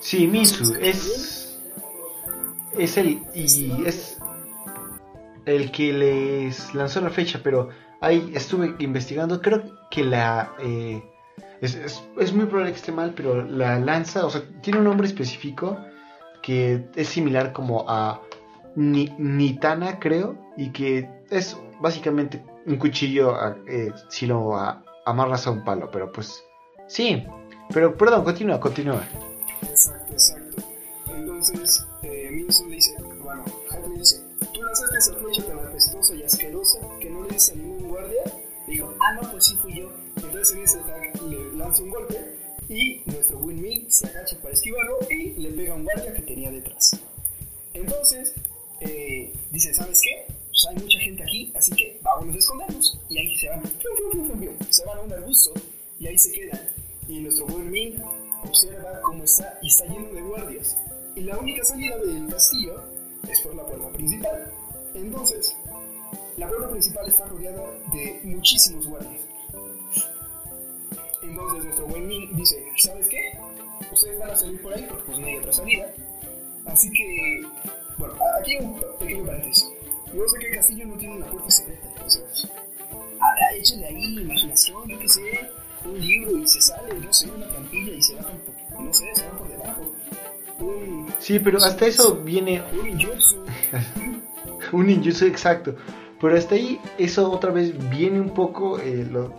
Sí, 0.00 0.26
Minsu, 0.26 0.74
es, 0.80 1.58
es 2.76 2.96
el, 2.96 3.22
y 3.34 3.84
es 3.86 4.18
el 5.44 5.70
que 5.70 5.92
les 5.92 6.74
lanzó 6.74 7.00
la 7.00 7.10
flecha, 7.10 7.40
pero 7.42 7.68
ahí 8.00 8.32
estuve 8.34 8.74
investigando, 8.78 9.40
creo 9.40 9.62
que 9.90 10.04
la... 10.04 10.52
Eh, 10.60 11.02
es, 11.60 11.74
es, 11.74 12.02
es, 12.18 12.32
muy 12.34 12.46
probable 12.46 12.72
que 12.72 12.78
esté 12.78 12.92
mal, 12.92 13.14
pero 13.16 13.42
la 13.42 13.78
lanza, 13.78 14.26
o 14.26 14.30
sea, 14.30 14.42
tiene 14.60 14.80
un 14.80 14.84
nombre 14.84 15.06
específico 15.06 15.78
que 16.42 16.88
es 16.94 17.08
similar 17.08 17.52
como 17.52 17.88
a 17.88 18.20
Nitana, 18.76 19.98
creo, 19.98 20.36
y 20.56 20.70
que 20.70 21.08
es 21.30 21.56
básicamente 21.80 22.44
un 22.66 22.76
cuchillo 22.78 23.34
eh, 23.66 23.92
si 24.08 24.26
lo 24.26 24.54
amarras 25.04 25.46
a 25.46 25.50
un 25.50 25.64
palo, 25.64 25.90
pero 25.90 26.12
pues 26.12 26.44
sí, 26.86 27.24
pero 27.72 27.96
perdón, 27.96 28.24
continúa, 28.24 28.60
continúa. 28.60 29.02
Exacto, 29.62 30.12
exacto. 30.12 30.62
Entonces, 31.08 31.86
eh, 32.02 32.30
dice, 32.68 32.94
bueno, 33.22 33.44
le 33.88 33.98
dice, 33.98 34.22
tú 34.52 34.62
lanzaste 34.62 34.98
esa 34.98 35.14
flecha 35.14 35.42
tan 35.46 35.58
apestosa 35.58 36.14
y 36.14 36.22
asquerosa 36.22 36.78
que 37.00 37.10
no 37.10 37.22
le 37.22 37.28
dices 37.28 37.54
a 37.54 37.56
ningún 37.56 37.88
guardia. 37.88 38.22
Dijo, 38.66 38.94
ah, 39.00 39.14
no, 39.14 39.30
pues 39.30 39.46
sí 39.46 39.56
fui 39.62 39.78
yo. 39.78 39.90
Entonces 40.16 40.56
en 40.56 40.62
ese 40.64 40.82
Hack 40.82 41.22
le 41.22 41.56
lanza 41.56 41.82
un 41.82 41.90
golpe 41.90 42.36
y 42.68 43.02
nuestro 43.06 43.38
Win 43.38 43.90
se 43.90 44.08
agacha 44.08 44.36
para 44.42 44.54
esquivarlo 44.54 44.98
y 45.08 45.34
le 45.34 45.50
pega 45.50 45.74
un 45.74 45.84
guardia 45.84 46.12
que 46.14 46.22
tenía 46.22 46.50
detrás. 46.50 46.98
Entonces, 47.74 48.34
eh, 48.80 49.32
dice, 49.50 49.74
¿sabes 49.74 50.00
qué? 50.02 50.26
Pues 50.48 50.66
hay 50.70 50.76
mucha 50.76 50.98
gente 51.00 51.22
aquí, 51.22 51.52
así 51.54 51.72
que 51.72 52.00
vamos 52.02 52.34
a 52.34 52.38
escondernos. 52.38 52.98
Y 53.08 53.18
ahí 53.18 53.36
se 53.36 53.48
van, 53.48 53.62
se 54.70 54.84
van 54.84 54.98
a 54.98 55.00
un 55.02 55.12
arbusto 55.12 55.52
y 55.98 56.06
ahí 56.06 56.18
se 56.18 56.32
quedan. 56.32 56.60
Y 57.08 57.20
nuestro 57.20 57.46
buen 57.46 57.70
Min 57.70 58.02
observa 58.42 59.00
cómo 59.02 59.24
está 59.24 59.58
y 59.62 59.68
está 59.68 59.84
lleno 59.86 60.12
de 60.12 60.22
guardias. 60.22 60.76
Y 61.14 61.20
la 61.20 61.38
única 61.38 61.64
salida 61.64 61.96
del 61.98 62.26
castillo 62.28 62.82
es 63.28 63.40
por 63.40 63.54
la 63.54 63.64
puerta 63.64 63.88
principal. 63.90 64.52
Entonces, 64.94 65.56
la 66.36 66.48
puerta 66.48 66.70
principal 66.70 67.08
está 67.08 67.24
rodeada 67.26 67.70
de 67.92 68.20
muchísimos 68.24 68.86
guardias. 68.86 69.22
Entonces 71.22 71.64
nuestro 71.64 71.86
buen 71.86 72.06
Min 72.06 72.36
dice, 72.36 72.62
¿sabes 72.76 73.08
qué? 73.08 73.38
Ustedes 73.90 74.18
van 74.18 74.30
a 74.30 74.36
salir 74.36 74.60
por 74.62 74.72
ahí 74.74 74.86
porque 74.88 75.04
pues 75.04 75.18
no 75.18 75.26
hay 75.26 75.36
otra 75.36 75.52
salida. 75.52 75.92
Así 76.66 76.90
que 76.90 77.42
bueno, 77.98 78.14
aquí 78.40 78.56
un 78.60 78.80
pequeño 78.98 79.24
paréntesis. 79.24 79.68
Yo 80.14 80.28
sé 80.28 80.38
que 80.38 80.46
el 80.48 80.54
castillo 80.54 80.86
no 80.86 80.96
tiene 80.96 81.16
una 81.16 81.26
puerta 81.26 81.50
secreta, 81.50 81.88
o 82.04 82.10
sea, 82.10 82.22
ah, 83.20 83.54
échenle 83.54 83.86
ahí 83.86 84.20
imaginación, 84.20 84.88
yo 84.88 84.98
qué 84.98 85.08
sé, 85.08 85.20
un 85.84 86.00
libro 86.00 86.38
y 86.38 86.46
se 86.46 86.60
sale, 86.60 86.94
no 86.94 87.12
sé, 87.12 87.30
una 87.30 87.46
plantilla 87.46 87.92
y 87.92 88.02
se 88.02 88.14
bajan 88.14 88.38
por, 88.38 88.80
no 88.80 88.92
sé, 88.92 89.04
se 89.14 89.26
van 89.26 89.38
por 89.38 89.48
debajo. 89.48 89.94
Un, 90.58 91.12
sí, 91.18 91.38
pero 91.38 91.58
hasta 91.58 91.86
eso 91.86 92.16
viene... 92.16 92.62
Un 92.72 92.84
ninjutsu. 92.84 93.44
un 94.72 94.86
ninjutsu, 94.86 95.26
exacto. 95.26 95.76
Pero 96.20 96.36
hasta 96.36 96.54
ahí, 96.54 96.80
eso 96.96 97.30
otra 97.30 97.50
vez 97.50 97.74
viene 97.90 98.20
un 98.20 98.30
poco 98.30 98.78
eh, 98.78 99.06
lo, 99.10 99.34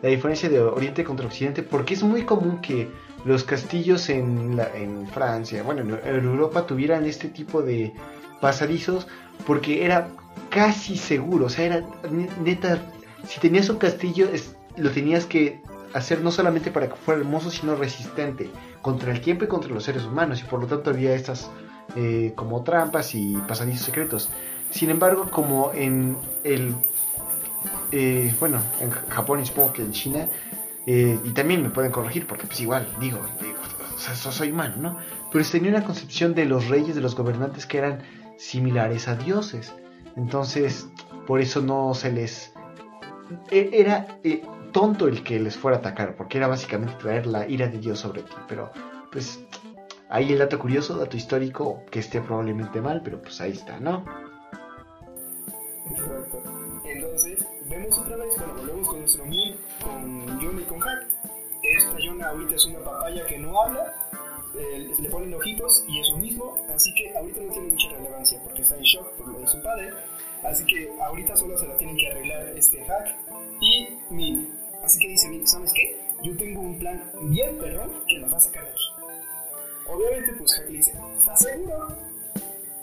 la 0.00 0.08
diferencia 0.08 0.48
de 0.48 0.60
Oriente 0.60 1.04
contra 1.04 1.26
Occidente, 1.26 1.62
porque 1.62 1.94
es 1.94 2.02
muy 2.02 2.24
común 2.24 2.60
que 2.60 2.88
los 3.24 3.44
castillos 3.44 4.08
en, 4.08 4.56
la, 4.56 4.68
en 4.74 5.06
Francia, 5.08 5.62
bueno, 5.62 5.96
en, 6.04 6.24
Europa 6.24 6.66
tuvieran 6.66 7.06
este 7.06 7.28
tipo 7.28 7.62
de 7.62 7.92
pasadizos 8.40 9.06
porque 9.46 9.84
era 9.84 10.08
casi 10.50 10.96
seguro, 10.96 11.46
o 11.46 11.48
sea, 11.48 11.64
era 11.64 11.84
neta, 12.42 12.78
si 13.26 13.40
tenías 13.40 13.68
un 13.68 13.78
castillo 13.78 14.28
es, 14.32 14.54
lo 14.76 14.90
tenías 14.90 15.24
que 15.24 15.60
hacer 15.94 16.20
no 16.22 16.30
solamente 16.30 16.70
para 16.70 16.88
que 16.88 16.96
fuera 16.96 17.20
hermoso, 17.20 17.50
sino 17.50 17.76
resistente 17.76 18.50
contra 18.82 19.12
el 19.12 19.20
tiempo 19.20 19.44
y 19.44 19.48
contra 19.48 19.72
los 19.72 19.84
seres 19.84 20.04
humanos, 20.04 20.40
y 20.40 20.44
por 20.44 20.60
lo 20.60 20.66
tanto 20.66 20.90
había 20.90 21.14
estas 21.14 21.50
eh, 21.96 22.32
como 22.34 22.62
trampas 22.62 23.14
y 23.14 23.36
pasadizos 23.48 23.86
secretos. 23.86 24.28
Sin 24.70 24.90
embargo, 24.90 25.30
como 25.30 25.72
en 25.72 26.16
el, 26.42 26.74
eh, 27.92 28.34
bueno, 28.40 28.60
en 28.80 28.90
Japón 28.90 29.40
y 29.40 29.46
supongo 29.46 29.72
que 29.72 29.82
en 29.82 29.92
China, 29.92 30.28
eh, 30.86 31.18
y 31.24 31.30
también 31.30 31.62
me 31.62 31.70
pueden 31.70 31.90
corregir 31.90 32.26
porque 32.26 32.46
pues 32.46 32.60
igual, 32.60 32.86
digo, 33.00 33.18
o 33.94 33.98
sea, 33.98 34.14
soy 34.14 34.50
humano, 34.50 34.76
¿no? 34.78 34.98
Pero 35.32 35.44
tenía 35.44 35.70
una 35.70 35.84
concepción 35.84 36.34
de 36.34 36.44
los 36.44 36.68
reyes, 36.68 36.94
de 36.94 37.00
los 37.00 37.14
gobernantes 37.14 37.66
que 37.66 37.78
eran 37.78 38.02
similares 38.36 39.08
a 39.08 39.16
dioses. 39.16 39.74
Entonces, 40.16 40.88
por 41.26 41.40
eso 41.40 41.60
no 41.60 41.94
se 41.94 42.12
les... 42.12 42.52
E, 43.50 43.70
era 43.72 44.18
eh, 44.22 44.42
tonto 44.72 45.08
el 45.08 45.22
que 45.22 45.40
les 45.40 45.56
fuera 45.56 45.78
a 45.78 45.80
atacar, 45.80 46.16
porque 46.16 46.38
era 46.38 46.48
básicamente 46.48 46.94
traer 47.00 47.26
la 47.26 47.48
ira 47.48 47.68
de 47.68 47.78
Dios 47.78 48.00
sobre 48.00 48.22
ti. 48.22 48.32
Pero, 48.46 48.70
pues, 49.10 49.40
ahí 50.10 50.32
el 50.32 50.38
dato 50.38 50.58
curioso, 50.58 50.98
dato 50.98 51.16
histórico, 51.16 51.82
que 51.90 52.00
esté 52.00 52.20
probablemente 52.20 52.80
mal, 52.80 53.00
pero 53.02 53.20
pues 53.22 53.40
ahí 53.40 53.52
está, 53.52 53.80
¿no? 53.80 54.04
Entonces, 56.84 57.33
vemos 57.68 57.98
otra 57.98 58.16
vez, 58.16 58.34
cuando 58.36 58.54
volvemos 58.54 58.88
con 58.88 59.00
nuestro 59.00 59.24
Moon, 59.24 59.56
con 59.82 60.40
John 60.40 60.60
y 60.60 60.64
con 60.64 60.80
Hack. 60.80 61.06
Esta 61.62 61.96
Jonah 62.04 62.28
ahorita 62.28 62.54
es 62.54 62.66
una 62.66 62.80
papaya 62.80 63.26
que 63.26 63.38
no 63.38 63.62
habla, 63.62 63.94
eh, 64.58 64.92
le 64.98 65.08
ponen 65.08 65.32
ojitos 65.34 65.84
y 65.88 65.98
es 65.98 66.10
lo 66.10 66.18
mismo, 66.18 66.58
así 66.74 66.92
que 66.94 67.16
ahorita 67.16 67.40
no 67.40 67.52
tiene 67.52 67.68
mucha 67.68 67.88
relevancia 67.88 68.40
porque 68.42 68.62
está 68.62 68.76
en 68.76 68.82
shock 68.82 69.10
por 69.12 69.28
lo 69.28 69.38
de 69.40 69.46
su 69.48 69.62
padre, 69.62 69.92
así 70.42 70.64
que 70.66 70.90
ahorita 71.00 71.36
solo 71.36 71.56
se 71.56 71.66
la 71.66 71.76
tienen 71.78 71.96
que 71.96 72.10
arreglar 72.10 72.48
este 72.56 72.84
Hack 72.84 73.16
y 73.60 73.88
Min. 74.10 74.54
Así 74.82 74.98
que 74.98 75.08
dice 75.08 75.28
Min, 75.28 75.46
¿sabes 75.46 75.72
qué? 75.72 75.98
Yo 76.22 76.36
tengo 76.36 76.60
un 76.60 76.78
plan 76.78 77.10
bien 77.22 77.56
perrón 77.56 77.90
que 78.06 78.18
nos 78.18 78.32
va 78.32 78.36
a 78.36 78.40
sacar 78.40 78.64
de 78.64 78.70
aquí. 78.70 78.84
Obviamente, 79.86 80.32
pues 80.34 80.54
Hack 80.54 80.66
le 80.66 80.76
dice, 80.76 80.92
¿estás 81.16 81.40
seguro? 81.40 81.88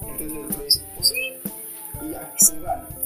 Entonces 0.02 0.38
otro 0.38 0.64
dice, 0.64 0.86
pues 0.96 1.08
sí, 1.08 1.34
y 2.02 2.12
ya, 2.12 2.34
se 2.38 2.60
van 2.60 3.01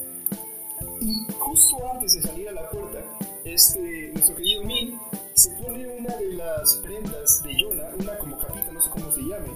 y 1.06 1.24
justo 1.38 1.76
antes 1.92 2.14
de 2.14 2.22
salir 2.22 2.48
a 2.48 2.52
la 2.52 2.68
puerta, 2.68 2.98
este, 3.44 4.10
nuestro 4.12 4.34
querido 4.34 4.64
Min 4.64 4.98
se 5.34 5.50
pone 5.52 5.86
una 5.86 6.16
de 6.16 6.32
las 6.34 6.74
prendas 6.82 7.42
de 7.44 7.56
Yona, 7.56 7.90
una 7.96 8.18
como 8.18 8.36
capita, 8.38 8.72
no 8.72 8.80
sé 8.80 8.90
cómo 8.90 9.12
se 9.12 9.20
llame, 9.20 9.52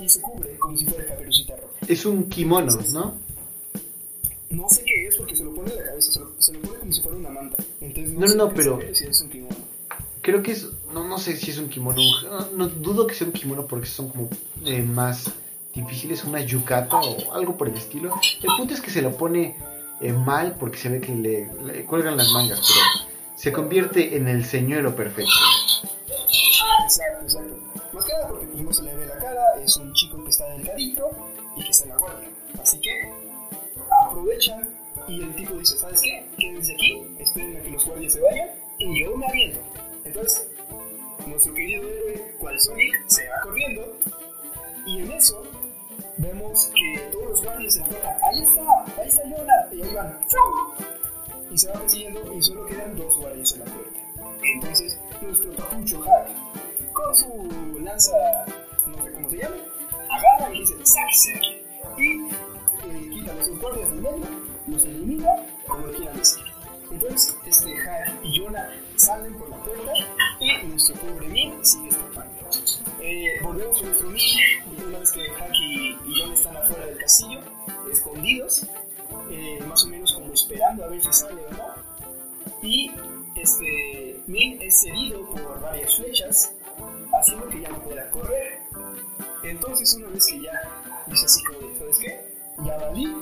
y 0.00 0.08
se 0.08 0.20
cubre 0.20 0.56
como 0.58 0.76
si 0.76 0.86
fuera 0.86 1.04
caperucita 1.06 1.56
roja. 1.56 1.72
Es 1.88 2.06
un 2.06 2.28
kimono, 2.28 2.72
¿no? 2.92 3.14
No 4.50 4.68
sé 4.68 4.84
qué 4.84 5.08
es 5.08 5.16
porque 5.16 5.34
se 5.34 5.42
lo 5.42 5.52
pone 5.52 5.72
en 5.72 5.76
la 5.78 5.84
cabeza, 5.86 6.12
se 6.12 6.20
lo, 6.20 6.30
se 6.38 6.52
lo 6.52 6.60
pone 6.60 6.78
como 6.78 6.92
si 6.92 7.02
fuera 7.02 7.18
una 7.18 7.30
manta. 7.30 7.56
Entonces, 7.80 8.12
no, 8.12 8.20
no, 8.20 8.28
sé 8.28 8.36
no 8.36 8.54
pero. 8.54 8.78
Si 8.92 9.04
es 9.04 9.20
un 9.22 9.30
kimono. 9.30 9.56
Creo 10.20 10.42
que 10.42 10.52
es. 10.52 10.68
No, 10.92 11.08
no 11.08 11.18
sé 11.18 11.36
si 11.36 11.50
es 11.50 11.58
un 11.58 11.68
kimono. 11.68 12.00
No, 12.30 12.50
no 12.50 12.68
dudo 12.68 13.08
que 13.08 13.14
sea 13.14 13.26
un 13.26 13.32
kimono 13.32 13.66
porque 13.66 13.86
son 13.86 14.10
como 14.10 14.28
eh, 14.64 14.82
más 14.82 15.32
difíciles, 15.74 16.22
una 16.24 16.42
yukata 16.42 16.96
o 16.96 17.32
algo 17.32 17.56
por 17.56 17.68
el 17.68 17.76
estilo. 17.76 18.14
El 18.42 18.50
punto 18.56 18.74
es 18.74 18.80
que 18.80 18.90
se 18.90 19.02
lo 19.02 19.16
pone 19.16 19.56
eh, 20.02 20.12
mal 20.12 20.56
porque 20.58 20.78
se 20.78 20.88
ve 20.88 21.00
que 21.00 21.14
le, 21.14 21.84
cuelgan 21.86 22.16
las 22.16 22.32
mangas, 22.32 22.60
pero 22.60 23.08
se 23.36 23.52
convierte 23.52 24.16
en 24.16 24.28
el 24.28 24.44
señuelo 24.44 24.94
perfecto. 24.96 25.30
Exacto, 26.84 27.22
exacto. 27.22 27.56
Más 27.92 28.04
que 28.04 28.12
nada 28.12 28.28
porque 28.28 28.46
pues, 28.46 28.62
no 28.64 28.72
se 28.72 28.82
le 28.82 28.96
ve 28.96 29.06
la 29.06 29.16
cara, 29.18 29.42
es 29.62 29.76
un 29.76 29.92
chico 29.92 30.22
que 30.24 30.30
está 30.30 30.48
delgadito 30.50 31.10
y 31.56 31.62
que 31.62 31.70
está 31.70 31.84
en 31.84 31.90
la 31.90 31.96
guardia. 31.98 32.28
Así 32.60 32.80
que 32.80 33.12
aprovechan 34.06 34.68
y 35.08 35.22
el 35.22 35.34
tipo 35.36 35.54
dice, 35.54 35.78
¿sabes 35.78 36.00
qué? 36.02 36.26
Quédense 36.36 36.74
aquí, 36.74 37.06
esperen 37.18 37.56
a 37.56 37.62
que 37.62 37.70
los 37.70 37.84
guardias 37.84 38.12
se 38.12 38.20
vayan 38.20 38.48
y 38.78 39.04
yo 39.04 39.16
me 39.16 39.26
aviento. 39.26 39.60
Entonces, 40.04 40.48
nuestro 41.26 41.54
querido 41.54 41.88
héroe, 41.88 42.34
cual 42.40 42.60
Sonic, 42.60 43.08
se 43.08 43.28
va 43.28 43.40
corriendo 43.42 43.98
y 44.84 44.98
en 44.98 45.12
eso 45.12 45.42
vemos 46.22 46.70
que 46.74 46.98
todos 47.10 47.30
los 47.30 47.42
guardias 47.42 47.74
se 47.74 47.80
encuentran, 47.80 48.16
ahí 48.22 48.42
está, 48.42 48.84
ahí 49.00 49.08
está 49.08 49.22
Yona, 49.24 49.52
y 49.72 49.82
ahí 49.82 49.94
van, 49.94 50.18
y 51.50 51.58
se 51.58 51.68
van 51.68 51.80
persiguiendo 51.80 52.32
y 52.32 52.42
solo 52.42 52.66
quedan 52.66 52.96
dos 52.96 53.18
guardias 53.18 53.52
en 53.54 53.58
la 53.60 53.64
puerta. 53.66 54.00
Entonces, 54.54 54.98
nuestro 55.20 55.52
papucho 55.52 56.00
Hack, 56.02 56.28
con 56.92 57.16
su 57.16 57.80
lanza, 57.80 58.12
no 58.86 59.04
sé 59.04 59.12
cómo 59.12 59.30
se 59.30 59.36
llama, 59.38 59.56
agarra 60.08 60.54
y 60.54 60.60
dice, 60.60 60.74
¡sáquese 60.84 61.64
Y 61.98 62.20
eh, 62.88 63.10
quita 63.12 63.34
los 63.34 63.60
guardias 63.60 63.90
del 63.90 64.00
medio, 64.00 64.26
los 64.68 64.84
elimina, 64.84 65.46
como 65.66 65.84
quieran 65.88 66.16
decir. 66.16 66.44
Entonces, 66.90 67.36
este 67.46 67.76
Hack 67.76 68.14
y 68.22 68.38
Yona 68.38 68.70
salen 68.96 69.34
por 69.38 69.48
la 69.48 69.56
puerta 69.56 69.92
y 70.40 70.66
nuestro 70.66 70.94
pobre 70.96 71.26
Min 71.28 71.64
sigue 71.64 71.88
escapando. 71.88 72.32
Eh, 73.00 73.40
volvemos 73.42 73.80
a 73.82 73.86
nuestro 73.86 74.08
Min, 74.10 74.86
una 74.86 74.98
vez 74.98 75.12
que 75.12 75.28
Hack 75.30 75.52
y, 75.60 75.96
Yona 76.18 76.34
están 76.34 76.56
afuera 76.56 76.86
del 76.86 76.98
castillo, 76.98 77.40
escondidos, 77.90 78.66
eh, 79.30 79.58
más 79.66 79.84
o 79.84 79.88
menos 79.88 80.12
como 80.12 80.32
esperando 80.32 80.84
a 80.84 80.88
ver 80.88 81.02
si 81.02 81.12
sale 81.12 81.40
o 81.46 81.50
no. 81.52 81.74
Y 82.62 82.90
este, 83.36 84.20
Min 84.26 84.60
es 84.62 84.84
herido 84.84 85.26
por 85.26 85.60
varias 85.60 85.96
flechas, 85.96 86.54
haciendo 87.18 87.48
que 87.48 87.60
ya 87.60 87.70
no 87.70 87.82
pueda 87.82 88.08
correr. 88.10 88.60
Entonces, 89.42 89.94
una 89.94 90.08
vez 90.08 90.26
que 90.26 90.40
ya 90.40 91.04
dice 91.06 91.26
así 91.26 91.44
como, 91.44 91.78
¿sabes 91.78 91.98
qué? 91.98 92.20
Ya 92.64 92.78
valí. 92.78 93.12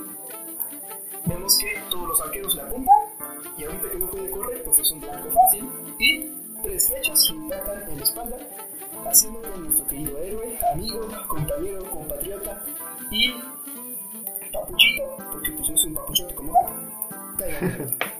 Vemos 1.25 1.57
que 1.57 1.79
todos 1.89 2.07
los 2.09 2.21
arqueros 2.21 2.55
le 2.55 2.61
apuntan 2.61 2.95
y 3.57 3.63
ahorita 3.63 3.91
que 3.91 3.97
no 3.99 4.09
puede 4.09 4.31
correr, 4.31 4.63
pues 4.63 4.79
es 4.79 4.91
un 4.91 5.01
blanco 5.01 5.29
fácil. 5.31 5.69
Y 5.99 6.40
tres 6.63 6.87
flechas 6.87 7.29
le 7.29 7.35
impactan 7.35 7.89
en 7.89 7.97
la 7.97 8.03
espalda, 8.03 8.37
haciendo 9.09 9.41
con 9.41 9.63
nuestro 9.63 9.87
querido 9.87 10.17
héroe, 10.19 10.59
amigo, 10.73 11.07
compañero, 11.27 11.89
compatriota 11.89 12.63
y 13.09 13.33
papuchito, 14.51 15.17
porque 15.31 15.51
pues 15.51 15.69
es 15.69 15.85
un 15.85 15.95
papuchote 15.95 16.35
como. 16.35 16.53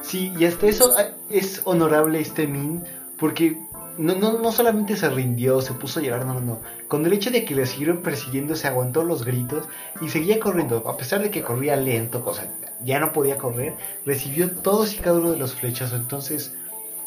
Sí, 0.00 0.32
y 0.38 0.44
hasta 0.44 0.66
eso 0.66 0.94
ah, 0.96 1.08
es 1.30 1.62
honorable 1.64 2.20
este 2.20 2.46
Min, 2.46 2.82
porque 3.18 3.58
no, 3.96 4.14
no, 4.14 4.38
no 4.38 4.52
solamente 4.52 4.96
se 4.96 5.08
rindió, 5.08 5.60
se 5.60 5.74
puso 5.74 6.00
a 6.00 6.02
llorar, 6.02 6.26
no, 6.26 6.34
no, 6.34 6.40
no. 6.40 6.60
Con 6.88 7.04
el 7.06 7.12
hecho 7.12 7.30
de 7.30 7.44
que 7.44 7.54
le 7.54 7.66
siguieron 7.66 8.02
persiguiendo, 8.02 8.56
se 8.56 8.66
aguantó 8.66 9.04
los 9.04 9.24
gritos 9.24 9.68
y 10.00 10.08
seguía 10.08 10.40
corriendo. 10.40 10.88
A 10.88 10.96
pesar 10.96 11.22
de 11.22 11.30
que 11.30 11.42
corría 11.42 11.76
lento, 11.76 12.22
cosa, 12.22 12.48
ya 12.82 12.98
no 12.98 13.12
podía 13.12 13.38
correr, 13.38 13.76
recibió 14.04 14.50
todos 14.50 14.94
y 14.94 14.98
cada 14.98 15.18
uno 15.18 15.32
de 15.32 15.38
los 15.38 15.54
flechazos. 15.54 15.98
Entonces, 16.00 16.54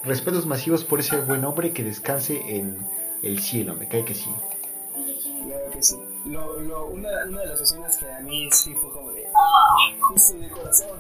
respetos 0.04 0.45
masivos 0.45 0.84
por 0.84 1.00
ese 1.00 1.20
buen 1.22 1.43
hombre 1.45 1.74
que 1.74 1.84
descanse 1.84 2.58
en 2.58 2.78
el 3.24 3.39
cielo, 3.39 3.76
me 3.76 3.88
cae 3.88 4.06
que 4.06 4.14
sí. 4.14 4.30
Claro 4.93 5.72
que 5.72 5.84
sí. 5.84 5.95
Lo, 6.26 6.60
lo, 6.60 6.88
una, 6.88 7.10
de 7.26 7.45
las 7.45 7.62
escenas 7.62 7.98
que 7.98 8.12
a 8.12 8.20
mí 8.20 8.50
sí 8.52 8.74
fue 8.82 8.91
como 8.91 9.12
de 9.12 9.26
¡ah! 9.28 9.95
Justo 10.02 10.38
de 10.38 10.50
corazón. 10.50 11.00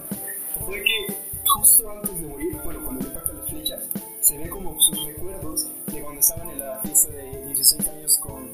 Fue 0.65 0.81
que 0.81 1.13
justo 1.45 1.89
antes 1.89 2.21
de 2.21 2.27
morir, 2.27 2.57
bueno, 2.63 2.83
cuando 2.83 3.01
le 3.01 3.07
impactan 3.09 3.37
las 3.37 3.49
flechas, 3.49 3.83
se 4.21 4.37
ve 4.37 4.49
como 4.49 4.79
sus 4.81 5.05
recuerdos 5.05 5.67
de 5.87 6.01
cuando 6.01 6.19
estaban 6.19 6.49
en 6.49 6.59
la 6.59 6.79
fiesta 6.79 7.09
de 7.11 7.45
16 7.45 7.87
años 7.87 8.17
con, 8.17 8.53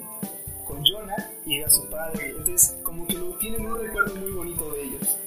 con 0.65 0.83
Jonah 0.85 1.31
y 1.45 1.59
era 1.59 1.69
su 1.69 1.87
padre. 1.89 2.29
Entonces, 2.29 2.77
como 2.83 3.07
que 3.07 3.13
lo, 3.13 3.37
tienen 3.37 3.65
un 3.65 3.79
recuerdo 3.79 4.15
muy 4.15 4.31
bonito 4.31 4.71
de 4.71 4.83
ellos. 4.83 5.17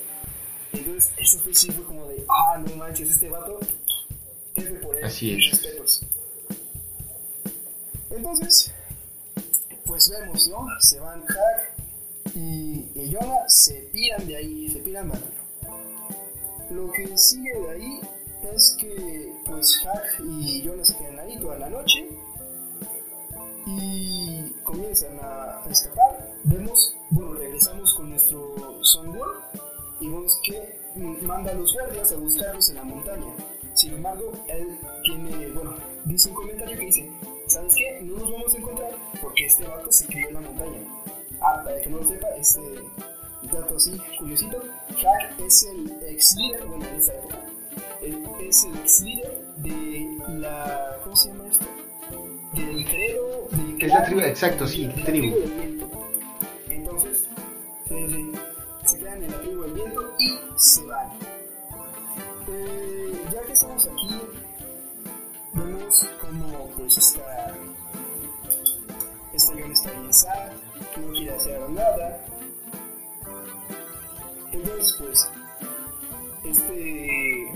Entonces, 0.73 1.13
eso 1.17 1.39
fue 1.39 1.55
sí 1.55 1.71
fue 1.71 1.85
como 1.85 2.07
de, 2.09 2.25
ah, 2.29 2.59
no 2.59 2.77
manches, 2.77 3.11
este 3.11 3.29
vato 3.29 3.61
es 4.57 4.83
por 4.83 4.97
él. 4.97 5.05
Así 5.05 5.33
es. 5.33 5.51
Respetos. 5.51 6.03
Entonces, 8.11 8.73
pues 9.85 10.11
vemos, 10.11 10.49
¿no? 10.49 10.67
Se 10.81 11.01
van 11.01 11.25
Hack 11.27 11.73
y, 12.35 12.91
y 12.95 13.13
Jonah, 13.13 13.49
se 13.49 13.75
piran 13.93 14.27
de 14.27 14.37
ahí, 14.37 14.69
se 14.69 14.79
piran 14.81 15.09
mal. 15.09 15.23
Lo 16.71 16.91
que 16.93 17.17
sigue 17.17 17.53
de 17.55 17.71
ahí 17.71 18.01
es 18.55 18.77
que 18.79 19.33
pues 19.45 19.79
Hack 19.83 20.21
y 20.21 20.67
Jonah 20.67 20.85
se 20.85 20.97
quedan 20.97 21.19
ahí 21.21 21.39
toda 21.39 21.59
la 21.59 21.71
noche 21.71 22.09
y 23.67 24.51
comienzan 24.63 25.19
a 25.21 25.63
escapar. 25.71 26.35
Vemos, 26.45 26.95
bueno, 27.11 27.35
regresamos 27.35 27.95
con 27.95 28.11
nuestro 28.11 28.55
Songbird 28.83 29.41
y 30.01 30.09
vemos 30.09 30.39
que 30.45 30.81
manda 31.23 31.51
a 31.51 31.55
los 31.55 31.73
guardias 31.73 32.13
a 32.13 32.17
buscarlos 32.17 32.69
en 32.71 32.77
la 32.77 32.85
montaña. 32.85 33.35
Sin 33.77 33.93
embargo, 33.93 34.33
él 34.49 34.79
tiene, 35.05 35.49
bueno, 35.49 35.75
dice 36.07 36.31
un 36.31 36.35
comentario 36.35 36.79
que 36.79 36.87
dice, 36.87 37.11
¿sabes 37.47 37.75
qué? 37.77 38.01
No 38.01 38.17
nos 38.17 38.33
vamos 38.33 38.55
a 38.55 38.57
encontrar 38.57 38.91
porque 39.21 39.45
este 39.45 39.65
vato 39.65 39.93
se 39.93 40.07
crió 40.07 40.29
en 40.29 40.35
la 40.35 40.41
montaña. 40.41 40.81
Ah, 41.43 41.61
para 41.63 41.79
que 41.83 41.91
no 41.91 41.99
lo 41.99 42.09
sepa, 42.09 42.27
este 42.41 42.61
dato 43.53 43.77
así, 43.77 43.93
curiosito, 44.19 44.63
Hack 44.89 45.41
es 45.47 45.65
el 45.65 45.93
ex 46.09 46.37
líder, 46.37 46.65
bueno, 46.65 46.87
en 46.87 46.95
esta 46.95 47.13
época, 47.17 47.39
es 48.41 48.65
el 48.65 48.77
ex 48.79 49.01
líder 49.03 49.45
de 49.59 50.19
la, 50.39 50.99
¿cómo 51.05 51.15
se 51.15 51.29
llama 51.29 51.45
esto? 51.49 51.67
Del 52.55 52.85
credo, 52.87 53.49
del 53.51 53.83
Es 53.83 53.89
la 53.93 54.05
tribu, 54.07 54.21
exacto, 54.21 54.67
sí, 54.67 54.89
tribu. 55.05 55.37
Pues 66.77 66.99
esta 66.99 67.55
esta 69.33 69.53
guion 69.55 69.73
está 69.73 70.53
que 70.95 71.01
no 71.01 71.13
quiere 71.13 71.35
hacer 71.35 71.71
nada. 71.71 72.21
Entonces 74.53 74.97
pues 74.99 75.29
este 76.45 77.53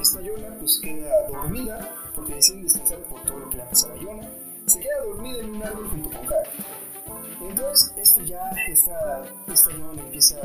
esta 0.00 0.20
Yona 0.20 0.56
pues 0.58 0.80
queda 0.80 1.28
dormida 1.28 1.94
porque 2.14 2.34
deciden 2.34 2.62
descansar 2.62 2.98
por 3.00 3.22
todo 3.22 3.38
lo 3.40 3.50
que 3.50 3.56
le 3.56 3.62
ha 3.62 3.68
pasado 3.68 3.94
a 3.94 3.98
Yona. 3.98 4.28
Se 4.66 4.80
queda 4.80 5.04
dormida 5.04 5.38
en 5.40 5.50
un 5.56 5.62
árbol 5.62 5.88
junto 5.90 6.10
con 6.10 6.26
Hack. 6.26 6.48
Entonces 7.40 7.94
este 7.96 8.26
ya 8.26 8.50
esta 8.68 9.24
esta 9.52 9.70
Yona 9.70 10.02
empieza 10.02 10.36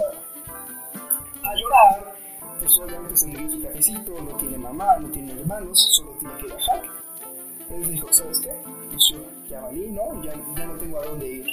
a 1.43 1.55
llorar 1.55 2.22
pues 2.63 2.79
obviamente 2.79 3.17
se 3.17 3.27
murió 3.27 3.51
su 3.51 3.61
cafecito, 3.61 4.21
no 4.21 4.37
tiene 4.37 4.57
mamá, 4.57 4.97
no 4.99 5.09
tiene 5.09 5.33
hermanos, 5.33 5.89
solo 5.91 6.11
tiene 6.19 6.33
que 6.35 6.45
ir 6.45 6.53
a 6.53 6.59
Hack. 6.59 6.91
Él 7.69 7.91
dijo, 7.91 8.13
¿sabes 8.13 8.39
qué? 8.39 8.51
Pues 8.89 9.03
yo 9.11 9.17
ya 9.49 9.61
valí, 9.61 9.91
¿no? 9.91 10.23
Ya, 10.23 10.33
ya 10.55 10.65
no 10.65 10.73
tengo 10.75 10.99
a 10.99 11.05
dónde 11.05 11.27
ir. 11.27 11.45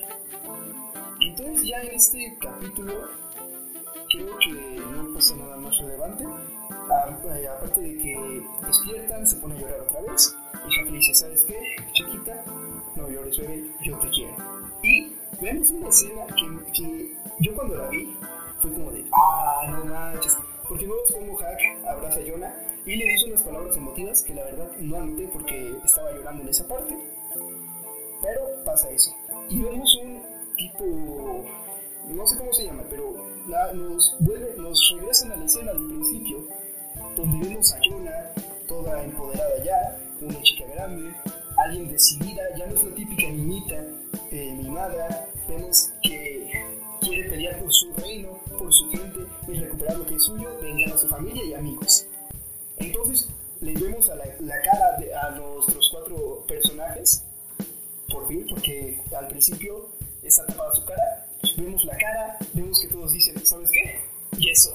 Entonces 1.20 1.62
ya 1.66 1.80
en 1.82 1.94
este 1.94 2.38
capítulo 2.40 2.92
creo 4.11 4.38
que 4.38 4.82
no 4.92 5.14
pasa 5.14 5.36
nada 5.36 5.56
más 5.56 5.76
relevante. 5.78 6.24
Eh, 6.24 7.48
aparte 7.48 7.80
de 7.80 7.98
que 7.98 8.42
despiertan, 8.66 9.26
se 9.26 9.36
pone 9.36 9.56
a 9.56 9.58
llorar 9.58 9.80
otra 9.80 10.00
vez. 10.02 10.36
Y 10.68 10.74
Hack 10.74 10.90
le 10.90 10.98
dice, 10.98 11.14
¿sabes 11.14 11.44
qué? 11.44 11.61
Chiquita, 11.92 12.44
no 12.94 13.08
llores, 13.08 13.36
bebé, 13.38 13.70
yo 13.82 13.98
te 13.98 14.08
quiero. 14.11 14.36
Y 14.82 15.12
vemos 15.40 15.70
una 15.70 15.88
escena 15.88 16.26
que, 16.26 16.72
que 16.72 17.16
yo 17.40 17.54
cuando 17.54 17.76
la 17.76 17.88
vi 17.88 18.16
fue 18.61 18.72
como 18.72 18.90
de, 18.92 19.04
ah, 19.12 19.66
no 19.70 19.84
manches. 19.86 20.36
Porque 20.70 20.86
vemos 20.86 21.12
cómo 21.12 21.36
Hack 21.36 21.58
abraza 21.84 22.20
a 22.20 22.22
Jonah 22.24 22.54
y 22.86 22.94
le 22.94 23.04
dice 23.04 23.26
unas 23.26 23.42
palabras 23.42 23.76
emotivas 23.76 24.22
que 24.22 24.34
la 24.34 24.44
verdad 24.44 24.70
no 24.78 24.98
anoté 24.98 25.26
porque 25.32 25.74
estaba 25.84 26.12
llorando 26.12 26.42
en 26.44 26.48
esa 26.48 26.68
parte. 26.68 26.96
Pero 28.22 28.64
pasa 28.64 28.88
eso. 28.90 29.12
Y 29.48 29.60
vemos 29.62 29.98
un 30.00 30.22
tipo, 30.56 31.44
no 32.06 32.24
sé 32.24 32.38
cómo 32.38 32.52
se 32.52 32.66
llama, 32.66 32.84
pero 32.88 33.16
nos, 33.74 34.16
vuelve, 34.20 34.54
nos 34.58 34.94
regresan 34.94 35.32
a 35.32 35.36
la 35.38 35.44
escena 35.44 35.72
del 35.72 35.86
principio, 35.88 36.46
donde 37.16 37.48
vemos 37.48 37.72
a 37.72 37.78
Jonah 37.88 38.32
toda 38.68 39.02
empoderada 39.02 39.64
ya, 39.64 39.98
una 40.20 40.40
chica 40.42 40.66
grande, 40.72 41.12
alguien 41.64 41.88
decidida, 41.88 42.42
ya 42.56 42.68
no 42.68 42.76
es 42.76 42.84
la 42.84 42.94
típica 42.94 43.28
niñita 43.28 43.84
eh, 44.30 44.52
mimada, 44.52 45.28
vemos 45.48 45.90
que 46.00 46.48
quiere 47.00 47.28
pelear 47.28 47.58
por 47.58 47.72
su 47.72 47.89
y 49.53 49.59
recuperar 49.59 49.98
lo 49.98 50.07
que 50.07 50.14
es 50.14 50.22
suyo, 50.22 50.48
vengar 50.62 50.92
a 50.92 50.98
su 50.98 51.09
familia 51.09 51.44
y 51.44 51.55
amigos. 51.55 52.07
Entonces, 52.76 53.28
le 53.61 53.74
vemos 53.74 54.09
a 54.09 54.14
la, 54.16 54.24
la 54.40 54.61
cara 54.62 54.96
de, 54.98 55.14
a 55.14 55.30
nuestros 55.30 55.88
cuatro 55.90 56.44
personajes, 56.46 57.24
por 58.11 58.26
fin, 58.28 58.46
porque 58.48 59.01
al 59.16 59.28
principio 59.28 59.88
está 60.22 60.46
tapada 60.46 60.74
su 60.74 60.84
cara, 60.84 61.26
vemos 61.57 61.84
la 61.84 61.96
cara, 61.96 62.38
vemos 62.55 62.80
que 62.80 62.88
todos 62.88 63.12
dicen, 63.12 63.46
¿sabes 63.46 63.70
qué? 63.70 64.01
Y 64.38 64.51
eso, 64.51 64.74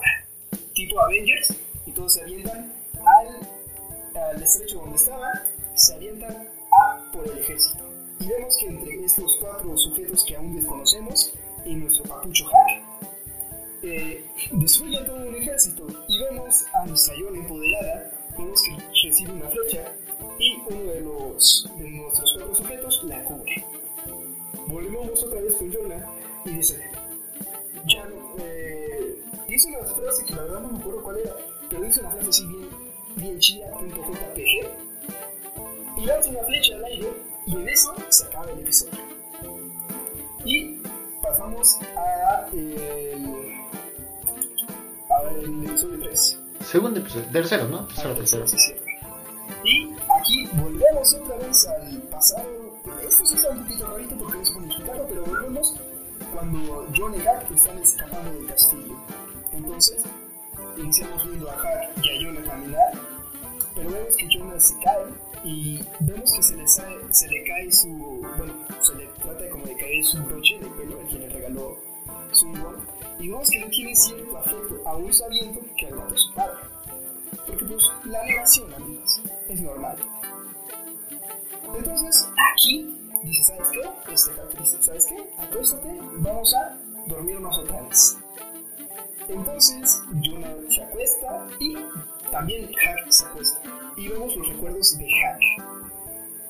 tipo 0.74 1.00
Avengers, 1.00 1.54
y 1.86 1.92
todos 1.92 2.14
se 2.14 2.22
avientan 2.22 2.74
al, 3.06 4.22
al 4.22 4.44
estrecho 4.44 4.80
donde 4.80 4.96
estaban, 4.96 5.42
se 5.76 5.96
avientan 5.96 6.50
a 6.72 7.12
por 7.12 7.28
el 7.28 7.40
ejército. 7.40 7.84
Y 8.20 8.28
vemos 8.28 8.56
que 8.58 8.68
entre 8.68 9.06
estos 9.06 9.38
cuatro 9.42 9.78
sujetos 9.78 10.24
que 10.26 10.36
aún 10.36 10.56
desconocemos, 10.56 11.34
y 11.66 11.76
nuestro 11.76 12.04
papucho 12.04 12.46
Hack, 12.46 12.85
eh, 13.86 14.26
destruyen 14.52 15.06
todo 15.06 15.28
un 15.28 15.36
ejército 15.36 15.88
y 16.08 16.20
vemos 16.20 16.66
a 16.74 16.86
Yona 16.88 17.40
empoderada, 17.40 18.12
vemos 18.38 18.62
que 18.64 19.08
recibe 19.08 19.34
una 19.34 19.48
flecha 19.50 19.94
y 20.40 20.58
uno 20.68 20.92
de 20.92 21.02
los 21.02 21.70
de 21.78 21.90
nuestros 21.92 22.34
cuatro 22.34 22.56
sujetos 22.56 23.04
la 23.04 23.24
cubre. 23.24 23.64
Volvemos 24.68 25.24
otra 25.24 25.40
vez 25.40 25.54
con 25.56 25.72
Yona 25.72 26.06
y 26.46 26.50
dice, 26.50 26.90
ya 27.88 28.10
eh, 28.40 29.24
dice 29.48 29.70
una 29.70 29.86
frase 29.86 30.26
que 30.26 30.34
la 30.34 30.42
verdad 30.44 30.62
no 30.62 30.72
me 30.72 30.80
acuerdo 30.80 31.04
cuál 31.04 31.20
era, 31.20 31.36
pero 31.70 31.84
dice 31.84 32.00
una 32.00 32.10
frase 32.12 32.30
así 32.30 32.46
bien, 32.48 32.70
bien 33.18 33.40
chida, 33.40 33.68
JPG, 33.70 34.68
y 35.98 36.06
lanza 36.06 36.30
una 36.30 36.44
flecha 36.44 36.76
al 36.76 36.86
aire 36.86 37.08
y 37.46 37.56
en 37.56 37.70
eso 37.70 37.94
se 38.10 38.26
acaba 38.26 38.52
el 38.52 38.60
episodio. 38.62 39.00
Y 40.44 40.82
pasamos 41.28 41.78
a 41.96 42.48
el, 42.54 43.56
a 45.10 45.22
el 45.32 45.66
episodio 45.66 46.00
3. 46.04 46.40
Segundo 46.62 47.00
episodio, 47.00 47.26
tercero, 47.32 47.68
¿no? 47.68 47.86
Tercero, 47.88 48.12
Ah, 48.12 48.16
tercero. 48.16 48.48
sí, 48.48 48.58
cierto. 48.60 48.86
Y 49.64 49.94
aquí 50.20 50.48
volvemos 50.54 51.14
otra 51.16 51.36
vez 51.38 51.68
al 51.68 51.98
pasado. 52.04 52.76
Esto 53.08 53.26
sí 53.26 53.36
está 53.36 53.50
un 53.50 53.64
poquito 53.64 53.88
rarito 53.88 54.16
porque 54.18 54.38
cómo 54.54 54.66
explicarlo, 54.68 55.06
pero 55.08 55.26
volvemos 55.26 55.76
cuando 56.34 56.88
John 56.96 57.14
y 57.16 57.20
Hack 57.20 57.52
están 57.52 57.78
escapando 57.80 58.32
del 58.34 58.46
castillo. 58.48 58.96
Entonces, 59.52 60.04
iniciamos 60.78 61.24
viendo 61.28 61.50
a 61.50 61.54
Hack 61.58 61.90
y 62.04 62.10
a 62.10 62.26
Jonah 62.28 62.44
caminar, 62.50 62.94
pero 63.76 63.90
que 64.18 64.28
Jonah 64.32 64.60
se 64.60 64.78
cae 64.80 65.06
y 65.44 65.80
vemos 66.00 66.32
que 66.32 66.42
se 66.42 66.56
le, 66.56 66.68
sale, 66.68 66.96
se 67.12 67.28
le 67.28 67.44
cae 67.44 67.72
su, 67.72 67.90
bueno, 67.90 68.54
se 68.82 68.96
le 68.96 69.06
trata 69.22 69.50
como 69.50 69.66
de 69.66 69.76
caer 69.76 70.04
su 70.04 70.24
broche 70.24 70.58
de 70.60 70.68
pelo, 70.70 71.02
el 71.02 71.08
quien 71.08 71.22
le 71.22 71.30
regaló 71.30 71.78
su 72.32 72.48
igual, 72.50 72.78
y 73.20 73.28
vemos 73.28 73.50
que 73.50 73.60
no 73.60 73.68
tiene 73.68 73.96
cierto 73.96 74.38
afecto, 74.38 74.82
aún 74.86 75.14
sabiendo 75.14 75.62
que 75.78 75.88
al 75.88 75.96
gato 75.98 76.16
es 76.16 76.22
su 76.22 76.34
padre. 76.34 76.58
Porque 77.46 77.66
pues 77.66 77.84
la 78.06 78.24
negación, 78.24 78.74
amigos, 78.74 79.22
es 79.50 79.62
normal. 79.62 79.98
Entonces, 81.78 82.30
aquí 82.54 82.98
dice, 83.24 83.44
¿sabes 83.44 83.70
qué? 83.70 84.14
Este 84.14 84.32
dice, 84.60 84.82
¿sabes 84.82 85.06
qué? 85.06 85.30
Acuéstate, 85.38 86.00
vamos 86.18 86.54
a 86.56 86.78
dormirnos 87.08 87.58
otra 87.60 87.82
vez. 87.82 88.18
Entonces, 89.28 90.02
Jonah 90.24 90.56
se 90.70 90.84
acuesta 90.84 91.48
y 91.60 91.76
también 92.32 92.72
Hack 92.74 93.10
se 93.10 93.26
acuesta. 93.26 93.62
Y 93.98 94.08
vemos 94.08 94.36
los 94.36 94.48
recuerdos 94.50 94.98
de 94.98 95.08
Hack. 95.10 95.42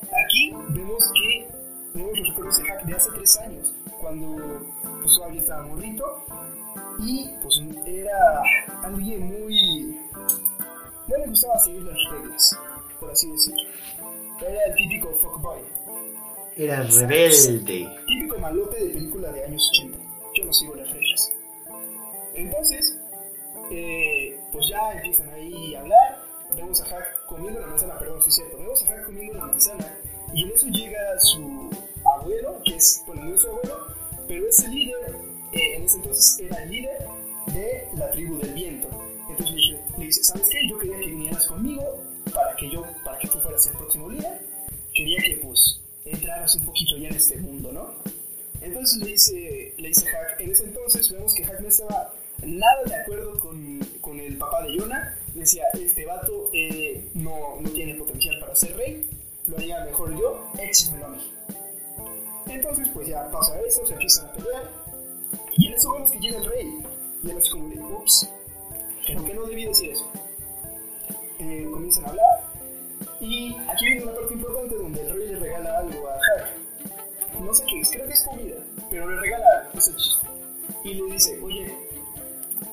Aquí 0.03 0.53
vemos 0.69 1.11
que 1.13 1.47
vemos 1.93 2.17
los 2.17 2.27
recuerdos 2.29 2.57
de 2.57 2.63
Hack 2.65 2.83
de 2.85 2.95
hace 2.95 3.09
tres 3.11 3.37
años, 3.37 3.73
cuando 3.99 4.65
pues, 5.01 5.15
todavía 5.15 5.41
estaba 5.41 5.65
morrito 5.67 6.25
y 6.99 7.29
pues 7.41 7.61
era 7.85 8.41
alguien 8.83 9.27
muy... 9.27 9.99
no 11.07 11.17
le 11.17 11.27
gustaba 11.27 11.59
seguir 11.59 11.83
las 11.83 11.97
reglas, 12.11 12.59
por 12.99 13.11
así 13.11 13.29
decirlo. 13.31 13.69
Era 14.41 14.65
el 14.65 14.75
típico 14.75 15.11
fuckboy. 15.21 15.59
Era 16.57 16.83
rebelde. 16.83 17.89
Típico 18.07 18.37
malote 18.39 18.83
de 18.83 18.93
película 18.93 19.31
de 19.31 19.43
años 19.45 19.69
80. 19.73 19.97
Yo 20.35 20.45
no 20.45 20.53
sigo 20.53 20.75
las 20.75 20.89
reglas. 20.89 21.33
Entonces, 22.33 22.99
eh, 23.71 24.39
pues 24.51 24.67
ya 24.67 24.93
empiezan 24.93 25.29
ahí 25.29 25.75
a 25.75 25.81
hablar. 25.81 26.25
Vemos 26.55 26.81
a 26.81 26.85
Hack 26.85 27.25
comiendo 27.25 27.59
la 27.59 27.67
manzana, 27.67 27.97
perdón, 27.97 28.21
sí 28.21 28.29
es 28.29 28.35
cierto. 28.35 28.57
Vemos 28.57 28.83
a 28.83 28.87
Hack 28.87 29.05
comiendo 29.05 29.33
la 29.33 29.45
manzana. 29.45 29.97
Y 30.33 30.43
en 30.43 30.51
eso 30.51 30.67
llega 30.67 31.19
su 31.19 31.69
abuelo, 32.05 32.61
que 32.65 32.75
es, 32.75 33.03
bueno, 33.07 33.25
no 33.25 33.35
es 33.35 33.41
su 33.41 33.47
abuelo, 33.47 33.87
pero 34.27 34.47
es 34.47 34.59
el 34.63 34.71
líder, 34.71 35.15
eh, 35.53 35.75
en 35.75 35.83
ese 35.83 35.97
entonces 35.97 36.39
era 36.39 36.63
el 36.63 36.71
líder 36.71 37.07
de 37.53 37.87
la 37.95 38.11
tribu 38.11 38.37
del 38.37 38.53
viento. 38.53 38.89
Entonces 39.29 39.55
le, 39.97 40.05
dice, 40.05 40.23
¿sabes 40.23 40.47
qué? 40.49 40.67
Yo 40.67 40.77
quería 40.77 40.99
que 40.99 41.07
vinieras 41.07 41.47
conmigo 41.47 42.03
para 42.33 42.55
que 42.55 42.69
yo, 42.69 42.83
para 43.03 43.17
que 43.19 43.27
tú 43.27 43.39
fueras 43.39 43.65
el 43.67 43.73
próximo 43.73 44.09
líder. 44.09 44.41
Quería 44.93 45.21
que 45.21 45.35
pues 45.37 45.81
entraras 46.05 46.55
un 46.55 46.65
poquito 46.65 46.97
ya 46.97 47.09
en 47.09 47.15
este 47.15 47.37
mundo, 47.37 47.71
¿no? 47.71 47.95
Entonces 48.61 48.99
le 48.99 49.11
dice, 49.11 49.73
le 49.77 49.87
dice 49.89 50.05
Hack, 50.07 50.39
en 50.39 50.51
ese 50.51 50.63
entonces 50.65 51.11
vemos 51.11 51.33
que 51.33 51.43
Hack 51.43 51.59
no 51.59 51.67
estaba 51.67 52.13
nada 52.43 52.83
de 52.85 52.95
acuerdo 52.95 53.39
con, 53.39 53.79
con 54.01 54.19
el 54.19 54.37
papá 54.37 54.63
de 54.63 54.79
Jonah. 54.79 55.17
Decía, 55.33 55.63
este 55.73 56.05
vato 56.05 56.49
eh, 56.53 57.09
no, 57.13 57.59
no 57.59 57.69
tiene 57.71 57.95
potencial 57.95 58.39
para 58.39 58.55
ser 58.55 58.75
rey, 58.77 59.09
lo 59.47 59.57
haría 59.57 59.83
mejor 59.83 60.17
yo, 60.17 60.49
échenmelo 60.57 61.07
a 61.07 61.09
mí. 61.09 61.31
Entonces 62.47 62.87
pues 62.93 63.07
ya 63.07 63.29
pasa 63.31 63.59
eso, 63.61 63.85
se 63.85 63.93
empiezan 63.93 64.27
a 64.27 64.33
pelear. 64.33 64.71
Y 65.57 65.67
en 65.67 65.73
eso 65.73 65.91
vemos 65.93 66.11
que 66.11 66.19
llega 66.19 66.37
el 66.37 66.45
rey. 66.45 66.79
Y 67.23 67.29
él 67.31 67.37
es 67.37 67.49
como 67.49 67.69
de, 67.69 67.79
ups, 67.79 68.29
creo 69.05 69.25
que 69.25 69.33
no 69.33 69.45
debí 69.45 69.65
decir 69.65 69.91
eso. 69.91 70.09
Eh, 71.39 71.67
comienzan 71.71 72.05
a 72.05 72.09
hablar. 72.09 72.43
Y 73.19 73.55
aquí 73.67 73.85
viene 73.85 74.03
una 74.03 74.13
parte 74.13 74.33
importante 74.33 74.75
donde 74.75 75.01
el 75.01 75.13
rey 75.13 75.27
le 75.27 75.39
regala 75.39 75.79
algo 75.79 76.07
a 76.07 76.13
Hack. 76.13 77.41
No 77.41 77.53
sé 77.53 77.65
qué 77.67 77.81
es, 77.81 77.89
creo 77.89 78.05
que 78.05 78.13
es 78.13 78.23
comida, 78.23 78.55
pero 78.89 79.09
le 79.09 79.19
regala 79.19 79.45
algo, 79.59 79.79
ese 79.79 79.95
chiste. 79.95 80.27
Y 80.83 80.93
le 80.93 81.13
dice, 81.13 81.39
oye, 81.41 81.84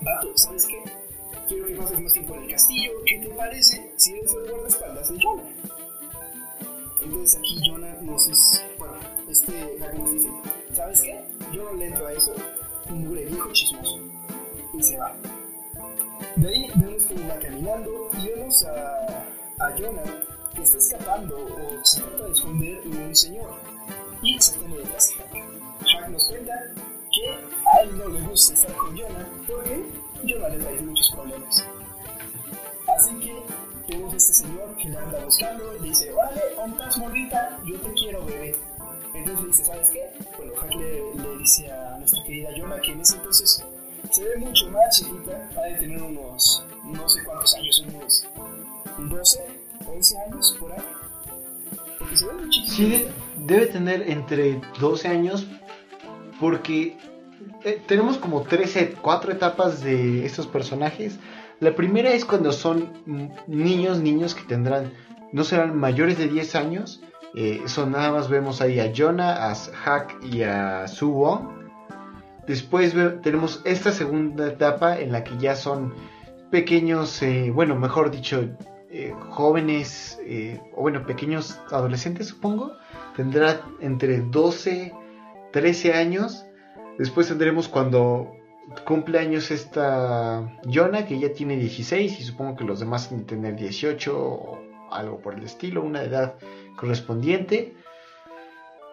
vato, 0.00 0.36
¿sabes 0.36 0.66
qué? 0.66 0.82
Quiero 1.48 1.66
que 1.66 1.74
pases 1.74 2.00
más 2.00 2.12
tiempo 2.12 2.34
en 2.34 2.42
el 2.44 2.50
castillo. 2.50 2.90
¿Qué 3.06 3.18
te 3.18 3.28
parece 3.30 3.92
si 3.96 4.12
eres 4.12 4.32
el 4.34 4.50
guardaespaldas 4.50 5.08
de 5.12 5.18
Jonah? 5.22 5.42
Entonces 7.02 7.38
aquí 7.38 7.60
Jonah 7.68 7.94
nos 8.02 8.28
dice, 8.28 8.62
bueno, 8.78 8.94
este 9.28 9.78
Hack 9.80 9.94
nos 9.94 10.12
dice, 10.12 10.30
¿sabes 10.72 11.00
qué? 11.00 11.24
Yo 11.52 11.64
no 11.64 11.72
le 11.74 11.86
entro 11.88 12.06
a 12.06 12.12
eso, 12.12 12.34
un 12.88 13.04
mugre 13.04 13.24
viejo 13.24 13.52
chismoso. 13.52 13.98
Y 14.72 14.82
se 14.82 14.98
va. 14.98 15.14
De 16.36 16.48
ahí 16.48 16.70
vemos 16.76 17.04
que 17.04 17.14
va 17.26 17.38
caminando 17.38 18.10
y 18.18 18.28
vemos 18.28 18.64
a, 18.64 19.24
a 19.58 19.76
Jonah 19.76 20.02
que 20.54 20.62
está 20.62 20.78
escapando 20.78 21.36
o 21.36 21.84
se 21.84 22.00
trata 22.00 22.24
de 22.24 22.32
esconder 22.32 22.82
de 22.82 23.04
un 23.04 23.16
señor 23.16 23.54
y 24.22 24.36
esconde 24.36 24.78
detrás 24.78 25.08
de 25.08 25.14
Hack. 25.16 25.52
Hack 25.80 26.08
nos 26.08 26.28
cuenta 26.28 26.52
que 27.12 27.28
a 27.30 27.82
él 27.82 27.98
no 27.98 28.08
le 28.08 28.20
gusta 28.22 28.54
estar 28.54 28.72
con 28.76 28.96
Jonah 28.96 29.28
porque 29.46 29.82
Jonah 30.26 30.48
le 30.48 30.58
trae 30.58 30.80
muchos 30.80 31.10
problemas. 31.10 31.64
Así 32.96 33.14
que 33.20 33.42
vemos 33.88 34.12
a 34.12 34.16
este 34.16 34.32
señor 34.34 34.76
que 34.76 34.88
le 34.88 34.96
anda 34.98 35.24
buscando 35.24 35.72
le 35.74 35.88
dice, 35.88 36.12
órale, 36.12 36.40
ontas 36.58 36.96
morrita, 36.98 37.58
yo 37.64 37.78
te 37.80 37.92
quiero 37.94 38.24
bebé. 38.24 38.56
Entonces 39.14 39.40
le 39.42 39.46
dice, 39.48 39.64
¿sabes 39.64 39.90
qué? 39.90 40.10
Bueno, 40.38 40.52
Hack 40.60 40.74
le, 40.74 41.14
le 41.22 41.38
dice 41.38 41.70
a 41.70 41.98
nuestra 41.98 42.22
querida 42.24 42.48
Jonah 42.56 42.80
que 42.80 42.92
en 42.92 43.00
ese 43.00 43.16
entonces 43.16 43.62
se 44.10 44.24
ve 44.24 44.36
mucho 44.36 44.68
más 44.70 44.96
chiquita, 44.98 45.50
ha 45.56 45.60
de 45.62 45.74
tener 45.76 46.02
unos, 46.02 46.64
no 46.84 47.08
sé 47.08 47.22
cuántos 47.24 47.54
años, 47.54 47.84
unos 47.88 48.26
12, 49.10 49.46
11 49.86 50.16
años 50.26 50.56
por 50.58 50.72
ahí. 50.72 50.78
Porque 51.98 52.16
se 52.16 52.26
ve 52.26 52.32
muy 52.32 52.48
chiquita. 52.50 52.74
Sí, 52.74 52.90
de- 52.90 53.12
debe 53.36 53.66
tener 53.66 54.10
entre 54.10 54.60
12 54.80 55.08
años 55.08 55.46
porque 56.42 56.96
eh, 57.62 57.80
tenemos 57.86 58.18
como 58.18 58.42
13, 58.42 58.96
cuatro 59.00 59.30
etapas 59.30 59.80
de 59.80 60.26
estos 60.26 60.48
personajes. 60.48 61.20
La 61.60 61.76
primera 61.76 62.12
es 62.12 62.24
cuando 62.24 62.50
son 62.50 62.90
niños, 63.46 64.00
niños 64.00 64.34
que 64.34 64.42
tendrán, 64.42 64.92
no 65.30 65.44
serán 65.44 65.78
mayores 65.78 66.18
de 66.18 66.26
10 66.26 66.56
años. 66.56 67.00
Eh, 67.36 67.62
son 67.66 67.92
nada 67.92 68.10
más 68.10 68.28
vemos 68.28 68.60
ahí 68.60 68.80
a 68.80 68.92
Jonah, 68.92 69.52
a 69.52 69.54
Hack 69.54 70.16
y 70.24 70.42
a 70.42 70.88
Su 70.88 71.12
Wong. 71.12 71.48
Después 72.48 72.92
tenemos 73.22 73.62
esta 73.64 73.92
segunda 73.92 74.48
etapa 74.48 74.98
en 74.98 75.12
la 75.12 75.22
que 75.22 75.38
ya 75.38 75.54
son 75.54 75.94
pequeños, 76.50 77.22
eh, 77.22 77.52
bueno, 77.54 77.76
mejor 77.76 78.10
dicho, 78.10 78.48
eh, 78.90 79.14
jóvenes, 79.30 80.18
o 80.74 80.80
bueno, 80.82 81.06
pequeños 81.06 81.60
adolescentes 81.70 82.26
supongo. 82.26 82.72
Tendrá 83.14 83.60
entre 83.80 84.22
12, 84.22 84.92
13 85.52 85.92
años. 85.94 86.44
Después 86.98 87.28
tendremos 87.28 87.68
cuando 87.68 88.32
cumple 88.84 89.18
años 89.18 89.50
esta 89.50 90.58
Jonah, 90.72 91.06
que 91.06 91.18
ya 91.18 91.32
tiene 91.32 91.56
16 91.56 92.20
y 92.20 92.22
supongo 92.22 92.56
que 92.56 92.64
los 92.64 92.80
demás 92.80 93.10
han 93.10 93.18
de 93.18 93.24
tener 93.24 93.56
18 93.56 94.18
o 94.18 94.58
algo 94.90 95.18
por 95.20 95.34
el 95.34 95.44
estilo, 95.44 95.82
una 95.82 96.02
edad 96.02 96.34
correspondiente. 96.76 97.74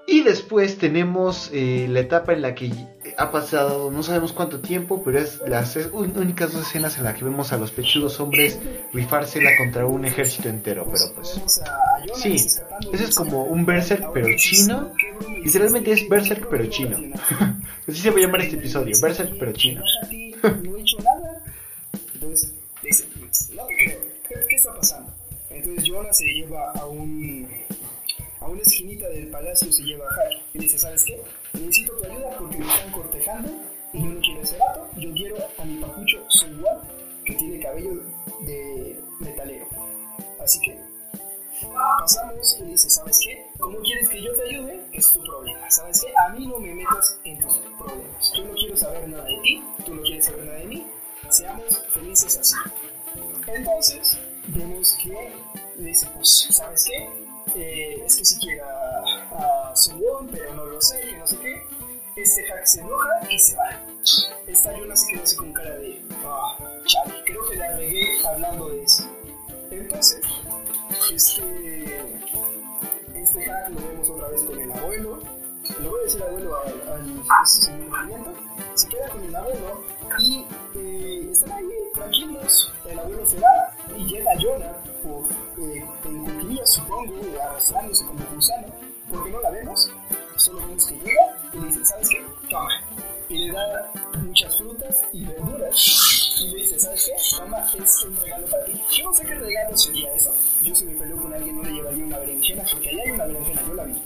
Y 0.07 0.24
después 0.24 0.78
tenemos 0.78 1.51
eh, 1.53 1.88
la 1.89 1.99
etapa 1.99 2.34
en 2.34 2.41
la 2.41 2.55
que 2.55 2.72
ha 3.20 3.32
pasado 3.32 3.91
no 3.91 4.01
sabemos 4.01 4.32
cuánto 4.32 4.61
tiempo, 4.61 5.03
pero 5.03 5.20
es 5.20 5.41
las 5.45 5.76
únicas 5.91 6.53
dos 6.53 6.65
escenas 6.67 6.97
en 6.97 7.03
las 7.03 7.15
que 7.15 7.26
vemos 7.26 7.51
a 7.51 7.57
los 7.57 7.72
pechudos 7.72 8.17
hombres 8.22 8.57
rifársela 8.93 9.51
contra 9.57 9.86
un 9.86 10.05
ejército 10.05 10.47
entero, 10.47 10.88
pero 10.89 11.13
pues... 11.13 11.41
Sí, 12.15 12.38
de 12.91 13.03
es 13.03 13.15
como 13.15 13.43
un 13.43 13.65
Berserk, 13.65 14.11
pero 14.13 14.28
chino. 14.38 14.93
Literalmente 15.43 15.91
es 15.91 15.99
¿Qué- 16.01 16.07
Berserk, 16.09 16.47
pero 16.49 16.65
chino. 16.67 16.97
Así 17.88 17.97
se 18.01 18.09
va 18.09 18.17
a 18.17 18.22
llamar 18.22 18.41
este 18.41 18.55
episodio, 18.55 18.95
Berserk, 19.01 19.34
pero 19.38 19.51
chino. 19.51 19.84
Entonces 22.13 22.53
¿qué, 24.47 24.55
está 24.55 24.74
pasando? 24.76 25.13
Entonces 25.49 25.84
Jonah 25.89 26.13
se 26.13 26.26
lleva 26.26 26.72
a 26.72 26.86
un 26.86 27.47
una 28.50 28.62
esquinita 28.62 29.08
del 29.10 29.28
palacio 29.28 29.72
se 29.72 29.84
lleva 29.84 30.06
a 30.06 30.10
Hack 30.10 30.41
y 30.54 30.60
dice, 30.60 30.80
¿sabes 30.80 31.04
qué? 31.06 31.22
Necesito 31.54 31.93
tu 31.97 32.06
ayuda 32.06 32.38
porque 32.38 32.58
me 32.58 32.68
están 32.68 32.91
cortejando 32.91 33.52
y 33.93 34.00
yo 34.00 34.06
no 34.06 34.20
quiero 34.22 34.41
ese 34.41 34.58
vato, 34.58 34.89
yo 34.97 35.14
quiero 35.14 35.36
a 35.58 35.66
mi 35.66 35.78
papucho 35.78 36.24
Sunwon 36.30 36.80
que 37.26 37.34
tiene 37.36 37.60
cabello 37.60 38.04
de 38.41 39.00
metalero. 39.20 39.68
Así 40.39 40.60
que 40.62 40.78
pasamos 42.00 42.58
y 42.60 42.64
dice, 42.66 42.89
¿sabes 42.89 43.20
qué? 43.24 43.45
¿Cómo 43.60 43.78
quieres 43.80 44.10
que 44.10 44.24
yo 44.24 44.34
te 44.34 44.43
ayude? 44.50 44.80
Es 44.93 45.12
tu 45.12 45.22
problema. 45.22 45.70
¿Sabes 45.70 46.02
qué? 46.04 46.14
A 46.18 46.30
mí 46.30 46.47
no 46.47 46.60
me 46.60 46.74
metas 46.74 47.20
en 47.24 47.39
tus 47.39 47.54
problemas. 47.78 48.34
Yo 48.36 48.45
no 48.45 48.54
quiero 48.54 48.78
saber 48.78 49.10
nada 49.10 49.26
de 49.26 49.38
ti, 49.43 49.64
tú 49.86 49.95
no 49.95 50.02
quieres 50.02 50.26
saber 50.26 50.45
nada 50.45 50.60
de 50.60 50.66
mí. 50.66 50.88
Seamos 51.30 51.84
felices 51.93 52.38
así. 52.38 52.56
Entonces, 53.47 54.18
vemos 54.47 54.97
que 55.04 55.34
le 55.78 55.89
dice, 55.89 56.08
pues, 56.16 56.47
¿sabes 56.52 56.86
qué? 56.86 57.28
Eh, 57.56 58.04
es 58.06 58.18
que 58.18 58.26
si 58.26 58.38
a, 58.60 59.76
Sunwon, 59.76 60.28
pero 60.28 60.54
no 60.56 60.66
lo 60.66 60.82
sé, 60.82 61.00
que 61.02 61.18
no 61.18 61.28
sé 61.28 61.38
qué. 61.38 61.64
Este 62.16 62.43
hack 62.47 62.66
se 62.66 62.82
enoja 62.82 63.10
y 63.30 63.39
se 63.39 63.56
va. 63.56 63.82
Esta 64.47 64.78
Yuna 64.78 64.95
se 64.95 65.12
quedó 65.12 65.24
así 65.24 65.36
con 65.36 65.54
cara 65.54 65.76
de, 65.78 66.02
ah, 66.26 66.58
creo 67.26 67.50
que 67.50 67.56
la 67.56 67.78
regué 67.78 68.26
hablando 68.26 68.70
de 68.70 68.84
eso. 68.84 69.04
Entonces, 69.72 70.22
este, 71.14 72.02
este 73.16 73.45
hack 73.45 73.70
lo 73.70 73.88
vemos 73.88 74.10
otra 74.10 74.28
vez 74.30 74.43
con 74.43 74.60
el 74.60 74.72
abuelo. 74.72 75.20
Le 75.78 75.88
voy 75.88 75.99
a 75.99 76.03
decir 76.03 76.24
abuelo 76.24 76.57
al, 76.61 77.24
al 77.30 77.47
señor. 77.47 77.89
Se 78.74 78.88
queda 78.88 79.09
con 79.09 79.24
el 79.24 79.36
abuelo 79.36 79.84
y 80.17 80.45
eh, 80.76 81.30
están 81.32 81.51
ahí 81.51 81.65
tranquilos, 81.93 82.72
el 82.89 82.99
abuelo 82.99 83.26
se 83.26 83.39
va 83.39 83.76
y 83.95 84.05
llega 84.05 84.32
Jonah 84.39 84.74
por, 85.03 85.24
eh, 85.63 85.86
en 86.05 86.59
supongo, 86.65 87.15
arrastrándose 87.41 88.05
como 88.05 88.26
gusano, 88.34 88.67
porque 89.09 89.32
no 89.32 89.41
la 89.41 89.51
vemos, 89.51 89.89
solo 90.38 90.59
vemos 90.59 90.86
que 90.86 90.95
llega 90.95 91.38
y 91.53 91.57
le 91.59 91.67
dice, 91.67 91.86
¿sabes 91.86 92.09
qué? 92.09 92.26
Toma. 92.49 92.70
Y 93.30 93.38
le 93.45 93.53
da 93.53 93.91
muchas 94.17 94.57
frutas 94.57 95.03
y 95.13 95.26
verduras 95.26 96.38
y 96.41 96.47
le 96.47 96.55
dice, 96.57 96.80
¿sabes 96.80 97.05
qué? 97.05 97.38
Toma, 97.38 97.65
es 97.78 98.03
un 98.03 98.17
regalo 98.17 98.47
para 98.47 98.65
ti. 98.65 98.74
Yo 98.91 99.05
no 99.05 99.13
sé 99.13 99.26
qué 99.26 99.36
regalo 99.36 99.78
sería 99.78 100.13
eso. 100.13 100.34
Yo 100.61 100.76
si 100.76 100.86
me 100.86 100.95
peleo 100.95 101.17
con 101.17 101.34
alguien 101.34 101.55
no 101.55 101.63
le 101.63 101.72
llevaría 101.72 102.05
una 102.05 102.20
berenjena, 102.20 102.63
porque 102.72 102.89
allá 102.89 103.03
hay 103.05 103.11
una 103.11 103.26
berenjena, 103.26 103.61
yo 103.67 103.74
la 103.74 103.84
vi. 103.84 104.01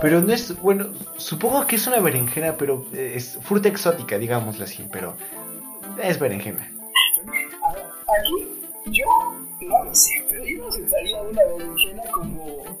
Pero 0.00 0.20
no 0.20 0.32
es, 0.32 0.60
bueno, 0.60 0.88
supongo 1.16 1.66
que 1.66 1.76
es 1.76 1.86
una 1.86 2.00
berenjena, 2.00 2.56
pero 2.56 2.86
eh, 2.92 3.12
es 3.16 3.38
fruta 3.42 3.68
exótica, 3.68 4.18
digámoslo 4.18 4.64
así, 4.64 4.86
pero 4.92 5.14
es 6.02 6.18
berenjena. 6.18 6.70
Ahora, 7.62 7.82
aquí 8.20 8.48
yo 8.86 9.06
no 9.60 9.84
lo 9.84 9.94
sé, 9.94 10.24
pero 10.28 10.44
yo 10.44 10.58
no 10.58 10.68
aceptaría 10.68 11.20
una 11.22 11.42
berenjena 11.56 12.02
como 12.12 12.78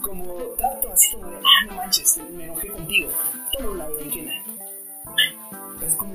como 0.00 0.34
trato 0.56 0.92
así 0.92 1.12
como 1.12 1.30
de, 1.30 1.36
ah, 1.36 1.66
no 1.66 1.74
manches, 1.76 2.18
me 2.32 2.44
enojé 2.44 2.68
contigo, 2.68 3.10
toma 3.52 3.70
una 3.70 3.88
berenjena. 3.88 4.32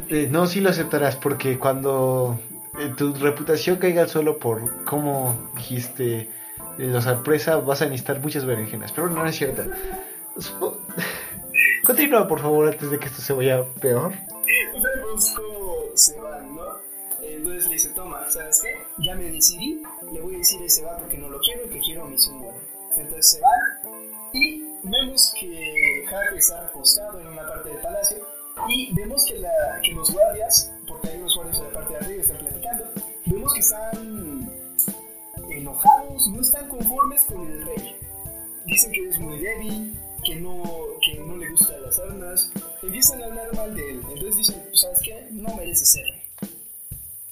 Eh, 0.10 0.28
no, 0.32 0.48
sí 0.48 0.62
lo 0.62 0.70
aceptarás, 0.70 1.16
porque 1.16 1.60
cuando 1.60 2.40
eh, 2.80 2.94
tu 2.96 3.14
reputación 3.14 3.78
caiga 3.78 4.04
al 4.04 4.10
suelo 4.10 4.38
por 4.40 4.84
cómo 4.86 5.36
dijiste 5.56 6.30
la 6.78 7.02
sorpresa, 7.02 7.58
vas 7.58 7.82
a 7.82 7.86
necesitar 7.86 8.20
muchas 8.20 8.46
berenjenas. 8.46 8.92
Pero 8.92 9.10
no, 9.10 9.26
es 9.26 9.36
cierto. 9.36 9.64
Continúa, 11.86 12.28
por 12.28 12.40
favor, 12.40 12.68
antes 12.68 12.92
de 12.92 13.00
que 13.00 13.08
esto 13.08 13.22
se 13.22 13.34
vaya 13.34 13.64
peor. 13.82 14.14
vemos 14.74 15.34
cómo 15.36 15.76
se 15.96 16.20
van, 16.20 16.56
¿no? 16.56 16.90
Entonces 17.22 17.66
le 17.68 17.74
dice, 17.74 17.90
toma, 17.90 18.30
¿sabes 18.30 18.62
qué? 18.62 19.04
Ya 19.04 19.16
me 19.16 19.26
decidí, 19.32 19.82
le 20.12 20.22
voy 20.22 20.36
a 20.36 20.38
decir 20.40 20.62
a 20.62 20.66
ese 20.66 20.84
vato 20.84 21.08
que 21.08 21.18
no 21.18 21.30
lo 21.30 21.40
quiero 21.40 21.66
y 21.66 21.70
que 21.70 21.80
quiero 21.80 22.04
a 22.04 22.10
mi 22.10 22.16
bueno. 22.16 22.58
Entonces 22.96 23.32
se 23.32 23.42
van 23.42 24.02
y 24.34 24.64
vemos 24.84 25.34
que 25.40 26.06
Hack 26.10 26.34
está 26.36 26.64
recostado 26.66 27.20
en 27.20 27.28
una 27.28 27.48
parte 27.48 27.70
del 27.70 27.80
palacio 27.80 28.18
y 28.68 28.94
vemos 28.94 29.26
que, 29.26 29.40
la, 29.40 29.80
que 29.84 29.94
los 29.94 30.12
guardias, 30.12 30.72
porque 30.88 31.10
hay 31.10 31.18
unos 31.18 31.36
guardias 31.36 31.58
en 31.60 31.64
la 31.66 31.74
parte 31.74 31.94
de 31.94 32.00
arriba 32.00 32.22
están 32.22 32.38
platicando, 32.38 32.86
vemos 33.26 33.54
que 33.54 33.60
están 33.60 34.59
enojados, 35.50 36.28
no 36.28 36.41
están 36.41 36.68
conformes 36.68 37.24
con 37.26 37.45
el 37.50 37.66
rey. 37.66 37.95
Dicen 38.66 38.91
que 38.91 39.10
es 39.10 39.20
muy 39.20 39.39
débil, 39.39 39.97
que 40.24 40.36
no, 40.36 40.64
que 41.02 41.20
no 41.20 41.38
le 41.38 41.50
gustan 41.50 41.82
las 41.82 42.00
armas, 42.00 42.52
empiezan 42.84 43.22
a 43.24 43.26
hablar 43.26 43.56
mal 43.56 43.76
de 43.76 43.89
él. 43.91 44.02
Entonces 44.10 44.38
dicen, 44.38 44.64
pues, 44.70 44.82
¿sabes 44.82 45.00
qué? 45.02 45.28
No 45.32 45.56
merece 45.56 45.86
ser 45.86 46.04
rey. 46.04 46.20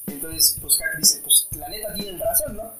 Entonces, 0.08 0.58
pues 0.62 0.78
Hack 0.78 0.98
dice, 0.98 1.22
pues 1.24 1.48
la 1.52 1.70
neta 1.70 1.94
tienen 1.94 2.20
razón, 2.20 2.56
¿no? 2.56 2.72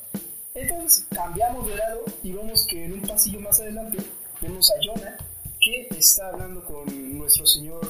Entonces 0.54 1.06
cambiamos 1.14 1.68
de 1.68 1.76
lado 1.76 2.06
y 2.24 2.32
vemos 2.32 2.66
que 2.66 2.86
en 2.86 2.94
un 2.94 3.02
pasillo 3.02 3.40
más 3.42 3.60
adelante 3.60 4.00
vemos 4.42 4.72
a 4.72 4.74
Jonah 4.84 5.18
que 5.62 5.88
está 5.92 6.30
hablando 6.30 6.64
con 6.66 7.18
nuestro 7.18 7.46
señor, 7.46 7.88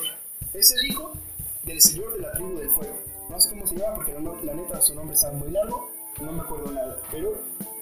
es 0.54 0.72
el 0.72 0.88
hijo 0.88 1.14
del 1.64 1.80
señor 1.82 2.14
de 2.16 2.22
la 2.22 2.32
tribu 2.34 2.58
del 2.58 2.70
fuego. 2.72 2.98
No 3.30 3.40
sé 3.40 3.50
cómo 3.52 3.68
se 3.68 3.76
llama 3.76 3.96
porque 3.96 4.14
la, 4.14 4.20
la 4.20 4.54
neta 4.54 4.82
su 4.82 4.96
nombre 4.96 5.16
está 5.16 5.32
muy 5.32 5.50
largo, 5.52 5.92
no 6.22 6.32
me 6.32 6.42
acuerdo 6.42 6.72
nada, 6.72 6.98
pero 7.12 7.36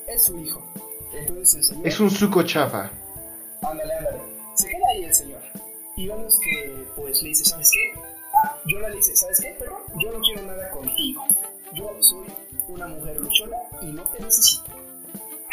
es 0.08 0.26
su 0.26 0.38
hijo. 0.40 0.62
Entonces 1.14 1.56
el 1.56 1.64
señor... 1.64 1.88
Es 1.88 2.00
un 2.00 2.10
suco 2.10 2.44
chafa. 2.44 2.92
Ándale, 3.62 3.94
ándale. 3.94 4.20
Se 4.56 4.68
queda 4.68 4.88
ahí 4.92 5.04
el 5.04 5.14
señor. 5.14 5.42
Y 5.96 6.08
vemos 6.08 6.40
que, 6.40 6.86
pues, 6.96 7.22
le 7.22 7.30
dice, 7.30 7.46
¿sabes 7.46 7.70
qué? 7.72 8.00
Ah, 8.34 8.58
Jonah 8.68 8.90
le 8.90 8.98
dice, 8.98 9.16
¿sabes 9.16 9.40
qué, 9.40 9.56
perro? 9.58 9.86
Yo 9.98 10.12
no 10.12 10.20
quiero 10.20 10.44
nada 10.44 10.70
contigo. 10.72 11.24
Yo 11.74 11.90
soy 12.02 12.28
una 12.68 12.88
mujer 12.88 13.18
luchona 13.20 13.58
y 13.82 13.88
no 13.88 14.04
te 14.04 14.24
necesito. 14.24 14.72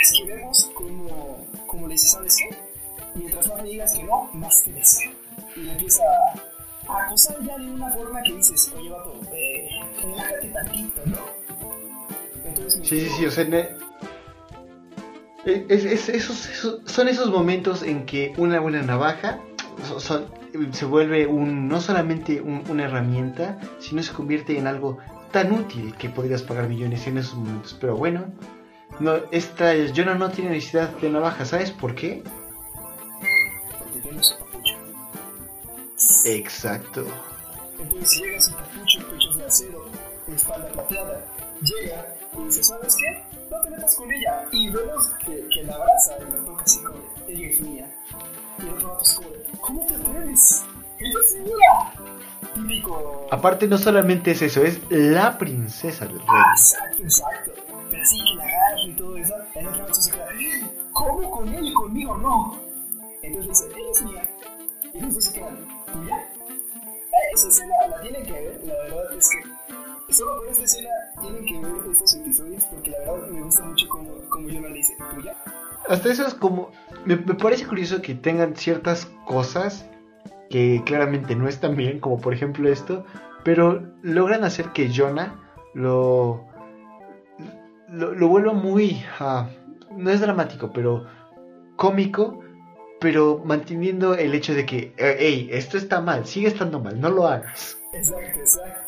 Así 0.01 0.23
que 0.23 0.35
vemos 0.35 0.71
como, 0.75 1.47
como 1.67 1.87
le 1.87 1.95
dice, 1.95 2.09
¿sabes 2.09 2.37
qué? 2.37 2.57
Mientras 3.15 3.49
más 3.49 3.63
me 3.63 3.69
digas 3.69 3.95
que 3.95 4.03
no, 4.03 4.29
más 4.33 4.63
te 4.65 4.73
deseo. 4.73 5.13
Y 5.57 5.61
le 5.61 5.73
empieza 5.73 6.03
a 6.89 7.07
acosar 7.07 7.37
ya 7.45 7.57
de 7.57 7.71
una 7.71 7.93
forma 7.93 8.23
que 8.23 8.33
dices, 8.33 8.73
oye, 8.77 8.91
vato, 8.91 9.21
eh, 9.33 9.69
relájate 10.03 10.49
tantito, 10.49 11.03
¿no? 11.07 11.19
Sí, 12.83 13.01
sí, 13.01 13.09
sí, 13.17 13.27
o 13.27 13.31
sea, 13.31 13.45
ne- 13.45 13.69
es- 15.45 15.65
es- 15.69 15.85
es- 15.85 16.09
esos, 16.09 16.49
esos- 16.49 16.81
son 16.87 17.09
esos 17.09 17.31
momentos 17.31 17.83
en 17.83 18.07
que 18.07 18.33
una 18.37 18.61
buena 18.61 18.83
navaja 18.83 19.41
son- 19.99 20.27
se 20.73 20.85
vuelve 20.85 21.27
un, 21.27 21.67
no 21.69 21.81
solamente 21.81 22.41
un- 22.41 22.63
una 22.69 22.85
herramienta, 22.85 23.59
sino 23.81 24.03
se 24.03 24.13
convierte 24.13 24.59
en 24.59 24.67
algo 24.67 24.99
tan 25.33 25.51
útil 25.53 25.95
que 25.97 26.11
podrías 26.11 26.43
pagar 26.43 26.69
millones 26.69 27.07
en 27.07 27.19
esos 27.19 27.35
momentos. 27.37 27.77
Pero 27.81 27.97
bueno, 27.97 28.27
no, 29.01 29.15
esta 29.31 29.73
Jonah 29.97 30.15
no 30.15 30.31
tiene 30.31 30.51
necesidad 30.51 30.91
de 30.99 31.09
navaja, 31.11 31.45
¿sabes 31.47 31.71
por 31.71 31.95
qué? 31.95 32.23
porque 33.79 34.01
tiene 34.01 34.23
su 34.23 34.37
papucho. 34.39 34.75
Exacto. 36.27 37.05
Entonces 37.81 38.21
llega 38.21 38.41
sin 38.41 38.55
capucho, 38.55 39.09
pechos 39.11 39.37
de 39.39 39.45
acero, 39.47 39.85
espalda 40.29 40.69
plateada. 40.69 41.25
Llega 41.63 42.15
y 42.39 42.45
dice, 42.45 42.65
¿sabes 42.65 42.97
qué? 42.97 43.25
No 43.51 43.61
te 43.61 43.71
metas 43.71 43.95
con 43.97 44.11
ella. 44.13 44.45
Y 44.53 44.71
vemos 44.71 45.09
que, 45.25 45.47
que 45.49 45.63
la 45.65 45.75
abraza 45.75 46.15
y 46.21 46.31
la 46.31 46.45
toca 46.45 46.63
así 46.65 46.83
como 46.83 46.99
ella 47.29 47.49
es 47.49 47.61
mía. 47.61 47.95
Y 48.59 48.63
el 48.63 48.69
otro 48.75 48.89
vato 48.89 49.03
es 49.05 49.13
como 49.15 49.29
¿cómo 49.61 49.87
te 49.87 49.95
atreves? 49.95 50.65
¡Ella 50.99 51.19
es 51.25 51.35
mía! 51.37 52.09
Típico... 52.55 53.27
Aparte 53.31 53.67
no 53.67 53.79
solamente 53.79 54.33
es 54.33 54.43
eso, 54.43 54.63
es 54.65 54.81
la 54.91 55.39
princesa 55.39 56.07
del 56.07 56.21
Ah, 56.29 56.45
rey. 56.45 56.53
exacto, 56.59 57.03
exacto. 57.03 57.53
Pero 57.91 58.03
así 58.03 58.19
que 58.19 58.35
la 58.37 58.45
agarra 58.45 58.83
y 58.83 58.93
todo 58.97 59.17
eso, 59.17 59.35
el 59.55 59.69
otro 59.69 59.83
vato 59.83 59.95
se 59.95 60.11
queda, 60.11 60.29
¿cómo 60.93 61.31
con 61.31 61.49
él 61.49 61.67
y 61.67 61.73
conmigo 61.75 62.17
no? 62.19 62.61
Entonces 63.23 63.49
dice, 63.69 63.79
ella 63.79 63.91
es 63.95 64.03
mía. 64.03 64.29
Y 64.95 65.01
los 65.01 65.15
dos 65.15 65.25
se 65.25 65.33
quedan, 65.33 65.69
¿tuya? 65.93 66.29
Esa 67.35 67.49
escena 67.49 67.75
la 67.89 68.01
tienen 68.03 68.27
que 68.27 68.33
ver, 68.33 68.61
la 68.65 68.75
verdad 68.75 69.13
es 69.17 69.29
que 69.31 69.39
solo 70.13 70.39
por 70.39 70.49
esta 70.49 70.65
escena 70.65 70.89
tienen 71.21 71.45
que 71.45 71.59
ver 71.61 71.91
estos 71.91 72.15
episodios 72.17 72.63
porque 72.65 72.91
la 72.91 73.13
verdad 73.13 73.29
me 73.29 73.43
gusta 73.43 73.65
mucho 73.65 73.89
como, 73.89 74.29
como 74.29 74.49
yo 74.49 74.61
le 74.61 74.73
dice, 74.73 74.97
¿tuya? 75.15 75.37
Hasta 75.89 76.13
eso 76.13 76.27
es 76.27 76.35
como. 76.35 76.71
Me, 77.05 77.17
me 77.17 77.35
parece 77.35 77.67
curioso 77.67 78.01
que 78.03 78.15
tengan 78.15 78.55
ciertas 78.57 79.07
cosas 79.27 79.85
que 80.51 80.83
claramente 80.85 81.35
no 81.35 81.49
están 81.49 81.77
bien, 81.77 81.99
como 81.99 82.21
por 82.21 82.35
ejemplo 82.35 82.71
esto, 82.71 83.05
pero 83.45 83.83
logran 84.03 84.45
hacer 84.45 84.69
que 84.71 84.93
Jonah 84.95 85.41
lo. 85.75 86.47
lo, 87.89 88.13
lo 88.13 88.29
vuelva 88.29 88.53
muy. 88.53 89.03
ah, 89.19 89.49
no 89.97 90.11
es 90.11 90.21
dramático, 90.21 90.71
pero 90.73 91.07
cómico, 91.77 92.41
pero 93.01 93.43
manteniendo 93.45 94.15
el 94.15 94.35
hecho 94.35 94.55
de 94.55 94.65
que, 94.67 94.95
eh, 94.97 95.17
hey, 95.19 95.49
esto 95.53 95.77
está 95.77 96.01
mal, 96.01 96.27
sigue 96.27 96.49
estando 96.49 96.81
mal, 96.81 97.01
no 97.01 97.11
lo 97.11 97.27
hagas. 97.27 97.79
Exacto, 97.93 98.39
exacto. 98.39 98.82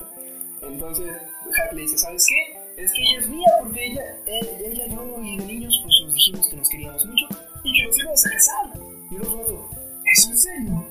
Entonces 0.74 1.06
Hack 1.52 1.72
le 1.72 1.82
dice, 1.82 1.96
¿sabes 1.98 2.26
qué? 2.28 2.82
Es 2.82 2.92
que 2.92 3.00
ella 3.02 3.18
es 3.20 3.28
mía 3.28 3.46
porque 3.60 3.86
ella, 3.86 4.02
él- 4.26 4.48
ella, 4.72 4.86
yo 4.88 5.20
y 5.22 5.38
de 5.38 5.44
niños 5.46 5.78
pues 5.84 5.94
nos 6.02 6.14
dijimos 6.14 6.48
que 6.48 6.56
nos 6.56 6.68
queríamos 6.68 7.06
mucho 7.06 7.26
y 7.62 7.72
que 7.72 7.86
nos 7.86 7.98
íbamos 7.98 8.26
a 8.26 8.30
casar. 8.30 8.80
Y 9.10 9.14
el 9.14 9.22
otro 9.22 9.70
¿es 10.12 10.26
en 10.26 10.38
serio? 10.38 10.84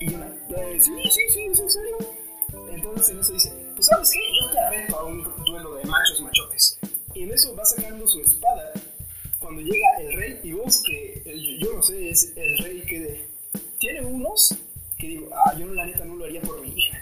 Y 0.00 0.10
yo, 0.10 0.18
eh, 0.56 0.80
sí, 0.80 0.90
sí, 1.10 1.20
sí, 1.28 1.40
es 1.52 1.60
en 1.60 1.70
serio. 1.70 1.96
Entonces 2.72 3.10
en 3.10 3.20
eso 3.20 3.32
dice, 3.34 3.52
pues 3.74 3.86
¿sabes 3.86 4.10
qué? 4.10 4.18
Yo 4.40 4.50
te 4.50 4.70
reto 4.70 4.98
a 4.98 5.04
un 5.04 5.22
duelo 5.44 5.74
de 5.74 5.84
machos 5.84 6.20
machotes. 6.22 6.78
Y 7.14 7.24
en 7.24 7.32
eso 7.32 7.54
va 7.54 7.64
sacando 7.66 8.06
su 8.08 8.20
espada. 8.22 8.72
Cuando 9.38 9.60
llega 9.60 9.86
el 10.00 10.12
rey 10.14 10.40
y 10.44 10.52
vemos 10.52 10.82
que, 10.86 11.22
el- 11.26 11.58
yo 11.60 11.74
no 11.74 11.82
sé, 11.82 12.08
es 12.08 12.32
el 12.36 12.58
rey 12.64 12.80
que 12.88 13.26
tiene 13.78 14.00
unos 14.06 14.54
que 14.98 15.08
digo, 15.08 15.28
ah, 15.34 15.54
yo 15.58 15.66
la 15.74 15.84
neta 15.84 16.04
no 16.06 16.14
lo 16.16 16.24
haría 16.24 16.40
por 16.40 16.58
mi 16.62 16.68
hija. 16.74 17.01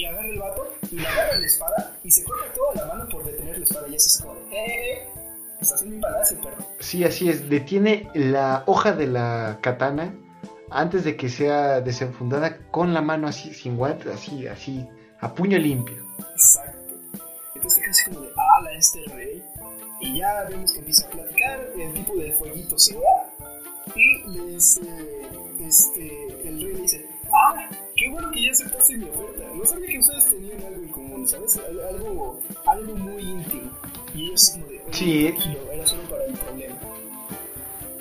Que 0.00 0.08
agarra 0.08 0.28
el 0.28 0.38
vato 0.38 0.72
y 0.90 0.96
le 0.96 1.06
agarra 1.06 1.38
la 1.38 1.46
espada 1.46 1.96
y 2.02 2.10
se 2.10 2.24
corta 2.24 2.50
toda 2.54 2.74
la 2.74 2.94
mano 2.94 3.08
por 3.10 3.22
detener 3.22 3.58
la 3.58 3.64
espada 3.64 3.86
y 3.86 3.96
es 3.96 4.22
como 4.22 4.34
de, 4.34 4.40
eh, 4.40 4.46
eh, 4.56 4.94
eh, 4.94 5.08
estás 5.60 5.82
en 5.82 5.90
mi 5.90 6.00
palacio, 6.00 6.40
perro. 6.40 6.56
Sí, 6.78 7.04
así 7.04 7.28
es, 7.28 7.50
detiene 7.50 8.08
la 8.14 8.62
hoja 8.64 8.92
de 8.92 9.06
la 9.06 9.58
katana 9.60 10.14
antes 10.70 11.04
de 11.04 11.18
que 11.18 11.28
sea 11.28 11.82
desenfundada 11.82 12.56
con 12.70 12.94
la 12.94 13.02
mano 13.02 13.28
así, 13.28 13.52
sin 13.52 13.76
guantes, 13.76 14.06
así, 14.06 14.46
así, 14.46 14.88
a 15.20 15.34
puño 15.34 15.58
limpio. 15.58 16.02
Exacto. 16.30 16.94
Entonces 17.54 17.82
te 17.84 17.90
así 17.90 18.04
como 18.06 18.20
de, 18.22 18.28
ala, 18.28 18.72
este 18.72 19.04
rey. 19.14 19.44
Y 20.00 20.18
ya 20.18 20.44
vemos 20.48 20.72
que 20.72 20.78
empieza 20.78 21.06
a 21.08 21.10
platicar, 21.10 21.60
el 21.76 21.92
tipo 21.92 22.14
de 22.14 22.32
fueguito 22.38 22.78
se 22.78 22.96
va. 22.96 23.52
Y 23.94 24.54
dice, 24.54 24.80
este, 25.60 26.48
el 26.48 26.62
rey 26.62 26.72
le 26.72 26.80
dice, 26.80 27.06
ah, 27.32 27.68
qué 27.96 28.08
bueno 28.10 28.30
que 28.30 28.42
ya 28.44 28.50
aceptaste 28.52 28.96
mi 28.98 29.08
oferta. 29.08 29.44
No 29.54 29.64
sabía 29.64 29.88
que 29.88 29.98
ustedes 29.98 30.24
tenían 30.30 30.62
algo 30.64 30.82
en 30.82 30.88
común, 30.88 31.28
¿sabes? 31.28 31.56
Al- 31.58 31.80
Algo, 31.94 32.40
algo 32.66 32.94
muy 32.96 33.22
íntimo. 33.22 33.70
Y 34.14 34.26
ellos 34.26 34.50
como 34.52 34.66
de, 34.66 34.78
"Oye, 34.80 34.92
Sí. 34.92 35.24
tranquilo, 35.28 35.72
era 35.72 35.86
solo 35.86 36.02
para 36.04 36.24
el 36.24 36.32
problema. 36.34 36.76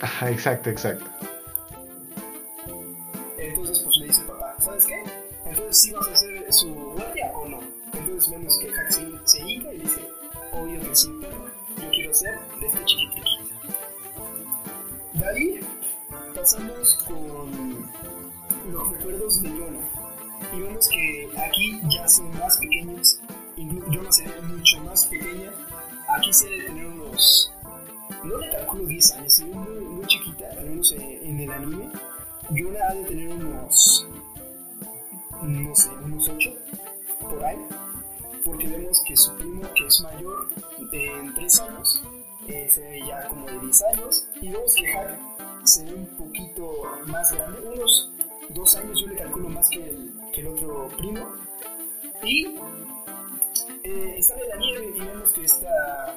Ajá, 0.01 0.31
exacto, 0.31 0.69
exacto. 0.69 1.05
Entonces 3.37 3.79
pues 3.79 3.97
le 3.97 4.05
dice 4.07 4.21
papá, 4.23 4.55
¿sabes 4.59 4.85
qué? 4.85 5.03
Entonces 5.45 5.77
sí 5.81 5.91
vas 5.91 6.07
a 6.07 6.11
hacer 6.11 6.53
su 6.53 6.73
guardia 6.73 7.31
o 7.35 7.47
no. 7.47 7.59
Entonces 7.93 8.29
vemos 8.29 8.57
que 8.59 8.69
Hack 8.71 8.91
se, 8.91 9.07
se 9.25 9.41
hinca 9.49 9.73
y 9.73 9.79
dice, 9.79 10.01
obvio 10.53 10.79
que 10.81 10.95
sí, 10.95 11.09
pero 11.21 11.45
yo 11.83 11.89
quiero 11.91 12.13
ser 12.13 12.39
de 12.59 12.67
este 12.67 12.85
chiquitiquito. 12.85 13.27
De 15.13 15.25
ahí 15.27 15.59
pasamos 16.35 16.93
con 17.07 17.68
los 18.71 18.89
recuerdos 18.91 19.41
de 19.41 19.49
Jonah. 19.49 19.87
Y 20.55 20.59
vemos 20.61 20.87
que 20.89 21.29
aquí 21.37 21.79
ya 21.89 22.07
son 22.07 22.31
más 22.37 22.57
pequeños. 22.57 23.19
Inclu- 23.57 23.85
Jonah 23.93 24.11
se 24.11 24.23
ve 24.27 24.41
mucho 24.41 24.79
más 24.81 25.05
pequeña. 25.05 25.51
Aquí 26.17 26.33
se 26.33 26.49
debe 26.49 26.63
tener 26.65 26.85
unos. 26.87 27.51
No 28.23 28.37
le 28.37 28.49
calculo 28.49 28.85
10 28.85 29.11
años, 29.13 29.33
se 29.33 29.45
ve 29.45 29.53
muy, 29.53 29.79
muy 29.85 30.05
chiquita, 30.07 30.45
al 30.57 30.65
menos 30.69 30.91
en, 30.93 31.39
el 31.39 31.51
anime. 31.51 31.89
Jonah 32.49 32.87
ha 32.89 32.93
de 32.95 33.03
tener 33.03 33.29
unos. 33.33 34.07
No 35.43 35.75
sé, 35.75 35.89
unos 36.03 36.27
8 36.29 36.49
por 37.21 37.43
ahí. 37.43 37.57
Porque 38.43 38.67
vemos 38.67 39.01
que 39.05 39.15
su 39.15 39.33
primo, 39.35 39.61
que 39.75 39.85
es 39.85 40.01
mayor 40.01 40.49
en 40.91 41.33
3 41.35 41.59
años, 41.61 42.01
eh, 42.47 42.67
se 42.69 42.81
ve 42.81 43.01
ya 43.07 43.27
como 43.27 43.45
de 43.45 43.59
10 43.59 43.81
años. 43.93 44.27
Y 44.41 44.49
vemos 44.49 44.73
que 44.73 44.87
Hack 44.93 45.19
se 45.65 45.85
ve 45.85 45.93
un 45.93 46.05
poquito 46.17 46.71
más 47.07 47.31
grande, 47.31 47.59
más 49.59 49.69
que 49.69 49.83
el, 49.89 50.13
que 50.33 50.41
el 50.41 50.47
otro 50.47 50.87
primo. 50.97 51.35
Y 52.23 52.45
eh, 53.83 54.19
en 54.19 54.49
la 54.49 54.55
nieve 54.57 54.93
y 54.95 54.99
vemos 55.01 55.33
que 55.33 55.43
esta, 55.43 56.15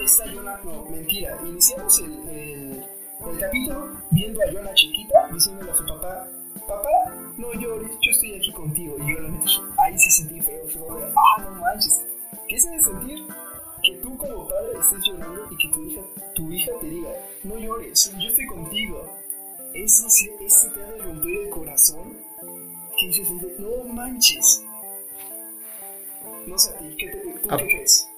esta 0.00 0.24
Jonah, 0.32 0.60
no, 0.64 0.84
mentira, 0.86 1.36
iniciamos 1.44 1.98
el, 2.00 2.12
el, 2.28 2.84
el 3.26 3.38
capítulo 3.40 4.00
viendo 4.12 4.40
a 4.42 4.52
Jonah 4.52 4.74
chiquita 4.74 5.28
diciéndole 5.32 5.70
a 5.70 5.74
su 5.74 5.84
papá, 5.86 6.28
papá, 6.68 7.14
no 7.36 7.52
llores, 7.54 7.90
yo 8.02 8.10
estoy 8.12 8.34
aquí 8.34 8.52
contigo. 8.52 8.96
Y 8.98 9.12
yo 9.12 9.20
la 9.20 9.28
neta, 9.30 9.46
ahí 9.78 9.98
sí 9.98 10.10
sentí 10.10 10.40
feo, 10.40 10.68
fue 10.68 11.00
de, 11.00 11.12
ah, 11.16 11.42
no 11.42 11.50
manches. 11.60 12.04
¿Qué 12.48 12.58
se 12.60 12.70
de 12.70 12.80
sentir 12.82 13.18
que 13.82 13.96
tú 13.98 14.16
como 14.16 14.46
padre 14.48 14.78
estés 14.78 15.00
llorando 15.06 15.46
y 15.50 15.56
que 15.56 15.68
tu 15.72 15.84
hija, 15.84 16.02
tu 16.34 16.52
hija 16.52 16.70
te 16.80 16.86
diga, 16.86 17.10
no 17.42 17.58
llores, 17.58 18.12
yo 18.20 18.28
estoy 18.28 18.46
contigo? 18.46 19.10
Eso, 19.72 20.08
sí- 20.08 20.30
eso 20.40 20.70
te 20.72 20.82
ha 20.84 20.86
de 20.92 20.98
romper 21.02 21.36
el 21.46 21.50
corazón. 21.50 22.16
Que 23.04 23.08
dices, 23.08 23.30
no 23.58 23.92
manches. 23.92 24.64
No 26.46 26.56
sé 26.56 26.70
a 26.70 26.78
ti, 26.78 26.96
¿qué 26.98 27.06
te, 27.08 27.18
¿tú 27.18 27.48
Ah. 27.50 27.56
qué 27.58 27.64
crees? 27.66 28.08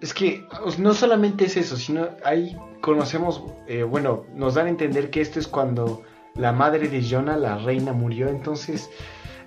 Es 0.00 0.12
que 0.12 0.44
no 0.78 0.92
solamente 0.92 1.44
es 1.44 1.56
eso, 1.56 1.76
sino 1.76 2.08
ahí 2.24 2.56
conocemos, 2.80 3.44
eh, 3.68 3.84
bueno, 3.84 4.24
nos 4.34 4.54
dan 4.54 4.66
a 4.66 4.70
entender 4.70 5.08
que 5.10 5.20
esto 5.20 5.38
es 5.38 5.46
cuando 5.46 6.02
la 6.34 6.50
madre 6.52 6.88
de 6.88 7.00
Jonah, 7.08 7.36
la 7.36 7.56
reina, 7.58 7.92
murió. 7.92 8.28
Entonces, 8.28 8.90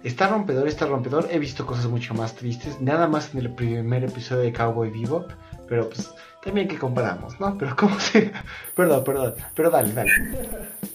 está 0.04 0.30
rompedor, 0.30 0.70
está 0.70 0.86
rompedor. 0.86 1.28
He 1.30 1.38
visto 1.38 1.66
cosas 1.66 1.88
mucho 1.88 2.14
más 2.14 2.34
tristes, 2.34 2.80
nada 2.80 3.08
más 3.08 3.34
en 3.34 3.42
el 3.42 3.54
primer 3.54 4.06
episodio 4.06 4.44
de 4.44 4.54
Cowboy 4.54 4.90
Bebop, 4.90 5.30
pero 5.68 5.90
pues 5.90 6.10
también 6.42 6.70
que 6.70 6.78
comparamos, 6.80 7.38
¿no? 7.42 7.58
Pero 7.58 7.76
cómo 7.76 8.00
se... 8.00 8.32
Perdón, 8.76 9.04
perdón, 9.04 9.36
pero 9.54 9.70
dale, 9.70 9.92
dale. 9.92 10.12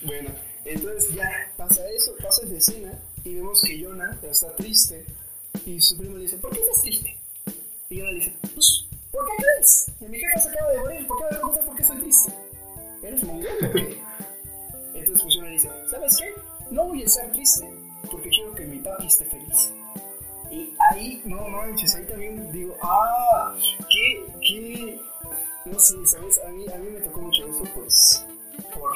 Bueno, 0.00 0.30
entonces 0.68 1.14
ya 1.14 1.52
pasa 1.56 1.88
eso, 1.88 2.14
pasa 2.22 2.44
esa 2.44 2.56
escena 2.56 2.98
y 3.24 3.34
vemos 3.34 3.60
que 3.62 3.82
Jonah 3.82 4.18
está 4.22 4.54
triste 4.56 5.04
y 5.64 5.80
su 5.80 5.96
primo 5.96 6.16
le 6.16 6.24
dice, 6.24 6.36
¿por 6.38 6.50
qué 6.50 6.60
estás 6.60 6.82
triste? 6.82 7.16
Y 7.90 8.00
Jonah 8.00 8.12
dice, 8.12 8.34
pues, 8.54 8.86
¿por 9.10 9.26
qué 9.26 9.32
crees? 9.42 9.86
Y 10.00 10.04
mi 10.06 10.18
jefa 10.18 10.40
se 10.40 10.48
acaba 10.50 10.72
de 10.72 10.80
morir, 10.80 11.06
¿por 11.06 11.18
qué 11.18 11.24
me 11.24 11.30
preguntas 11.30 11.64
por 11.64 11.76
qué 11.76 11.82
estoy 11.82 11.98
triste? 11.98 12.32
¿Eres 13.02 13.24
mongol 13.24 13.46
qué? 13.72 13.98
Entonces 14.94 15.22
pues 15.22 15.34
Jonah 15.34 15.48
le 15.48 15.52
dice, 15.54 15.70
¿sabes 15.90 16.16
qué? 16.16 16.34
No 16.70 16.84
voy 16.86 17.02
a 17.02 17.06
estar 17.06 17.32
triste 17.32 17.70
porque 18.10 18.28
quiero 18.28 18.54
que 18.54 18.64
mi 18.64 18.78
papi 18.78 19.06
esté 19.06 19.24
feliz. 19.24 19.72
Y 20.50 20.74
ahí, 20.90 21.22
no 21.24 21.46
manches, 21.48 21.94
ahí 21.94 22.04
también 22.06 22.50
digo, 22.52 22.76
ah, 22.82 23.54
qué, 23.78 24.26
qué, 24.40 25.00
no 25.66 25.78
sé, 25.78 25.94
¿sabes? 26.06 26.40
A 26.46 26.48
mí, 26.50 26.64
a 26.72 26.76
mí 26.76 26.90
me 26.90 27.00
tocó 27.00 27.20
mucho 27.20 27.46
eso, 27.46 27.64
pues, 27.74 28.26
por 28.72 28.92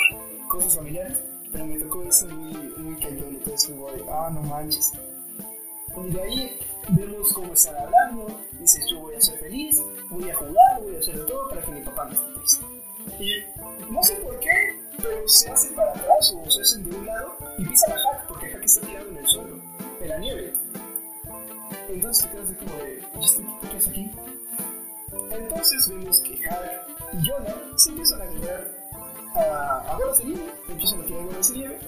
cosas 0.49 0.77
familiares, 0.77 1.19
pero 1.53 1.67
me 1.67 1.79
tocó 1.79 2.03
eso 2.03 2.27
muy, 2.29 2.55
muy 2.79 2.97
cañón, 2.97 3.37
entonces 3.37 3.71
fue 3.77 3.93
de, 3.93 4.05
ah, 4.11 4.31
no 4.33 4.43
manches. 4.43 4.93
Y 5.97 6.11
de 6.11 6.23
ahí 6.23 6.59
vemos 6.89 7.33
cómo 7.33 7.53
están 7.53 7.77
hablando, 7.77 8.41
dices, 8.59 8.87
yo 8.91 9.01
voy 9.01 9.15
a 9.15 9.21
ser 9.21 9.39
feliz, 9.39 9.81
voy 10.09 10.31
a 10.31 10.35
jugar, 10.35 10.81
voy 10.83 10.97
a 10.97 10.99
hacer 10.99 11.27
todo 11.27 11.49
para 11.51 11.63
que 11.63 11.71
mi 11.73 11.81
papá 11.83 12.07
no 12.07 12.13
esté 12.13 12.33
triste. 12.39 12.65
Y 13.19 13.93
no 13.93 14.03
sé 14.03 14.15
por 14.17 14.39
qué, 14.41 14.81
pero 14.97 15.29
se 15.29 15.51
hacen 15.51 15.75
para 15.75 15.91
atrás 15.91 16.35
o 16.35 16.51
se 16.51 16.63
hacen 16.63 16.89
de 16.89 16.97
un 16.97 17.07
lado 17.07 17.37
y 17.59 17.65
pisan 17.67 17.93
a 17.93 17.97
Hack, 17.97 18.27
porque 18.29 18.49
Hack 18.49 18.65
está 18.65 18.87
tirado 18.87 19.09
en 19.09 19.17
el 19.19 19.27
suelo, 19.27 19.61
en 20.01 20.09
la 20.09 20.19
nieve. 20.19 20.55
Entonces 21.89 22.25
te 22.25 22.31
quedas 22.33 22.51
así 22.51 22.55
como 22.55 22.83
de, 22.83 23.03
¿y 23.21 23.25
este 23.25 23.43
qué 23.71 23.77
hace 23.77 23.91
aquí? 23.91 24.11
Entonces 25.31 25.89
vemos 25.89 26.21
que 26.23 26.37
Hack 26.39 26.89
y 27.13 27.29
Jonah 27.29 27.55
se 27.77 27.91
empiezan 27.91 28.22
a 29.35 29.97
bolas 29.97 30.19
de 30.19 30.25
nieve, 30.25 30.55
empiezan 30.69 31.01
a 31.01 31.05
tirar 31.05 31.25
bolas 31.25 31.49
de 31.53 31.59
nieve 31.59 31.79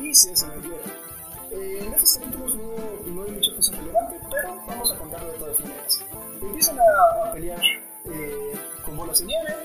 y 0.00 0.14
se 0.14 0.30
guerra. 0.30 1.04
Eh, 1.50 1.84
en 1.86 1.94
estos 1.94 2.18
capítulos 2.18 2.54
no, 2.56 3.12
no 3.12 3.22
hay 3.22 3.30
mucha 3.30 3.54
cosa 3.54 3.72
relevante, 3.76 4.20
pero 4.30 4.56
vamos 4.66 4.92
a 4.92 4.98
contarlo 4.98 5.32
de 5.32 5.38
todas 5.38 5.60
maneras. 5.60 6.04
Empiezan 6.40 6.78
a, 6.78 7.32
pelear 7.32 7.60
eh, 8.06 8.52
con 8.84 8.96
bolas 8.96 9.18
de 9.20 9.26
nieve. 9.26 9.56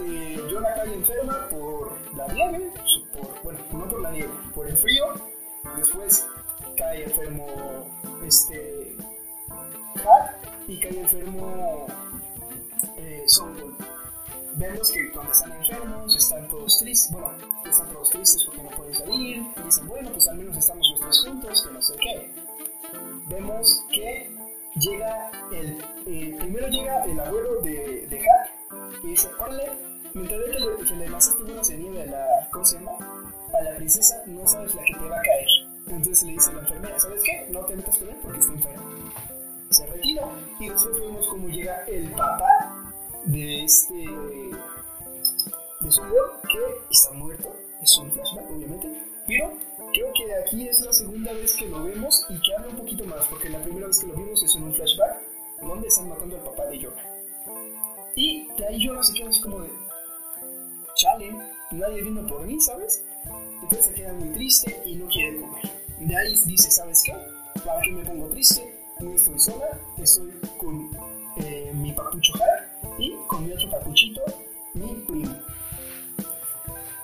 Eh, 0.00 0.48
Jonah 0.50 0.74
cae 0.74 0.94
enferma 0.94 1.48
por 1.48 1.92
la 2.16 2.28
nieve, 2.28 2.72
por, 3.12 3.42
bueno, 3.42 3.58
no 3.72 3.88
por 3.88 4.00
la 4.00 4.10
nieve, 4.10 4.32
por 4.54 4.68
el 4.68 4.76
frío. 4.76 5.04
Después 5.76 6.26
cae 6.76 7.04
enfermo 7.04 7.46
este 8.26 8.96
y 10.66 10.80
cae 10.80 11.00
enfermo 11.00 11.86
eh. 12.96 13.24
Vemos 14.56 14.92
que 14.92 15.10
cuando 15.10 15.32
están 15.32 15.52
enfermos 15.52 16.16
están 16.16 16.48
todos 16.48 16.78
tristes, 16.78 17.10
bueno, 17.10 17.32
están 17.68 17.88
todos 17.92 18.10
tristes 18.10 18.44
porque 18.44 18.62
no 18.62 18.70
pueden 18.70 18.94
salir, 18.94 19.42
dicen, 19.64 19.88
bueno, 19.88 20.10
pues 20.12 20.28
al 20.28 20.36
menos 20.36 20.56
estamos 20.56 20.88
los 20.90 21.00
tres 21.00 21.24
juntos, 21.26 21.62
que 21.66 21.72
no 21.72 21.82
sé 21.82 21.94
qué. 21.96 22.32
Vemos 23.28 23.84
que 23.92 24.30
llega 24.76 25.30
el, 25.52 25.78
eh, 26.06 26.36
primero 26.38 26.68
llega 26.68 27.04
el 27.04 27.18
abuelo 27.18 27.60
de, 27.62 28.06
de 28.06 28.20
Hack 28.20 29.02
y 29.02 29.08
dice, 29.08 29.28
órale, 29.40 29.72
mientras 30.14 30.38
ve 30.38 30.50
que 30.52 30.60
le, 30.60 30.88
que 30.88 30.94
le 30.94 31.08
lanzaste 31.08 31.42
de 31.42 31.78
nieve 31.78 32.02
a 32.02 32.06
la, 32.06 32.48
¿cómo 32.52 32.64
se 32.64 32.78
llama? 32.78 32.92
A 33.58 33.62
la 33.62 33.76
princesa, 33.76 34.22
no 34.26 34.46
sabes 34.46 34.72
la 34.74 34.84
que 34.84 34.94
te 34.94 35.08
va 35.08 35.18
a 35.18 35.22
caer. 35.22 35.48
Entonces 35.88 36.22
le 36.22 36.32
dice 36.32 36.50
a 36.50 36.54
la 36.54 36.60
enfermera, 36.60 36.98
¿sabes 37.00 37.22
qué? 37.24 37.46
No 37.50 37.60
te 37.66 37.76
metas 37.76 37.98
con 37.98 38.08
él 38.08 38.16
porque 38.22 38.38
está 38.38 38.52
enfermo 38.52 38.84
se 39.70 39.86
retira 39.86 40.22
y 40.60 40.68
después 40.68 41.00
vemos 41.00 41.26
cómo 41.26 41.48
llega 41.48 41.82
el 41.88 42.08
papá 42.12 42.83
de 43.26 43.64
este 43.64 43.94
de 45.80 45.90
Sungwoo 45.90 46.40
que 46.50 46.58
está 46.90 47.12
muerto 47.12 47.54
es 47.82 47.98
un 47.98 48.12
flashback 48.12 48.50
obviamente 48.50 49.02
pero 49.26 49.52
creo 49.92 50.12
que 50.12 50.34
aquí 50.34 50.68
es 50.68 50.80
la 50.80 50.92
segunda 50.92 51.32
vez 51.32 51.56
que 51.56 51.68
lo 51.68 51.84
vemos 51.84 52.26
y 52.28 52.40
que 52.40 52.54
habla 52.54 52.68
un 52.68 52.76
poquito 52.76 53.04
más 53.04 53.26
porque 53.26 53.48
la 53.48 53.62
primera 53.62 53.86
vez 53.86 53.98
que 54.00 54.06
lo 54.06 54.14
vimos 54.14 54.42
es 54.42 54.54
en 54.56 54.64
un 54.64 54.74
flashback 54.74 55.22
donde 55.62 55.88
están 55.88 56.08
matando 56.08 56.36
al 56.36 56.42
papá 56.42 56.66
de 56.66 56.82
Jonah 56.82 57.02
y 58.14 58.48
de 58.56 58.66
ahí 58.66 58.86
Jonah 58.86 59.02
se 59.02 59.14
queda 59.14 59.28
así 59.28 59.40
como 59.40 59.60
de 59.60 59.70
chale 60.94 61.34
nadie 61.70 62.02
vino 62.02 62.26
por 62.26 62.46
mí 62.46 62.60
¿sabes? 62.60 63.04
entonces 63.62 63.86
se 63.86 63.94
queda 63.94 64.12
muy 64.12 64.28
triste 64.34 64.82
y 64.84 64.96
no 64.96 65.06
quiere 65.08 65.40
comer 65.40 65.70
de 65.98 66.16
ahí 66.16 66.34
dice 66.46 66.70
¿sabes 66.70 67.02
qué? 67.04 67.14
¿para 67.64 67.80
qué 67.80 67.92
me 67.92 68.04
pongo 68.04 68.28
triste? 68.28 68.84
no 69.00 69.14
estoy 69.14 69.38
sola, 69.38 69.80
estoy 69.98 70.32
con 70.58 70.90
eh, 71.38 71.72
mi 71.74 71.92
papucho 71.92 72.32
Hack 72.34 72.73
y 72.98 73.14
con 73.26 73.46
mi 73.46 73.52
otro 73.52 73.70
papuchito, 73.70 74.20
mi 74.74 74.94
primo. 75.06 75.36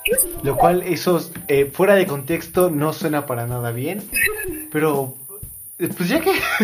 ¿Qué 0.04 0.12
es 0.12 0.24
un 0.24 0.32
poco 0.32 0.46
Lo 0.46 0.56
cual, 0.56 0.82
eso, 0.82 1.20
eh, 1.48 1.66
fuera 1.66 1.94
de 1.94 2.06
contexto, 2.06 2.70
no 2.70 2.92
suena 2.92 3.26
para 3.26 3.46
nada 3.46 3.70
bien. 3.72 4.02
Pero, 4.72 5.14
eh, 5.78 5.88
pues 5.96 6.08
ya 6.08 6.20
que... 6.20 6.30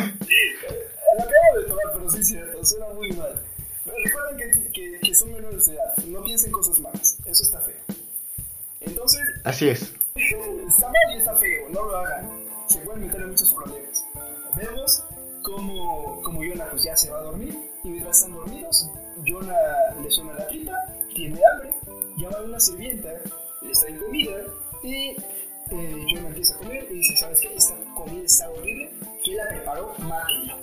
Lo 1.17 1.23
acabo 1.23 1.61
de 1.61 1.65
tomar, 1.67 1.93
pero 1.95 2.11
sí 2.11 2.19
es 2.19 2.29
cierto, 2.29 2.65
suena 2.65 2.87
muy 2.95 3.11
mal. 3.13 3.43
Pero 3.85 3.97
recuerden 4.05 4.37
que, 4.39 4.73
que, 4.73 4.99
que 5.01 5.15
son 5.15 5.33
menores 5.33 5.67
de 5.67 5.75
edad, 5.75 5.97
no 6.07 6.23
piensen 6.23 6.51
cosas 6.51 6.79
malas, 6.81 7.19
eso 7.25 7.43
está 7.43 7.61
feo. 7.61 7.75
Entonces, 8.81 9.21
Así 9.45 9.69
es. 9.69 9.95
está 10.15 10.87
mal 10.87 11.15
y 11.15 11.19
está 11.19 11.35
feo, 11.37 11.69
no 11.71 11.85
lo 11.85 11.97
hagan. 11.97 12.31
Se 12.67 12.81
pueden 12.81 13.07
meter 13.07 13.21
en 13.23 13.29
muchos 13.31 13.55
problemas. 13.55 14.05
Vemos 14.57 15.05
como, 15.43 16.21
como 16.23 16.41
Jonah 16.41 16.69
pues 16.71 16.83
ya 16.83 16.97
se 16.97 17.11
va 17.11 17.19
a 17.19 17.23
dormir 17.23 17.57
y 17.85 17.89
mientras 17.89 18.19
están 18.19 18.35
dormidos, 18.35 18.91
Jonah 19.27 19.95
le 20.03 20.11
suena 20.11 20.35
la 20.35 20.47
tripa, 20.47 20.73
tiene 21.15 21.41
hambre, 21.53 21.75
llama 22.17 22.39
a 22.39 22.43
una 22.43 22.61
sirvienta, 22.61 23.09
le 23.63 23.73
traen 23.73 23.99
comida 23.99 24.37
y 24.83 25.17
eh, 25.71 26.07
Jonah 26.09 26.29
empieza 26.29 26.55
a 26.55 26.59
comer 26.59 26.87
y 26.91 26.95
dice, 26.95 27.17
¿sabes 27.17 27.41
qué? 27.41 27.55
Esta 27.55 27.75
comida 27.95 28.25
está 28.25 28.51
horrible, 28.51 28.91
¿quién 29.25 29.37
la 29.37 29.49
preparó? 29.49 29.95
Máquina. 29.99 30.57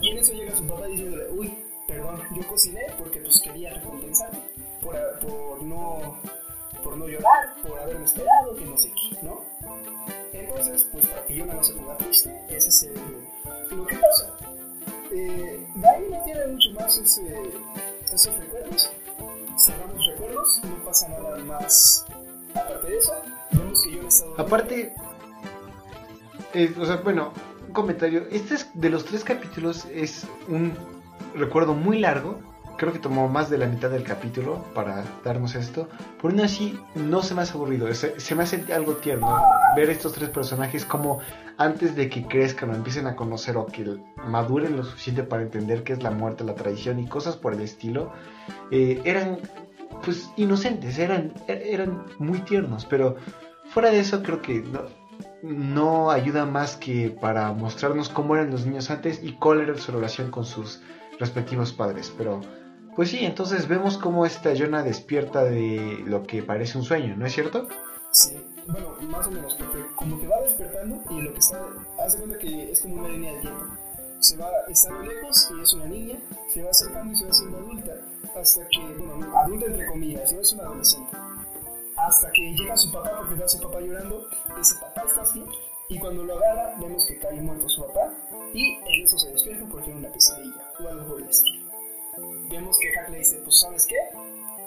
Y 0.00 0.10
en 0.10 0.18
eso 0.18 0.32
llega 0.32 0.56
su 0.56 0.66
papá 0.66 0.86
diciéndole, 0.86 1.30
uy, 1.30 1.54
perdón, 1.86 2.20
yo 2.34 2.46
cociné 2.46 2.80
porque 2.98 3.20
pues 3.20 3.40
quería 3.40 3.74
recompensarme 3.74 4.38
por, 4.82 4.96
por 5.20 5.62
no 5.62 6.20
por 6.82 6.98
no 6.98 7.08
llorar, 7.08 7.56
por 7.62 7.78
haberme 7.78 8.04
esperado, 8.04 8.54
que 8.56 8.64
no 8.66 8.76
sé 8.76 8.92
qué, 8.92 9.16
¿no? 9.22 9.40
Entonces, 10.32 10.86
pues 10.92 11.06
para 11.06 11.24
que 11.24 11.40
Jonah 11.40 11.54
no 11.54 11.64
se 11.64 11.72
ponga 11.72 11.96
triste, 11.96 12.44
ese 12.50 12.68
es 12.68 12.82
el, 12.82 13.76
lo 13.76 13.86
que 13.86 13.96
pasa. 13.96 14.43
Eh, 15.14 15.66
de 15.76 15.88
ahí 15.88 16.04
no 16.10 16.24
tiene 16.24 16.46
mucho 16.48 16.70
más 16.72 16.98
ese, 16.98 17.22
esos 18.12 18.36
recuerdos. 18.36 18.90
Cerramos 19.56 20.06
recuerdos, 20.06 20.60
no 20.64 20.84
pasa 20.84 21.08
nada 21.08 21.38
más 21.44 22.04
aparte 22.52 22.88
de 22.88 22.98
eso. 22.98 23.12
Vemos 23.52 23.82
que 23.84 23.92
yo 23.92 24.02
he 24.02 24.06
estado... 24.08 24.34
Aparte, 24.40 24.92
eh, 26.52 26.74
o 26.80 26.84
sea, 26.84 26.96
bueno, 26.96 27.32
un 27.66 27.72
comentario. 27.72 28.26
Este 28.32 28.54
es, 28.54 28.68
de 28.74 28.90
los 28.90 29.04
tres 29.04 29.22
capítulos 29.22 29.84
es 29.86 30.26
un 30.48 30.76
recuerdo 31.34 31.74
muy 31.74 32.00
largo. 32.00 32.40
Creo 32.76 32.92
que 32.92 32.98
tomó 32.98 33.28
más 33.28 33.50
de 33.50 33.58
la 33.58 33.66
mitad 33.66 33.90
del 33.90 34.02
capítulo 34.02 34.64
para 34.74 35.04
darnos 35.24 35.54
esto. 35.54 35.88
Por 36.20 36.32
aún 36.32 36.40
así, 36.40 36.78
no 36.94 37.22
se 37.22 37.34
me 37.34 37.42
hace 37.42 37.52
aburrido. 37.52 37.92
Se, 37.94 38.34
me 38.34 38.42
hace 38.42 38.64
algo 38.72 38.94
tierno 38.94 39.40
ver 39.76 39.90
estos 39.90 40.12
tres 40.12 40.30
personajes 40.30 40.84
como 40.84 41.20
antes 41.56 41.94
de 41.94 42.08
que 42.08 42.26
crezcan 42.26 42.70
o 42.70 42.74
empiecen 42.74 43.06
a 43.06 43.14
conocer 43.14 43.56
o 43.56 43.66
que 43.66 43.98
maduren 44.26 44.76
lo 44.76 44.84
suficiente 44.84 45.22
para 45.22 45.42
entender 45.42 45.84
qué 45.84 45.92
es 45.92 46.02
la 46.02 46.10
muerte, 46.10 46.42
la 46.44 46.54
traición 46.54 46.98
y 46.98 47.06
cosas 47.06 47.36
por 47.36 47.54
el 47.54 47.60
estilo. 47.60 48.12
eh, 48.70 49.00
eran 49.04 49.38
pues 50.04 50.30
inocentes, 50.36 50.98
eran, 50.98 51.32
eran 51.46 52.04
muy 52.18 52.40
tiernos. 52.40 52.84
Pero 52.86 53.16
fuera 53.70 53.90
de 53.90 54.00
eso 54.00 54.22
creo 54.22 54.42
que 54.42 54.62
no, 54.62 54.82
no 55.42 56.10
ayuda 56.10 56.46
más 56.46 56.76
que 56.76 57.10
para 57.10 57.52
mostrarnos 57.52 58.08
cómo 58.08 58.34
eran 58.34 58.50
los 58.50 58.66
niños 58.66 58.90
antes 58.90 59.22
y 59.22 59.32
cuál 59.32 59.60
era 59.60 59.76
su 59.76 59.92
relación 59.92 60.30
con 60.30 60.44
sus 60.44 60.80
respectivos 61.18 61.72
padres. 61.72 62.12
Pero, 62.16 62.40
pues 62.96 63.10
sí, 63.10 63.24
entonces 63.24 63.68
vemos 63.68 63.98
cómo 63.98 64.26
esta 64.26 64.54
Jonah 64.56 64.82
despierta 64.82 65.44
de 65.44 66.02
lo 66.06 66.22
que 66.22 66.42
parece 66.42 66.78
un 66.78 66.84
sueño, 66.84 67.16
¿no 67.16 67.26
es 67.26 67.32
cierto? 67.32 67.68
Sí, 68.10 68.36
bueno, 68.66 68.94
más 69.08 69.26
o 69.26 69.30
menos, 69.30 69.54
porque 69.54 69.84
como 69.96 70.20
que 70.20 70.26
va 70.26 70.40
despertando 70.42 71.02
y 71.10 71.22
lo 71.22 71.32
que 71.32 71.38
está, 71.40 71.60
hace 72.04 72.18
cuenta 72.18 72.38
que 72.38 72.70
es 72.70 72.80
como 72.80 73.00
una 73.00 73.08
línea 73.08 73.32
de 73.34 73.40
tiempo. 73.40 73.64
Se 74.20 74.36
va, 74.38 74.48
lo 74.48 75.02
lejos 75.02 75.50
y 75.50 75.60
es 75.60 75.72
una 75.74 75.84
niña, 75.86 76.18
se 76.48 76.62
va 76.62 76.70
acercando 76.70 77.12
y 77.12 77.16
se 77.16 77.24
va 77.24 77.30
haciendo 77.30 77.58
adulta, 77.58 77.92
hasta 78.40 78.66
que, 78.68 78.80
bueno, 78.96 79.38
adulta 79.38 79.66
entre 79.66 79.86
comillas, 79.86 80.32
no 80.32 80.40
es 80.40 80.52
una 80.52 80.62
adolescente. 80.62 81.16
Hasta 81.96 82.30
que 82.32 82.54
llega 82.54 82.76
su 82.76 82.90
papá, 82.90 83.18
porque 83.18 83.34
ve 83.34 83.44
a 83.44 83.48
su 83.48 83.60
papá 83.60 83.80
llorando, 83.80 84.26
ese 84.58 84.74
papá 84.76 85.02
está 85.06 85.22
así, 85.22 85.44
y 85.88 85.98
cuando 85.98 86.24
lo 86.24 86.38
agarra, 86.38 86.74
vemos 86.80 87.04
que 87.06 87.18
cae 87.18 87.40
muerto 87.42 87.68
su 87.68 87.82
papá, 87.82 88.14
y 88.54 88.76
en 88.76 89.04
eso 89.04 89.18
se 89.18 89.30
despierta 89.30 89.66
porque 89.70 89.90
era 89.90 89.98
una 89.98 90.12
pesadilla, 90.12 90.72
o 90.80 90.88
algo 90.88 91.06
por 91.06 91.20
el 91.20 91.28
estilo. 91.28 91.63
Vemos 92.48 92.76
que 92.78 92.92
Hack 92.92 93.08
le 93.10 93.18
dice, 93.18 93.36
pues 93.44 93.60
¿sabes 93.60 93.86
qué? 93.86 93.96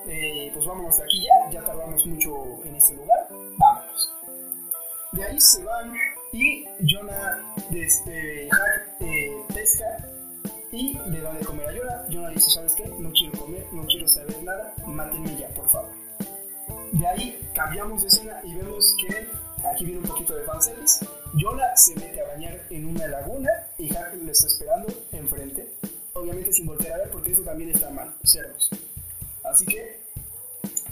Eh, 0.10 0.52
pues 0.54 0.66
vámonos 0.66 0.98
de 0.98 1.04
aquí 1.04 1.22
ya, 1.24 1.52
ya 1.52 1.66
tardamos 1.66 2.06
mucho 2.06 2.64
en 2.64 2.76
este 2.76 2.96
lugar, 2.96 3.28
vámonos. 3.58 4.14
De 5.12 5.24
ahí 5.24 5.40
se 5.40 5.64
van 5.64 5.94
y 6.32 6.66
Jonah, 6.88 7.56
desde 7.70 8.50
Hack, 8.50 9.02
eh, 9.02 9.38
pesca 9.54 10.10
y 10.72 10.98
le 11.10 11.22
da 11.22 11.34
de 11.34 11.46
comer 11.46 11.70
a 11.70 11.74
Jonah. 11.74 12.06
Jonah 12.10 12.30
dice, 12.30 12.52
¿sabes 12.52 12.74
qué? 12.76 12.86
No 12.88 13.12
quiero 13.12 13.38
comer, 13.40 13.66
no 13.72 13.86
quiero 13.86 14.08
saber 14.08 14.44
nada, 14.44 14.74
mátenme 14.86 15.36
ya, 15.38 15.48
por 15.50 15.70
favor. 15.70 15.92
De 16.92 17.08
ahí 17.08 17.40
cambiamos 17.54 18.02
de 18.02 18.08
escena 18.08 18.42
y 18.44 18.54
vemos 18.56 18.96
que 19.02 19.28
aquí 19.68 19.86
viene 19.86 20.00
un 20.00 20.08
poquito 20.08 20.36
de 20.36 20.44
fanservice. 20.44 21.06
Jonah 21.40 21.76
se 21.76 21.96
mete 21.96 22.22
a 22.22 22.28
bañar 22.30 22.62
en 22.70 22.86
una 22.86 23.08
laguna 23.08 23.50
y 23.78 23.90
Hack 23.90 24.14
le 24.16 24.32
está 24.32 24.48
esperando 24.48 24.88
enfrente. 25.12 25.68
Obviamente 26.18 26.52
sin 26.52 26.66
voltear 26.66 26.94
a 26.94 26.98
ver 27.04 27.12
porque 27.12 27.32
eso 27.32 27.44
también 27.44 27.70
está 27.70 27.90
mal, 27.92 28.14
cerdos. 28.24 28.70
Así 29.44 29.66
que 29.66 30.00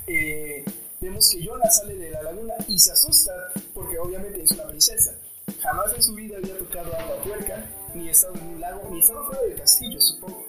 eh, 0.08 0.64
vemos 1.02 1.30
que 1.32 1.46
Jonah 1.46 1.70
sale 1.72 1.96
de 1.96 2.12
la 2.12 2.22
laguna 2.22 2.54
y 2.68 2.78
se 2.78 2.92
asusta 2.92 3.32
porque 3.74 3.98
obviamente 3.98 4.44
es 4.44 4.52
una 4.52 4.68
princesa. 4.68 5.16
Jamás 5.60 5.94
en 5.96 6.04
su 6.04 6.14
vida 6.14 6.38
había 6.38 6.58
tocado 6.58 6.96
agua 6.96 7.24
puerca, 7.24 7.66
ni 7.96 8.10
estado 8.10 8.36
en 8.36 8.48
un 8.50 8.62
lago, 8.62 8.88
ni 8.92 9.00
estado 9.00 9.26
fuera 9.26 9.42
del 9.42 9.56
castillo, 9.58 10.00
supongo. 10.00 10.46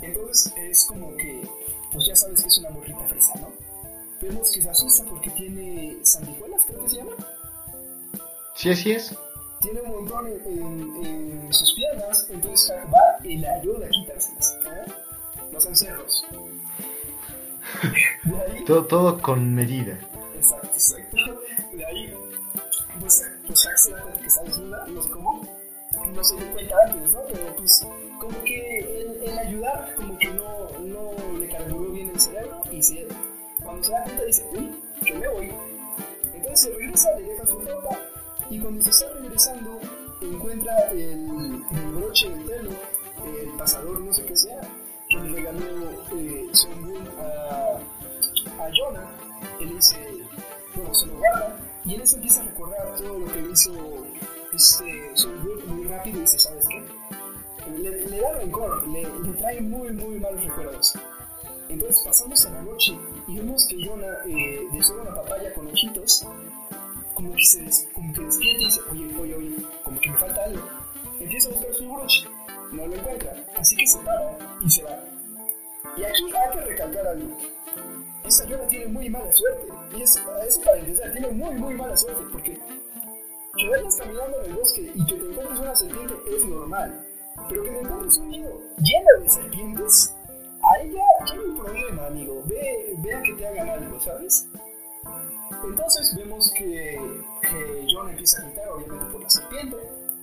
Entonces 0.00 0.52
es 0.56 0.84
como 0.86 1.14
que, 1.16 1.46
pues 1.92 2.06
ya 2.06 2.16
sabes 2.16 2.40
que 2.40 2.48
es 2.48 2.58
una 2.58 2.70
morrita 2.70 3.06
fresa, 3.06 3.34
¿no? 3.36 3.52
Vemos 4.20 4.50
que 4.50 4.62
se 4.62 4.70
asusta 4.70 5.04
porque 5.04 5.30
tiene 5.30 5.98
sanguijuelas, 6.02 6.62
creo 6.66 6.84
que 6.84 6.88
se 6.88 6.96
llama. 6.96 7.12
Sí, 8.54 8.70
así 8.70 8.92
es. 8.92 9.14
Tiene 9.62 9.80
un 9.82 9.90
montón 9.92 10.26
en, 10.26 10.40
en- 10.46 11.46
en 11.46 11.52
sus 11.54 11.72
piernas, 11.74 12.26
entonces 12.30 12.76
va 12.92 13.24
y 13.26 13.36
le 13.38 13.48
ayuda 13.48 13.86
a 13.86 13.88
quitárselas. 13.88 14.58
¿eh? 14.66 14.92
De 18.24 18.36
ahí 18.42 18.64
Todo, 18.64 18.84
todo 18.86 19.18
con 19.22 19.54
medida. 19.54 19.98
Exacto, 20.34 20.68
exacto. 20.72 21.16
De 21.72 21.84
ahí, 21.86 22.14
pues, 23.00 23.22
pues 23.46 23.62
Hack 23.66 23.76
se 23.78 23.90
da 23.92 24.00
cuenta 24.02 24.20
que 24.20 24.26
está 24.26 24.42
desnuda, 24.42 24.86
no 24.88 25.02
sé 25.02 25.10
cómo. 25.10 25.62
No 26.14 26.24
se 26.24 26.36
dio 26.36 26.52
cuenta 26.52 26.74
antes, 26.86 27.12
¿no? 27.12 27.20
Pero 27.30 27.56
pues, 27.56 27.86
como 28.18 28.42
que 28.42 28.78
el, 28.78 29.22
el 29.22 29.38
ayudar, 29.38 29.94
como 29.96 30.18
que 30.18 30.28
no, 30.30 30.70
no 30.80 31.38
le 31.38 31.48
carburó 31.48 31.90
bien 31.92 32.10
el 32.10 32.20
cerebro 32.20 32.62
y 32.70 32.82
se, 32.82 33.06
cuando 33.62 33.82
se 33.84 33.92
da 33.92 34.02
cuenta 34.04 34.24
dice, 34.24 34.46
uy, 34.52 34.74
yo 35.02 35.14
me 35.16 35.28
voy. 35.28 35.52
Entonces 36.34 36.74
regresa, 36.76 37.10
le 37.18 37.22
deja 37.28 37.46
su 37.46 37.60
ropa 37.60 37.98
y 38.50 38.58
cuando 38.58 38.82
se 38.82 38.90
está 38.90 39.08
regresando 39.18 39.78
encuentra 40.20 40.90
el, 40.92 41.64
el 41.70 41.92
broche 41.94 42.28
del 42.28 42.44
pelo, 42.44 42.70
el 43.40 43.50
pasador, 43.56 44.00
no 44.00 44.12
sé 44.12 44.24
qué 44.24 44.36
sea, 44.36 44.60
que 45.08 45.16
le 45.16 45.28
regaló 45.30 45.90
eh, 46.16 46.48
Son 46.52 46.82
Goon 46.82 47.08
a, 47.18 48.62
a 48.62 48.70
Jonah. 48.76 49.10
Él 49.60 49.70
dice, 49.70 49.96
bueno, 50.74 50.94
se 50.94 51.06
lo 51.06 51.18
guarda 51.18 51.58
y 51.84 51.94
en 51.94 52.00
eso 52.00 52.16
empieza 52.16 52.42
a 52.42 52.44
recordar 52.44 52.94
todo 52.96 53.18
lo 53.18 53.26
que 53.26 53.40
hizo 53.52 53.72
este 54.52 55.16
Son 55.16 55.42
Goon 55.42 55.76
muy 55.76 55.86
rápido 55.86 56.18
y 56.18 56.20
dice, 56.22 56.38
¿sabes 56.38 56.66
qué? 56.68 56.84
Le, 57.70 58.06
le 58.06 58.20
da 58.20 58.32
rencor, 58.34 58.86
le, 58.88 59.02
le 59.02 59.32
trae 59.38 59.60
muy, 59.60 59.92
muy 59.92 60.18
malos 60.20 60.44
recuerdos. 60.44 60.94
Entonces 61.68 62.02
pasamos 62.04 62.44
a 62.46 62.50
la 62.50 62.62
noche 62.62 62.98
y 63.28 63.36
vemos 63.36 63.66
que 63.66 63.86
Jonah 63.86 64.18
eh, 64.26 64.68
una 65.00 65.14
papaya 65.14 65.54
con 65.54 65.68
ojitos, 65.68 66.26
como 67.14 67.32
que 67.34 67.42
se 67.44 67.62
des- 67.62 67.88
como 67.94 68.12
que 68.14 68.20
despierta 68.22 68.62
y 68.62 68.64
dice, 68.66 68.80
oye, 68.90 69.16
oye, 69.20 69.34
oye, 69.34 69.56
como 69.84 70.00
que 70.00 70.10
me 70.10 70.18
falta 70.18 70.44
algo. 70.44 70.62
Empieza 71.20 71.48
a 71.48 71.52
buscar 71.52 71.74
su 71.74 71.88
broche, 71.92 72.28
no 72.72 72.86
lo 72.86 72.94
encuentra, 72.96 73.32
así 73.56 73.76
que 73.76 73.86
se 73.86 73.98
para 73.98 74.38
y 74.60 74.70
se 74.70 74.82
va. 74.82 74.98
Y 75.96 76.04
aquí 76.04 76.22
hay 76.34 76.52
que 76.58 76.60
recalcar 76.62 77.06
algo. 77.06 77.36
Esta 78.24 78.44
Jonah 78.48 78.66
tiene 78.68 78.86
muy 78.86 79.10
mala 79.10 79.32
suerte. 79.32 79.66
Y 79.96 80.02
es, 80.02 80.16
eso 80.48 80.60
para 80.62 80.78
empezar, 80.78 81.12
tiene 81.12 81.28
muy, 81.28 81.54
muy 81.56 81.74
mala 81.74 81.96
suerte, 81.96 82.22
porque 82.32 82.58
que 83.58 83.68
vayas 83.68 83.96
caminando 83.96 84.40
en 84.40 84.50
el 84.50 84.56
bosque 84.56 84.90
y 84.94 85.06
que 85.06 85.14
te 85.14 85.26
encuentres 85.30 85.58
una 85.58 85.74
serpiente 85.74 86.14
es 86.34 86.44
normal. 86.44 87.06
Pero 87.48 87.62
que 87.64 87.70
te 87.70 87.78
encuentres 87.80 88.18
un 88.18 88.28
nido 88.30 88.60
lleno 88.78 89.22
de 89.22 89.28
serpientes, 89.28 90.14
ahí 90.62 90.92
ya 90.92 91.02
hay 91.32 91.38
un 91.38 91.56
problema, 91.58 92.06
amigo. 92.06 92.42
Ve, 92.46 92.94
ve 92.98 93.14
a 93.14 93.22
que 93.22 93.32
te 93.34 93.46
hagan 93.46 93.68
algo, 93.68 94.00
¿sabes? 94.00 94.48
Entonces 95.64 96.14
vemos 96.16 96.52
que, 96.52 97.00
que 97.42 97.86
John 97.92 98.08
empieza 98.10 98.40
a 98.40 98.44
gritar, 98.44 98.68
obviamente 98.68 99.06
por 99.06 99.22
la 99.22 99.30
serpiente. 99.30 99.76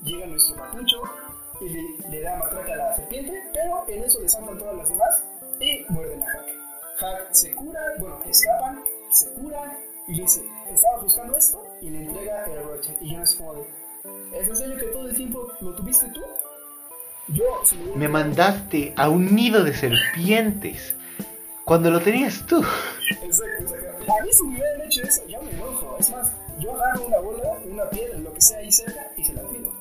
Llega 0.03 0.27
nuestro 0.27 0.55
papucho 0.55 1.01
y 1.61 1.69
le, 1.69 2.09
le 2.09 2.21
da 2.21 2.37
matraca 2.37 2.73
a 2.73 2.77
la 2.77 2.95
serpiente, 2.95 3.33
pero 3.53 3.83
en 3.87 4.03
eso 4.03 4.21
le 4.21 4.29
saltan 4.29 4.57
todas 4.57 4.75
las 4.77 4.89
demás 4.89 5.23
y 5.59 5.85
muerden 5.89 6.23
a 6.23 6.25
Hack. 6.25 6.45
Hack 6.97 7.27
se 7.31 7.53
cura, 7.53 7.79
bueno, 7.99 8.21
escapan, 8.29 8.83
se 9.11 9.29
curan 9.33 9.77
y 10.07 10.15
le 10.15 10.23
dice, 10.23 10.43
estaba 10.71 11.03
buscando 11.03 11.37
esto 11.37 11.63
y 11.81 11.89
le 11.89 12.05
entrega 12.05 12.45
el 12.45 12.63
broche. 12.63 12.97
Y 13.01 13.13
John 13.13 13.23
es 13.23 13.35
como 13.35 13.53
de, 13.55 13.67
¿es 14.33 14.47
en 14.47 14.55
serio 14.55 14.77
que 14.77 14.85
todo 14.87 15.07
el 15.07 15.15
tiempo 15.15 15.51
lo 15.61 15.75
tuviste 15.75 16.07
tú? 16.09 16.21
Yo, 17.27 17.43
si 17.63 17.75
me 17.75 17.95
Me 17.95 18.07
mandaste 18.07 18.93
a 18.95 19.09
un 19.09 19.35
nido 19.35 19.63
de 19.63 19.73
serpientes 19.73 20.95
cuando 21.63 21.91
lo 21.91 21.99
tenías 21.99 22.43
tú. 22.47 22.63
Exacto, 23.21 23.63
exacto. 23.63 23.88
A 24.09 24.23
mí 24.23 24.29
si 24.31 24.43
me 24.43 24.55
hubieran 24.55 24.81
hecho 24.81 25.03
eso, 25.03 25.21
ya 25.27 25.39
me 25.41 25.51
enojo. 25.51 25.95
Es 25.99 26.09
más, 26.09 26.31
yo 26.59 26.73
agarro 26.73 27.05
una 27.05 27.19
bola, 27.19 27.59
una 27.65 27.89
piedra, 27.89 28.17
lo 28.17 28.33
que 28.33 28.41
sea 28.41 28.57
ahí 28.57 28.71
cerca 28.71 29.11
y 29.15 29.23
se 29.23 29.33
la 29.33 29.43
tiro. 29.43 29.71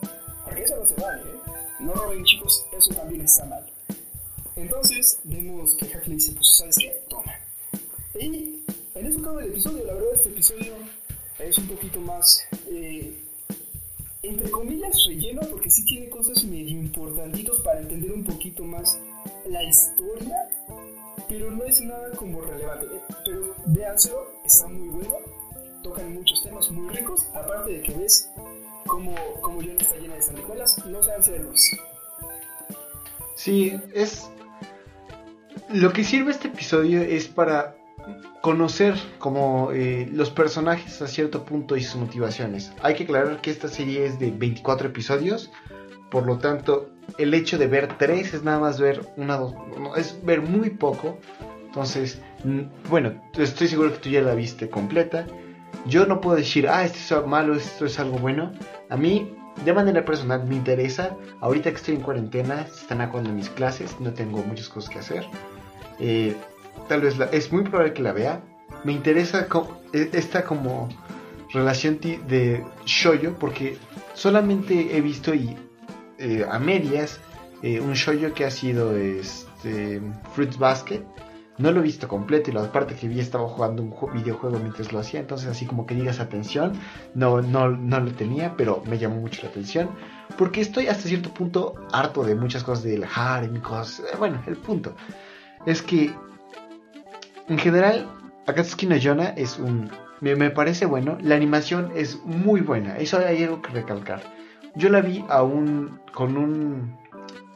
Porque 0.44 0.62
eso 0.62 0.76
no 0.76 0.86
se 0.86 0.94
vale, 1.00 1.22
¿eh? 1.22 1.36
No 1.80 1.94
roben 1.94 2.24
chicos, 2.24 2.66
eso 2.76 2.94
también 2.94 3.22
está 3.22 3.44
mal. 3.46 3.64
Entonces, 4.56 5.20
vemos 5.24 5.74
que 5.76 5.86
Hack 5.86 6.06
le 6.08 6.14
dice, 6.16 6.32
pues, 6.32 6.56
¿sabes 6.56 6.76
qué? 6.78 7.04
Toma. 7.08 7.32
Y 8.20 8.64
en 8.94 9.06
eso 9.06 9.20
acaba 9.20 9.42
el 9.42 9.50
episodio. 9.50 9.84
La 9.84 9.94
verdad, 9.94 10.14
este 10.14 10.28
episodio 10.30 10.74
es 11.38 11.58
un 11.58 11.68
poquito 11.68 12.00
más, 12.00 12.44
eh, 12.68 13.16
entre 14.22 14.50
comillas, 14.50 15.04
relleno, 15.06 15.42
porque 15.50 15.70
sí 15.70 15.84
tiene 15.84 16.10
cosas 16.10 16.44
medio 16.44 16.70
importantitos 16.70 17.60
para 17.60 17.80
entender 17.80 18.12
un 18.12 18.24
poquito 18.24 18.64
más 18.64 18.98
la 19.46 19.62
historia 19.62 20.48
pero 21.28 21.50
no 21.50 21.64
es 21.64 21.80
nada 21.80 22.10
como 22.16 22.40
relevante. 22.40 22.86
Pero 23.24 23.54
véanselo, 23.66 24.26
está 24.44 24.68
muy 24.68 24.88
bueno, 24.88 25.16
tocan 25.82 26.14
muchos 26.14 26.42
temas 26.42 26.70
muy 26.70 26.94
ricos, 26.94 27.26
aparte 27.34 27.72
de 27.72 27.82
que 27.82 27.92
ves 27.94 28.30
cómo, 28.86 29.14
cómo 29.40 29.60
John 29.60 29.76
está 29.80 29.96
llena 29.96 30.14
de 30.14 30.22
sanguijuelas, 30.22 30.84
no 30.86 31.02
sean 31.02 31.22
cerdos. 31.22 31.60
Sí, 33.34 33.78
es. 33.94 34.28
Lo 35.70 35.92
que 35.92 36.02
sirve 36.02 36.30
este 36.30 36.48
episodio 36.48 37.02
es 37.02 37.28
para 37.28 37.76
conocer 38.40 38.94
como 39.18 39.70
eh, 39.72 40.08
los 40.12 40.30
personajes 40.30 41.02
a 41.02 41.06
cierto 41.06 41.44
punto 41.44 41.76
y 41.76 41.82
sus 41.82 42.00
motivaciones. 42.00 42.72
Hay 42.82 42.94
que 42.94 43.04
aclarar 43.04 43.40
que 43.40 43.50
esta 43.50 43.68
serie 43.68 44.06
es 44.06 44.18
de 44.18 44.30
24 44.30 44.88
episodios, 44.88 45.50
por 46.10 46.26
lo 46.26 46.38
tanto 46.38 46.90
el 47.16 47.34
hecho 47.34 47.58
de 47.58 47.66
ver 47.66 47.96
tres 47.98 48.34
es 48.34 48.42
nada 48.42 48.58
más 48.58 48.80
ver 48.80 49.00
una 49.16 49.36
dos, 49.36 49.54
es 49.96 50.18
ver 50.24 50.42
muy 50.42 50.70
poco. 50.70 51.18
Entonces, 51.66 52.20
bueno, 52.88 53.12
estoy 53.36 53.68
seguro 53.68 53.92
que 53.92 53.98
tú 53.98 54.08
ya 54.10 54.22
la 54.22 54.34
viste 54.34 54.68
completa. 54.68 55.26
Yo 55.86 56.06
no 56.06 56.20
puedo 56.20 56.36
decir, 56.36 56.68
ah, 56.68 56.84
esto 56.84 57.20
es 57.20 57.26
malo, 57.26 57.54
esto 57.54 57.86
es 57.86 57.98
algo 57.98 58.18
bueno. 58.18 58.52
A 58.88 58.96
mí, 58.96 59.34
de 59.64 59.72
manera 59.72 60.04
personal, 60.04 60.44
me 60.46 60.56
interesa. 60.56 61.16
Ahorita 61.40 61.70
que 61.70 61.76
estoy 61.76 61.94
en 61.96 62.00
cuarentena, 62.00 62.62
están 62.62 63.00
acabando 63.00 63.32
mis 63.32 63.50
clases, 63.50 63.96
no 64.00 64.12
tengo 64.12 64.42
muchas 64.42 64.68
cosas 64.68 64.90
que 64.90 64.98
hacer. 64.98 65.26
Eh, 66.00 66.34
tal 66.88 67.02
vez 67.02 67.16
es 67.32 67.52
muy 67.52 67.62
probable 67.62 67.92
que 67.92 68.02
la 68.02 68.12
vea. 68.12 68.42
Me 68.84 68.92
interesa 68.92 69.46
e, 69.92 70.10
esta 70.12 70.44
como 70.44 70.88
relación 71.52 71.98
de 72.00 72.64
shoyo 72.84 73.38
porque 73.38 73.76
solamente 74.14 74.96
he 74.96 75.00
visto 75.00 75.34
y 75.34 75.56
eh, 76.18 76.44
a 76.48 76.58
medias 76.58 77.20
eh, 77.62 77.80
un 77.80 77.94
shoyo 77.94 78.34
que 78.34 78.44
ha 78.44 78.50
sido 78.50 78.96
este 78.96 80.00
Fruits 80.32 80.58
Basket. 80.58 81.02
No 81.58 81.72
lo 81.72 81.80
he 81.80 81.82
visto 81.82 82.06
completo 82.06 82.50
y 82.50 82.52
la 82.54 82.70
parte 82.70 82.94
que 82.94 83.08
vi 83.08 83.18
estaba 83.18 83.48
jugando 83.48 83.82
un 83.82 83.92
videojuego 84.14 84.60
mientras 84.60 84.92
lo 84.92 85.00
hacía, 85.00 85.18
entonces 85.18 85.48
así 85.48 85.66
como 85.66 85.86
que 85.86 85.96
digas 85.96 86.20
atención, 86.20 86.74
no, 87.16 87.42
no, 87.42 87.68
no 87.68 87.98
lo 87.98 88.12
tenía, 88.12 88.54
pero 88.56 88.84
me 88.86 88.96
llamó 88.96 89.16
mucho 89.16 89.42
la 89.42 89.48
atención, 89.48 89.90
porque 90.36 90.60
estoy 90.60 90.86
hasta 90.86 91.08
cierto 91.08 91.34
punto 91.34 91.74
harto 91.90 92.22
de 92.22 92.36
muchas 92.36 92.62
cosas 92.62 92.84
del 92.84 93.04
harem 93.12 93.60
cosas, 93.60 94.06
eh, 94.06 94.16
bueno, 94.16 94.40
el 94.46 94.56
punto 94.56 94.94
es 95.66 95.82
que 95.82 96.14
en 97.48 97.58
general 97.58 98.08
Akatsuki 98.46 98.86
no 98.86 98.96
Yona 98.96 99.30
es 99.30 99.58
un 99.58 99.90
me, 100.20 100.36
me, 100.36 100.50
parece 100.50 100.86
bueno, 100.86 101.18
la 101.20 101.34
animación 101.34 101.90
es 101.96 102.22
muy 102.24 102.60
buena, 102.60 102.98
eso 102.98 103.18
hay 103.18 103.42
algo 103.42 103.62
que 103.62 103.70
recalcar. 103.70 104.37
Yo 104.78 104.88
la 104.88 105.00
vi 105.00 105.24
aún 105.28 106.00
con 106.14 106.36
un, 106.36 106.96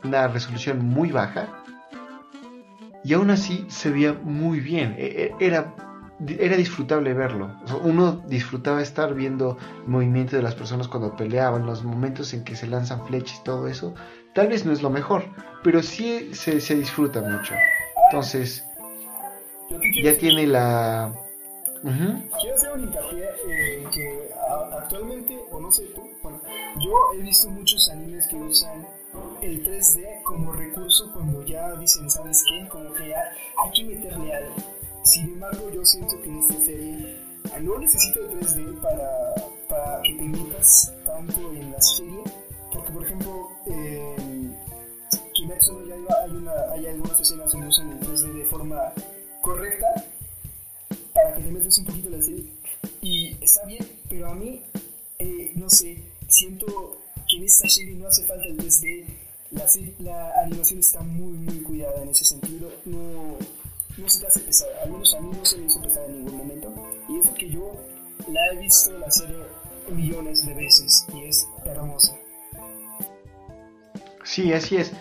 una 0.02 0.26
resolución 0.26 0.84
muy 0.84 1.12
baja 1.12 1.48
y 3.04 3.14
aún 3.14 3.30
así 3.30 3.64
se 3.68 3.90
veía 3.90 4.12
muy 4.12 4.58
bien, 4.58 4.96
e, 4.98 5.32
e, 5.40 5.46
era, 5.46 5.72
era 6.26 6.56
disfrutable 6.56 7.14
verlo. 7.14 7.54
uno 7.84 8.22
disfrutaba 8.26 8.82
estar 8.82 9.14
viendo 9.14 9.56
el 9.84 9.88
movimiento 9.88 10.36
de 10.36 10.42
las 10.42 10.56
personas 10.56 10.88
cuando 10.88 11.14
peleaban, 11.14 11.64
los 11.64 11.84
momentos 11.84 12.34
en 12.34 12.42
que 12.42 12.56
se 12.56 12.66
lanzan 12.66 13.06
flechas 13.06 13.38
y 13.40 13.44
todo 13.44 13.68
eso. 13.68 13.94
Tal 14.34 14.48
vez 14.48 14.66
no 14.66 14.72
es 14.72 14.82
lo 14.82 14.90
mejor, 14.90 15.24
pero 15.62 15.80
sí 15.80 16.34
se, 16.34 16.60
se 16.60 16.74
disfruta 16.74 17.20
mucho. 17.22 17.54
Entonces, 18.10 18.64
ya 20.02 20.16
tiene 20.18 20.46
la... 20.48 21.12
Quiero 21.82 22.54
hacer 22.54 22.72
un 22.72 22.84
hincapié 22.84 23.28
en 23.78 23.90
que 23.90 24.11
actualmente, 24.82 25.38
o 25.50 25.60
no 25.60 25.70
sé 25.70 25.84
tú, 25.94 26.02
yo 26.80 26.92
he 27.14 27.22
visto 27.22 27.48
muchos 27.50 27.88
animes 27.90 28.26
que 28.26 28.36
usan 28.36 28.86
el 29.40 29.64
3D 29.64 30.22
como 30.22 30.52
recurso 30.52 31.10
cuando 31.12 31.44
ya 31.44 31.74
dicen, 31.76 32.10
¿sabes 32.10 32.44
qué? 32.48 32.68
Como 32.68 32.92
que 32.92 33.08
ya 33.08 33.22
hay 33.62 33.70
que 33.72 33.84
meterle 33.84 34.34
algo. 34.34 34.54
Sin 35.02 35.34
embargo, 35.34 35.70
yo 35.70 35.84
siento 35.84 36.20
que 36.22 36.28
en 36.28 36.38
esta 36.38 36.60
serie 36.60 37.16
ah, 37.52 37.58
no 37.60 37.78
necesito 37.78 38.20
el 38.20 38.40
3D 38.40 38.80
para, 38.80 39.34
para 39.68 40.02
que 40.02 40.14
te 40.14 40.22
metas 40.22 40.92
tanto 41.04 41.52
en 41.52 41.72
la 41.72 41.80
serie, 41.80 42.22
porque 42.72 42.92
por 42.92 43.04
ejemplo, 43.04 43.48
en 43.66 44.56
Kimetsu 45.34 45.80
no 45.80 45.86
Yaiba 45.86 46.72
hay 46.72 46.86
algunas 46.86 47.20
escenas 47.20 47.50
donde 47.50 47.68
usan 47.68 47.90
el 47.90 48.00
3D 48.00 48.32
de 48.32 48.44
forma 48.44 48.92
correcta 49.40 49.86
para 51.12 51.34
que 51.34 51.42
te 51.42 51.50
metas 51.50 51.78
un 51.78 51.84
poquito 51.84 52.08
en 52.08 52.16
la 52.16 52.22
serie. 52.22 52.61
Y 53.00 53.36
está 53.42 53.64
bien, 53.66 53.86
pero 54.08 54.28
a 54.30 54.34
mí, 54.34 54.62
eh, 55.18 55.52
no 55.56 55.68
sé, 55.68 56.02
siento 56.28 57.00
que 57.28 57.36
en 57.36 57.44
esta 57.44 57.68
serie 57.68 57.94
no 57.94 58.08
hace 58.08 58.24
falta 58.24 58.44
el 58.44 58.56
3D. 58.56 59.04
La, 59.50 59.68
la 59.98 60.42
animación 60.44 60.80
está 60.80 61.00
muy, 61.02 61.36
muy 61.36 61.60
cuidada 61.62 62.02
en 62.02 62.08
ese 62.08 62.24
sentido. 62.24 62.70
No, 62.86 63.36
no 63.98 64.08
se 64.08 64.20
te 64.20 64.26
hace 64.26 64.40
pesada. 64.40 64.72
Al 64.84 64.92
menos 64.92 65.14
a 65.14 65.20
mí 65.20 65.30
no 65.36 65.44
se 65.44 65.58
me 65.58 65.66
hizo 65.66 65.82
pesada 65.82 66.06
en 66.06 66.24
ningún 66.24 66.38
momento. 66.38 66.72
Y 67.08 67.18
es 67.18 67.26
porque 67.26 67.50
yo 67.50 67.76
la 68.28 68.52
he 68.52 68.58
visto 68.58 68.96
la 68.98 69.10
serie 69.10 69.36
millones 69.90 70.46
de 70.46 70.54
veces 70.54 71.06
y 71.14 71.24
es 71.24 71.46
hermosa. 71.64 72.16
Sí, 74.24 74.52
así 74.52 74.76
es. 74.76 74.92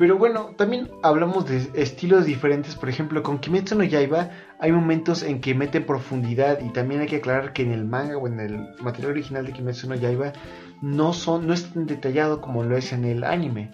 Pero 0.00 0.16
bueno, 0.16 0.54
también 0.56 0.90
hablamos 1.02 1.44
de 1.44 1.68
estilos 1.74 2.24
diferentes. 2.24 2.74
Por 2.74 2.88
ejemplo, 2.88 3.22
con 3.22 3.38
Kimetsu 3.38 3.76
no 3.76 3.84
Yaiba 3.84 4.30
hay 4.58 4.72
momentos 4.72 5.22
en 5.22 5.42
que 5.42 5.54
mete 5.54 5.82
profundidad. 5.82 6.58
Y 6.62 6.70
también 6.70 7.02
hay 7.02 7.06
que 7.06 7.16
aclarar 7.16 7.52
que 7.52 7.64
en 7.64 7.70
el 7.70 7.84
manga 7.84 8.16
o 8.16 8.26
en 8.26 8.40
el 8.40 8.66
material 8.80 9.12
original 9.12 9.44
de 9.44 9.52
Kimetsu 9.52 9.90
no 9.90 9.96
Yaiba 9.96 10.32
no, 10.80 11.12
son, 11.12 11.46
no 11.46 11.52
es 11.52 11.70
tan 11.70 11.84
detallado 11.84 12.40
como 12.40 12.64
lo 12.64 12.78
es 12.78 12.94
en 12.94 13.04
el 13.04 13.24
anime. 13.24 13.72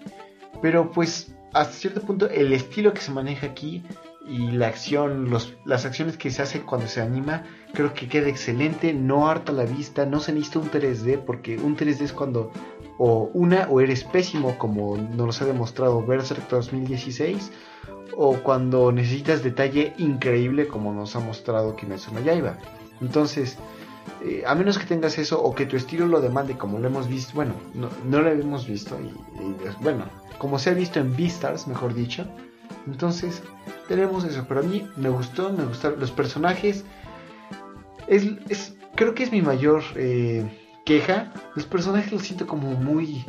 Pero 0.61 0.91
pues 0.91 1.33
hasta 1.53 1.71
cierto 1.71 2.01
punto 2.01 2.29
el 2.29 2.51
estilo 2.51 2.93
que 2.93 2.99
se 2.99 3.11
maneja 3.11 3.47
aquí 3.47 3.85
y 4.27 4.51
la 4.51 4.67
acción, 4.67 5.31
las 5.65 5.85
acciones 5.85 6.17
que 6.17 6.31
se 6.31 6.41
hacen 6.41 6.63
cuando 6.63 6.87
se 6.87 7.01
anima, 7.01 7.43
creo 7.73 7.93
que 7.93 8.07
queda 8.07 8.27
excelente, 8.27 8.93
no 8.93 9.29
harta 9.29 9.51
la 9.51 9.63
vista, 9.63 10.05
no 10.05 10.19
se 10.19 10.33
necesita 10.33 10.59
un 10.59 10.71
3D, 10.71 11.23
porque 11.25 11.57
un 11.57 11.77
3D 11.77 12.01
es 12.01 12.13
cuando 12.13 12.51
o 12.97 13.29
una 13.33 13.67
o 13.69 13.79
eres 13.79 14.03
pésimo 14.03 14.57
como 14.57 14.97
nos 14.97 15.41
ha 15.41 15.45
demostrado 15.45 16.05
Berserk 16.05 16.49
2016 16.49 17.51
o 18.15 18.37
cuando 18.37 18.91
necesitas 18.91 19.43
detalle 19.43 19.93
increíble 19.97 20.67
como 20.67 20.93
nos 20.93 21.15
ha 21.15 21.19
mostrado 21.19 21.75
Kimetsu 21.75 22.13
no 22.13 22.21
Yaiba. 22.21 22.57
Entonces, 22.99 23.57
eh, 24.25 24.43
a 24.47 24.55
menos 24.55 24.79
que 24.79 24.85
tengas 24.85 25.17
eso 25.19 25.41
o 25.41 25.53
que 25.53 25.65
tu 25.65 25.77
estilo 25.77 26.07
lo 26.07 26.19
demande 26.19 26.57
como 26.57 26.79
lo 26.79 26.87
hemos 26.87 27.07
visto, 27.07 27.33
bueno, 27.35 27.53
no, 27.75 27.89
lo 28.21 28.29
hemos 28.29 28.67
visto 28.67 28.97
y, 28.99 29.13
bueno, 29.83 30.05
como 30.39 30.57
se 30.57 30.71
ha 30.71 30.73
visto 30.73 30.99
en 30.99 31.15
Beastars, 31.15 31.67
mejor 31.67 31.93
dicho. 31.93 32.25
Entonces, 32.85 33.43
tenemos 33.87 34.23
eso, 34.23 34.45
pero 34.47 34.61
a 34.61 34.63
mí 34.63 34.87
me 34.95 35.09
gustó, 35.09 35.51
me 35.51 35.65
gustaron 35.65 35.99
los 35.99 36.11
personajes. 36.11 36.83
Es, 38.07 38.75
creo 38.95 39.13
que 39.13 39.23
es 39.23 39.31
mi 39.31 39.41
mayor 39.41 39.83
eh, 39.95 40.45
queja. 40.85 41.33
Los 41.55 41.65
personajes 41.65 42.11
los 42.11 42.23
siento 42.23 42.47
como 42.47 42.71
muy. 42.71 43.25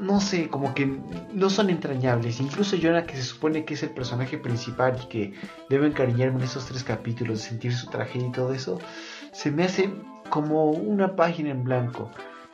No, 0.00 0.20
sé, 0.20 0.48
como 0.48 0.74
que 0.74 0.98
no 1.32 1.50
son 1.50 1.70
entrañables. 1.70 2.40
Incluso 2.40 2.76
Jonah, 2.80 3.04
que 3.04 3.16
se 3.16 3.22
supone 3.22 3.64
que 3.64 3.74
es 3.74 3.82
el 3.82 3.90
personaje 3.90 4.38
principal 4.38 4.98
y 5.02 5.08
que 5.08 5.34
debe 5.68 5.86
encariñarme 5.86 6.38
en 6.38 6.44
esos 6.44 6.66
tres 6.66 6.82
capítulos, 6.82 7.40
sentir 7.40 7.74
su 7.74 7.86
tragedia 7.88 8.28
y 8.28 8.32
todo 8.32 8.52
eso, 8.52 8.80
se 9.32 9.50
me 9.50 9.64
hace 9.64 9.92
como 10.30 10.70
una 10.70 11.14
página 11.14 11.50
en 11.50 11.62
blanco. 11.62 12.10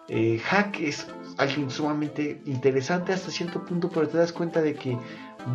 Eh, 0.09 0.41
Hack 0.43 0.81
es 0.81 1.07
alguien 1.37 1.71
sumamente 1.71 2.41
interesante 2.47 3.13
hasta 3.13 3.31
cierto 3.31 3.65
punto, 3.65 3.91
pero 3.91 4.09
te 4.09 4.17
das 4.17 4.33
cuenta 4.33 4.63
de 4.63 4.75
que 4.75 4.99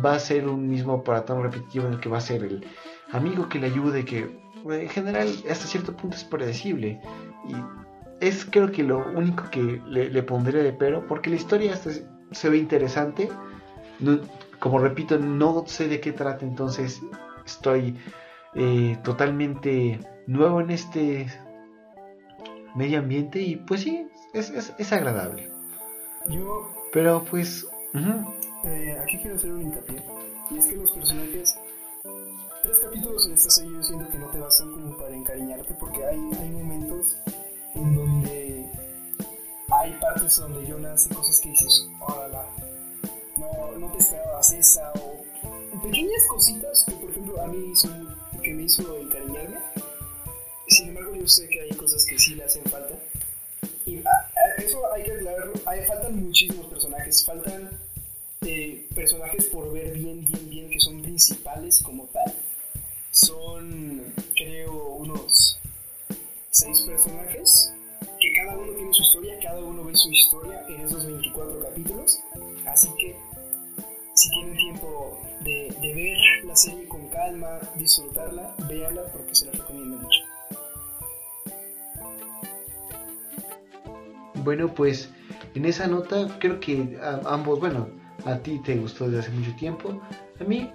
va 0.04 0.14
a 0.14 0.18
ser 0.18 0.48
un 0.48 0.68
mismo 0.68 1.02
paratón 1.02 1.42
repetitivo 1.42 1.86
en 1.86 1.94
el 1.94 2.00
que 2.00 2.08
va 2.08 2.18
a 2.18 2.22
ser 2.22 2.44
el 2.44 2.66
amigo 3.12 3.48
que 3.48 3.58
le 3.58 3.66
ayude, 3.66 4.04
que 4.04 4.30
en 4.68 4.88
general 4.88 5.28
hasta 5.50 5.66
cierto 5.66 5.96
punto 5.96 6.16
es 6.16 6.24
predecible. 6.24 7.00
Y 7.48 7.54
es 8.20 8.44
creo 8.44 8.70
que 8.70 8.82
lo 8.82 9.06
único 9.14 9.50
que 9.50 9.80
le, 9.86 10.22
pondré 10.22 10.62
de 10.62 10.72
pero, 10.72 11.06
porque 11.06 11.30
la 11.30 11.36
historia 11.36 11.76
se 11.76 12.48
ve 12.48 12.56
interesante. 12.56 13.28
como 14.58 14.78
repito, 14.78 15.18
no 15.18 15.64
sé 15.66 15.88
de 15.88 16.00
qué 16.00 16.12
trata, 16.12 16.44
entonces 16.44 17.02
estoy 17.44 17.96
eh, 18.54 18.96
totalmente 19.02 19.98
nuevo 20.26 20.60
en 20.60 20.70
este 20.70 21.26
medio 22.74 22.98
ambiente 22.98 23.40
y 23.40 23.56
pues 23.56 23.82
sí, 23.82 24.06
es, 24.32 24.50
es, 24.50 24.92
agradable. 24.92 25.50
Yo... 26.28 26.70
Pero 26.92 27.24
pues... 27.24 27.66
Eh, 27.94 28.98
aquí 29.02 29.18
quiero 29.18 29.36
hacer 29.36 29.52
un 29.52 29.62
hincapié. 29.62 30.02
Y 30.50 30.58
es 30.58 30.66
que 30.66 30.76
los 30.76 30.90
personajes... 30.90 31.54
Tres 32.62 32.78
capítulos 32.78 33.26
en 33.26 33.34
esta 33.34 33.50
serie 33.50 33.72
yo 33.72 33.82
siento 33.82 34.10
que 34.10 34.18
no 34.18 34.26
te 34.28 34.38
bastan 34.38 34.72
como 34.72 34.96
para 34.96 35.14
encariñarte 35.14 35.74
porque 35.74 36.02
hay, 36.02 36.18
hay 36.40 36.50
momentos 36.50 37.14
en 37.74 37.94
donde 37.94 38.70
hay 39.68 39.92
partes 40.00 40.36
donde 40.36 40.66
Jonah 40.66 40.94
hace 40.94 41.14
cosas 41.14 41.40
que 41.40 41.50
dices, 41.50 41.86
hola, 42.00 42.46
no, 43.36 43.78
no 43.78 43.92
te 43.92 43.98
esperabas 43.98 44.50
esa, 44.52 44.92
o 44.94 45.80
pequeñas 45.82 46.26
cositas 46.30 46.84
que 46.88 46.92
por 46.92 47.10
ejemplo 47.10 47.42
a 47.42 47.46
mí 47.48 47.72
hizo, 47.72 47.88
que 48.42 48.54
me 48.54 48.62
hizo 48.62 48.96
encariñarme. 48.96 49.58
Sin 50.68 50.88
embargo 50.88 51.14
yo 51.14 51.28
sé 51.28 51.46
que 51.48 51.60
hay 51.60 51.70
cosas 51.72 52.04
que 52.06 52.18
sí 52.18 52.34
le 52.34 52.44
hacen 52.44 52.64
falta. 52.64 52.94
Y 53.84 54.02
eso 54.58 54.92
hay 54.92 55.02
que 55.02 55.12
aclararlo, 55.12 55.52
hay, 55.66 55.84
faltan 55.86 56.24
muchísimos 56.24 56.66
personajes, 56.66 57.24
faltan 57.24 57.70
eh, 58.42 58.86
personajes 58.94 59.46
por 59.46 59.72
ver 59.72 59.94
bien, 59.94 60.24
bien, 60.26 60.50
bien, 60.50 60.70
que 60.70 60.80
son 60.80 61.02
principales 61.02 61.82
como 61.82 62.04
tal. 62.06 62.34
Son, 63.10 64.12
creo, 64.36 64.96
unos 64.96 65.58
seis 66.50 66.80
personajes, 66.82 67.72
que 68.20 68.32
cada 68.34 68.56
uno 68.56 68.72
tiene 68.72 68.92
su 68.92 69.02
historia, 69.02 69.38
cada 69.40 69.60
uno 69.60 69.84
ve 69.84 69.96
su 69.96 70.10
historia 70.10 70.64
en 70.68 70.80
esos 70.80 71.04
24 71.06 71.60
capítulos. 71.60 72.20
Así 72.66 72.88
que 72.98 73.16
si 74.14 74.30
tienen 74.30 74.56
tiempo 74.56 75.20
de, 75.40 75.74
ver 75.80 76.18
la 76.42 76.48
la 76.48 76.56
serie 76.56 76.86
con 76.86 77.08
calma, 77.08 77.58
disfrutarla, 77.76 78.54
véanla 78.68 79.04
porque 79.12 79.34
se 79.34 79.46
la 79.46 79.52
recomiendo 79.52 79.96
mucho. 79.96 80.20
Bueno, 84.44 84.72
pues 84.74 85.10
en 85.54 85.64
esa 85.64 85.86
nota 85.86 86.28
creo 86.38 86.60
que 86.60 86.98
ambos, 87.24 87.60
bueno, 87.60 87.88
a 88.24 88.36
ti 88.36 88.60
te 88.64 88.76
gustó 88.76 89.06
desde 89.06 89.20
hace 89.20 89.30
mucho 89.30 89.54
tiempo, 89.56 90.00
a 90.40 90.44
mí 90.44 90.70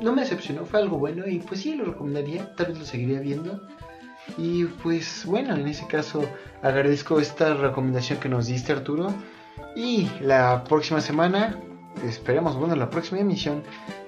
no 0.00 0.12
me 0.12 0.22
decepcionó, 0.22 0.64
fue 0.64 0.80
algo 0.80 0.98
bueno 0.98 1.26
y 1.26 1.38
pues 1.38 1.60
sí, 1.60 1.74
lo 1.74 1.84
recomendaría, 1.84 2.54
tal 2.54 2.66
vez 2.68 2.78
lo 2.78 2.84
seguiría 2.84 3.20
viendo. 3.20 3.60
Y 4.38 4.64
pues 4.64 5.24
bueno, 5.26 5.54
en 5.54 5.66
ese 5.66 5.86
caso 5.86 6.22
agradezco 6.62 7.20
esta 7.20 7.54
recomendación 7.54 8.18
que 8.18 8.28
nos 8.28 8.46
diste 8.46 8.72
Arturo. 8.72 9.14
Y 9.74 10.08
la 10.20 10.64
próxima 10.64 11.00
semana, 11.00 11.58
esperemos, 12.04 12.56
bueno, 12.56 12.76
la 12.76 12.90
próxima 12.90 13.20
emisión, 13.20 13.62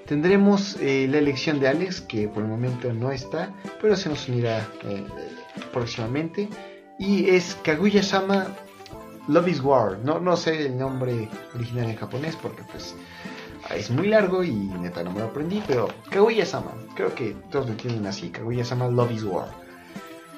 tendremos 0.06 0.76
eh, 0.80 1.06
la 1.10 1.18
elección 1.18 1.60
de 1.60 1.68
Alex, 1.68 2.00
que 2.02 2.28
por 2.28 2.42
el 2.42 2.48
momento 2.48 2.92
no 2.92 3.10
está, 3.10 3.54
pero 3.80 3.96
se 3.96 4.08
nos 4.08 4.28
unirá 4.28 4.66
eh, 4.84 5.04
próximamente. 5.72 6.48
Y 6.98 7.30
es 7.30 7.56
Kaguya-sama 7.62 8.48
Love 9.28 9.48
is 9.48 9.60
War. 9.60 9.98
No, 10.02 10.18
no 10.18 10.36
sé 10.36 10.66
el 10.66 10.78
nombre 10.78 11.28
original 11.54 11.90
en 11.90 11.96
japonés 11.96 12.36
porque 12.36 12.62
pues 12.64 12.96
es 13.74 13.90
muy 13.90 14.08
largo 14.08 14.42
y 14.42 14.52
neta 14.52 15.02
no 15.02 15.12
me 15.12 15.20
lo 15.20 15.26
aprendí, 15.26 15.62
pero 15.66 15.88
Kaguya-sama. 16.10 16.72
Creo 16.94 17.14
que 17.14 17.36
todos 17.50 17.66
lo 17.66 17.72
entienden 17.72 18.06
así. 18.06 18.30
Kaguya-sama 18.30 18.88
Love 18.88 19.12
is 19.12 19.24
War. 19.24 19.48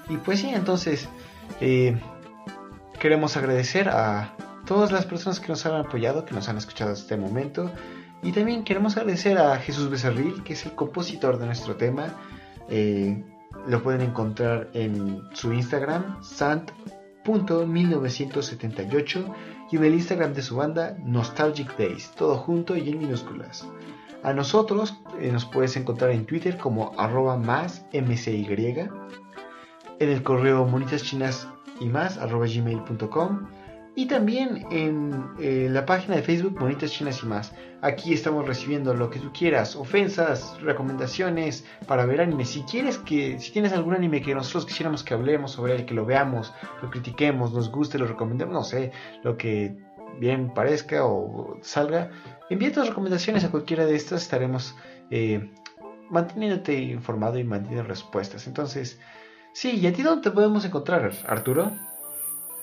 Y 0.08 0.16
pues 0.16 0.40
sí, 0.40 0.48
entonces 0.48 1.08
eh, 1.60 2.00
queremos 2.98 3.36
agradecer 3.36 3.88
a 3.88 4.34
todas 4.66 4.90
las 4.90 5.06
personas 5.06 5.40
que 5.40 5.48
nos 5.48 5.64
han 5.66 5.74
apoyado, 5.76 6.24
que 6.24 6.34
nos 6.34 6.48
han 6.48 6.56
escuchado 6.56 6.92
hasta 6.92 7.02
este 7.02 7.16
momento. 7.16 7.70
Y 8.22 8.32
también 8.32 8.64
queremos 8.64 8.96
agradecer 8.96 9.38
a 9.38 9.56
Jesús 9.58 9.88
Becerril, 9.88 10.42
que 10.42 10.54
es 10.54 10.66
el 10.66 10.72
compositor 10.74 11.38
de 11.38 11.46
nuestro 11.46 11.76
tema. 11.76 12.08
Eh, 12.68 13.24
lo 13.66 13.82
pueden 13.82 14.02
encontrar 14.02 14.68
en 14.74 15.22
su 15.32 15.52
Instagram, 15.52 16.22
sant.1978 17.24 19.34
y 19.70 19.76
en 19.76 19.84
el 19.84 19.94
Instagram 19.94 20.34
de 20.34 20.42
su 20.42 20.56
banda 20.56 20.96
Nostalgic 21.04 21.76
Days, 21.76 22.10
todo 22.16 22.36
junto 22.36 22.76
y 22.76 22.90
en 22.90 22.98
minúsculas. 22.98 23.64
A 24.22 24.32
nosotros 24.32 24.96
eh, 25.20 25.30
nos 25.32 25.44
puedes 25.46 25.76
encontrar 25.76 26.10
en 26.10 26.26
Twitter 26.26 26.58
como 26.58 26.92
arroba 26.98 27.36
más 27.36 27.84
mcy, 27.92 28.46
en 29.98 30.08
el 30.08 30.22
correo 30.22 30.64
monitas 30.66 31.02
chinas 31.02 31.48
y 31.80 31.86
más 31.86 32.18
arroba 32.18 32.46
gmail.com 32.46 33.48
y 33.94 34.06
también 34.06 34.66
en 34.70 35.24
eh, 35.40 35.68
la 35.70 35.84
página 35.84 36.16
de 36.16 36.22
Facebook 36.22 36.58
Monitas 36.58 36.92
Chinas 36.92 37.22
y 37.22 37.26
más. 37.26 37.52
Aquí 37.82 38.12
estamos 38.12 38.46
recibiendo 38.46 38.94
lo 38.94 39.10
que 39.10 39.18
tú 39.18 39.32
quieras, 39.32 39.74
ofensas, 39.74 40.60
recomendaciones 40.60 41.64
para 41.86 42.06
ver 42.06 42.20
anime. 42.20 42.44
Si 42.44 42.62
quieres 42.62 42.98
que, 42.98 43.38
si 43.38 43.52
tienes 43.52 43.72
algún 43.72 43.94
anime 43.94 44.22
que 44.22 44.34
nosotros 44.34 44.66
quisiéramos 44.66 45.02
que 45.02 45.14
hablemos 45.14 45.52
sobre 45.52 45.76
él, 45.76 45.86
que 45.86 45.94
lo 45.94 46.04
veamos, 46.04 46.52
lo 46.82 46.90
critiquemos, 46.90 47.52
nos 47.52 47.70
guste, 47.70 47.98
lo 47.98 48.06
recomendemos, 48.06 48.54
no 48.54 48.64
sé, 48.64 48.92
lo 49.22 49.36
que 49.36 49.76
bien 50.18 50.52
parezca 50.52 51.04
o 51.04 51.58
salga, 51.62 52.10
envía 52.50 52.72
tus 52.72 52.88
recomendaciones 52.88 53.44
a 53.44 53.50
cualquiera 53.50 53.86
de 53.86 53.96
estas, 53.96 54.22
estaremos 54.22 54.76
eh, 55.10 55.50
manteniéndote 56.10 56.74
informado 56.74 57.38
y 57.38 57.44
manteniendo 57.44 57.88
respuestas. 57.88 58.46
Entonces, 58.46 59.00
sí, 59.52 59.78
¿y 59.78 59.86
a 59.86 59.92
ti 59.92 60.02
dónde 60.02 60.22
te 60.22 60.30
podemos 60.30 60.64
encontrar, 60.64 61.12
Arturo? 61.26 61.72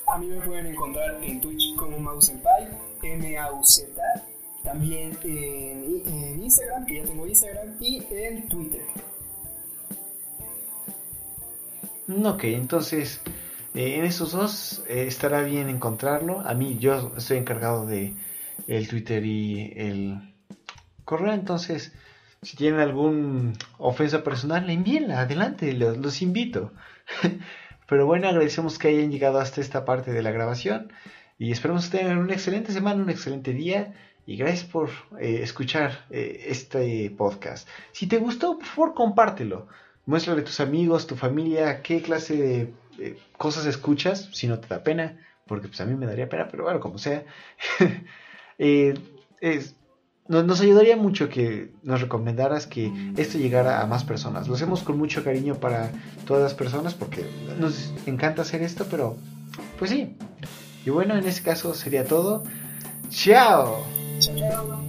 A 0.08 0.18
mí 0.18 0.28
me 0.28 0.40
pueden 0.42 0.68
encontrar 0.68 1.22
en 1.22 1.42
Twitch 1.42 1.76
como 1.76 2.00
Mausenpai, 2.00 2.70
M-A-U-Z, 3.04 4.02
también 4.64 5.18
en, 5.24 6.42
Instagram, 6.42 6.86
que 6.86 7.02
ya 7.02 7.04
tengo 7.04 7.28
Instagram, 7.28 7.76
y 7.82 8.04
en 8.12 8.48
Twitter. 8.48 8.86
Ok, 12.26 12.46
entonces 12.46 13.22
eh, 13.76 13.96
en 13.98 14.06
esos 14.06 14.32
dos 14.32 14.84
eh, 14.88 15.08
estará 15.08 15.42
bien 15.42 15.68
encontrarlo. 15.68 16.40
A 16.40 16.54
mí 16.54 16.78
yo 16.80 17.14
estoy 17.18 17.38
encargado 17.38 17.86
de 17.86 18.16
el 18.68 18.88
Twitter 18.88 19.26
y 19.26 19.74
el 19.76 20.34
correo, 21.04 21.34
entonces 21.34 21.92
si 22.42 22.56
tienen 22.56 22.80
alguna 22.80 23.54
ofensa 23.78 24.24
personal, 24.24 24.70
envíenla, 24.70 25.20
adelante, 25.20 25.74
los, 25.74 25.98
los 25.98 26.22
invito. 26.22 26.72
Pero 27.88 28.06
bueno, 28.06 28.28
agradecemos 28.28 28.78
que 28.78 28.90
hayan 28.90 29.12
llegado 29.12 29.40
hasta 29.40 29.62
esta 29.62 29.86
parte 29.86 30.12
de 30.12 30.22
la 30.22 30.32
grabación 30.32 30.92
y 31.40 31.52
esperamos 31.52 31.88
que 31.88 32.00
tengan 32.00 32.18
una 32.18 32.34
excelente 32.34 32.72
semana, 32.72 33.02
un 33.02 33.10
excelente 33.10 33.54
día 33.54 33.94
y 34.26 34.36
gracias 34.36 34.66
por 34.66 34.90
eh, 35.20 35.40
escuchar 35.42 36.06
eh, 36.10 36.46
este 36.48 37.10
podcast. 37.12 37.68
Si 37.92 38.08
te 38.08 38.18
gustó, 38.18 38.58
por 38.58 38.68
favor, 38.68 38.94
compártelo. 38.94 39.68
Muéstrale 40.06 40.42
a 40.42 40.46
tus 40.46 40.60
amigos, 40.60 41.08
tu 41.08 41.16
familia, 41.16 41.82
qué 41.82 42.02
clase 42.02 42.38
de 42.38 43.18
cosas 43.38 43.66
escuchas, 43.66 44.30
si 44.32 44.48
no 44.48 44.60
te 44.60 44.68
da 44.68 44.84
pena, 44.84 45.18
porque 45.46 45.68
pues 45.68 45.82
a 45.82 45.86
mí 45.86 45.96
me 45.96 46.06
daría 46.06 46.30
pena, 46.30 46.48
pero 46.50 46.64
bueno, 46.64 46.80
como 46.80 46.98
sea. 46.98 47.26
eh, 48.58 48.94
es, 50.30 50.44
nos, 50.44 50.62
ayudaría 50.62 50.98
mucho 50.98 51.30
que 51.30 51.72
nos 51.84 52.02
recomendaras 52.02 52.68
que 52.68 52.92
esto 53.18 53.38
llegara 53.38 53.82
a 53.82 53.88
más 53.88 54.04
personas. 54.04 54.48
Lo 54.48 54.56
hacemos 54.56 54.84
con 54.84 54.98
mucho 54.98 55.24
cariño 55.24 55.56
para 55.56 55.92
todas 56.26 56.44
las 56.44 56.54
personas 56.54 56.94
porque 56.94 57.26
nos 57.60 57.94
encanta 58.06 58.42
hacer 58.42 58.62
esto, 58.62 58.86
pero 58.90 59.18
pues 59.80 59.92
sí. 59.92 60.16
Y 60.86 60.90
bueno, 60.90 61.18
en 61.18 61.26
este 61.26 61.44
caso 61.44 61.74
sería 61.74 62.06
todo. 62.06 62.44
¡Chao! 63.10 63.84
Chao. 64.20 64.87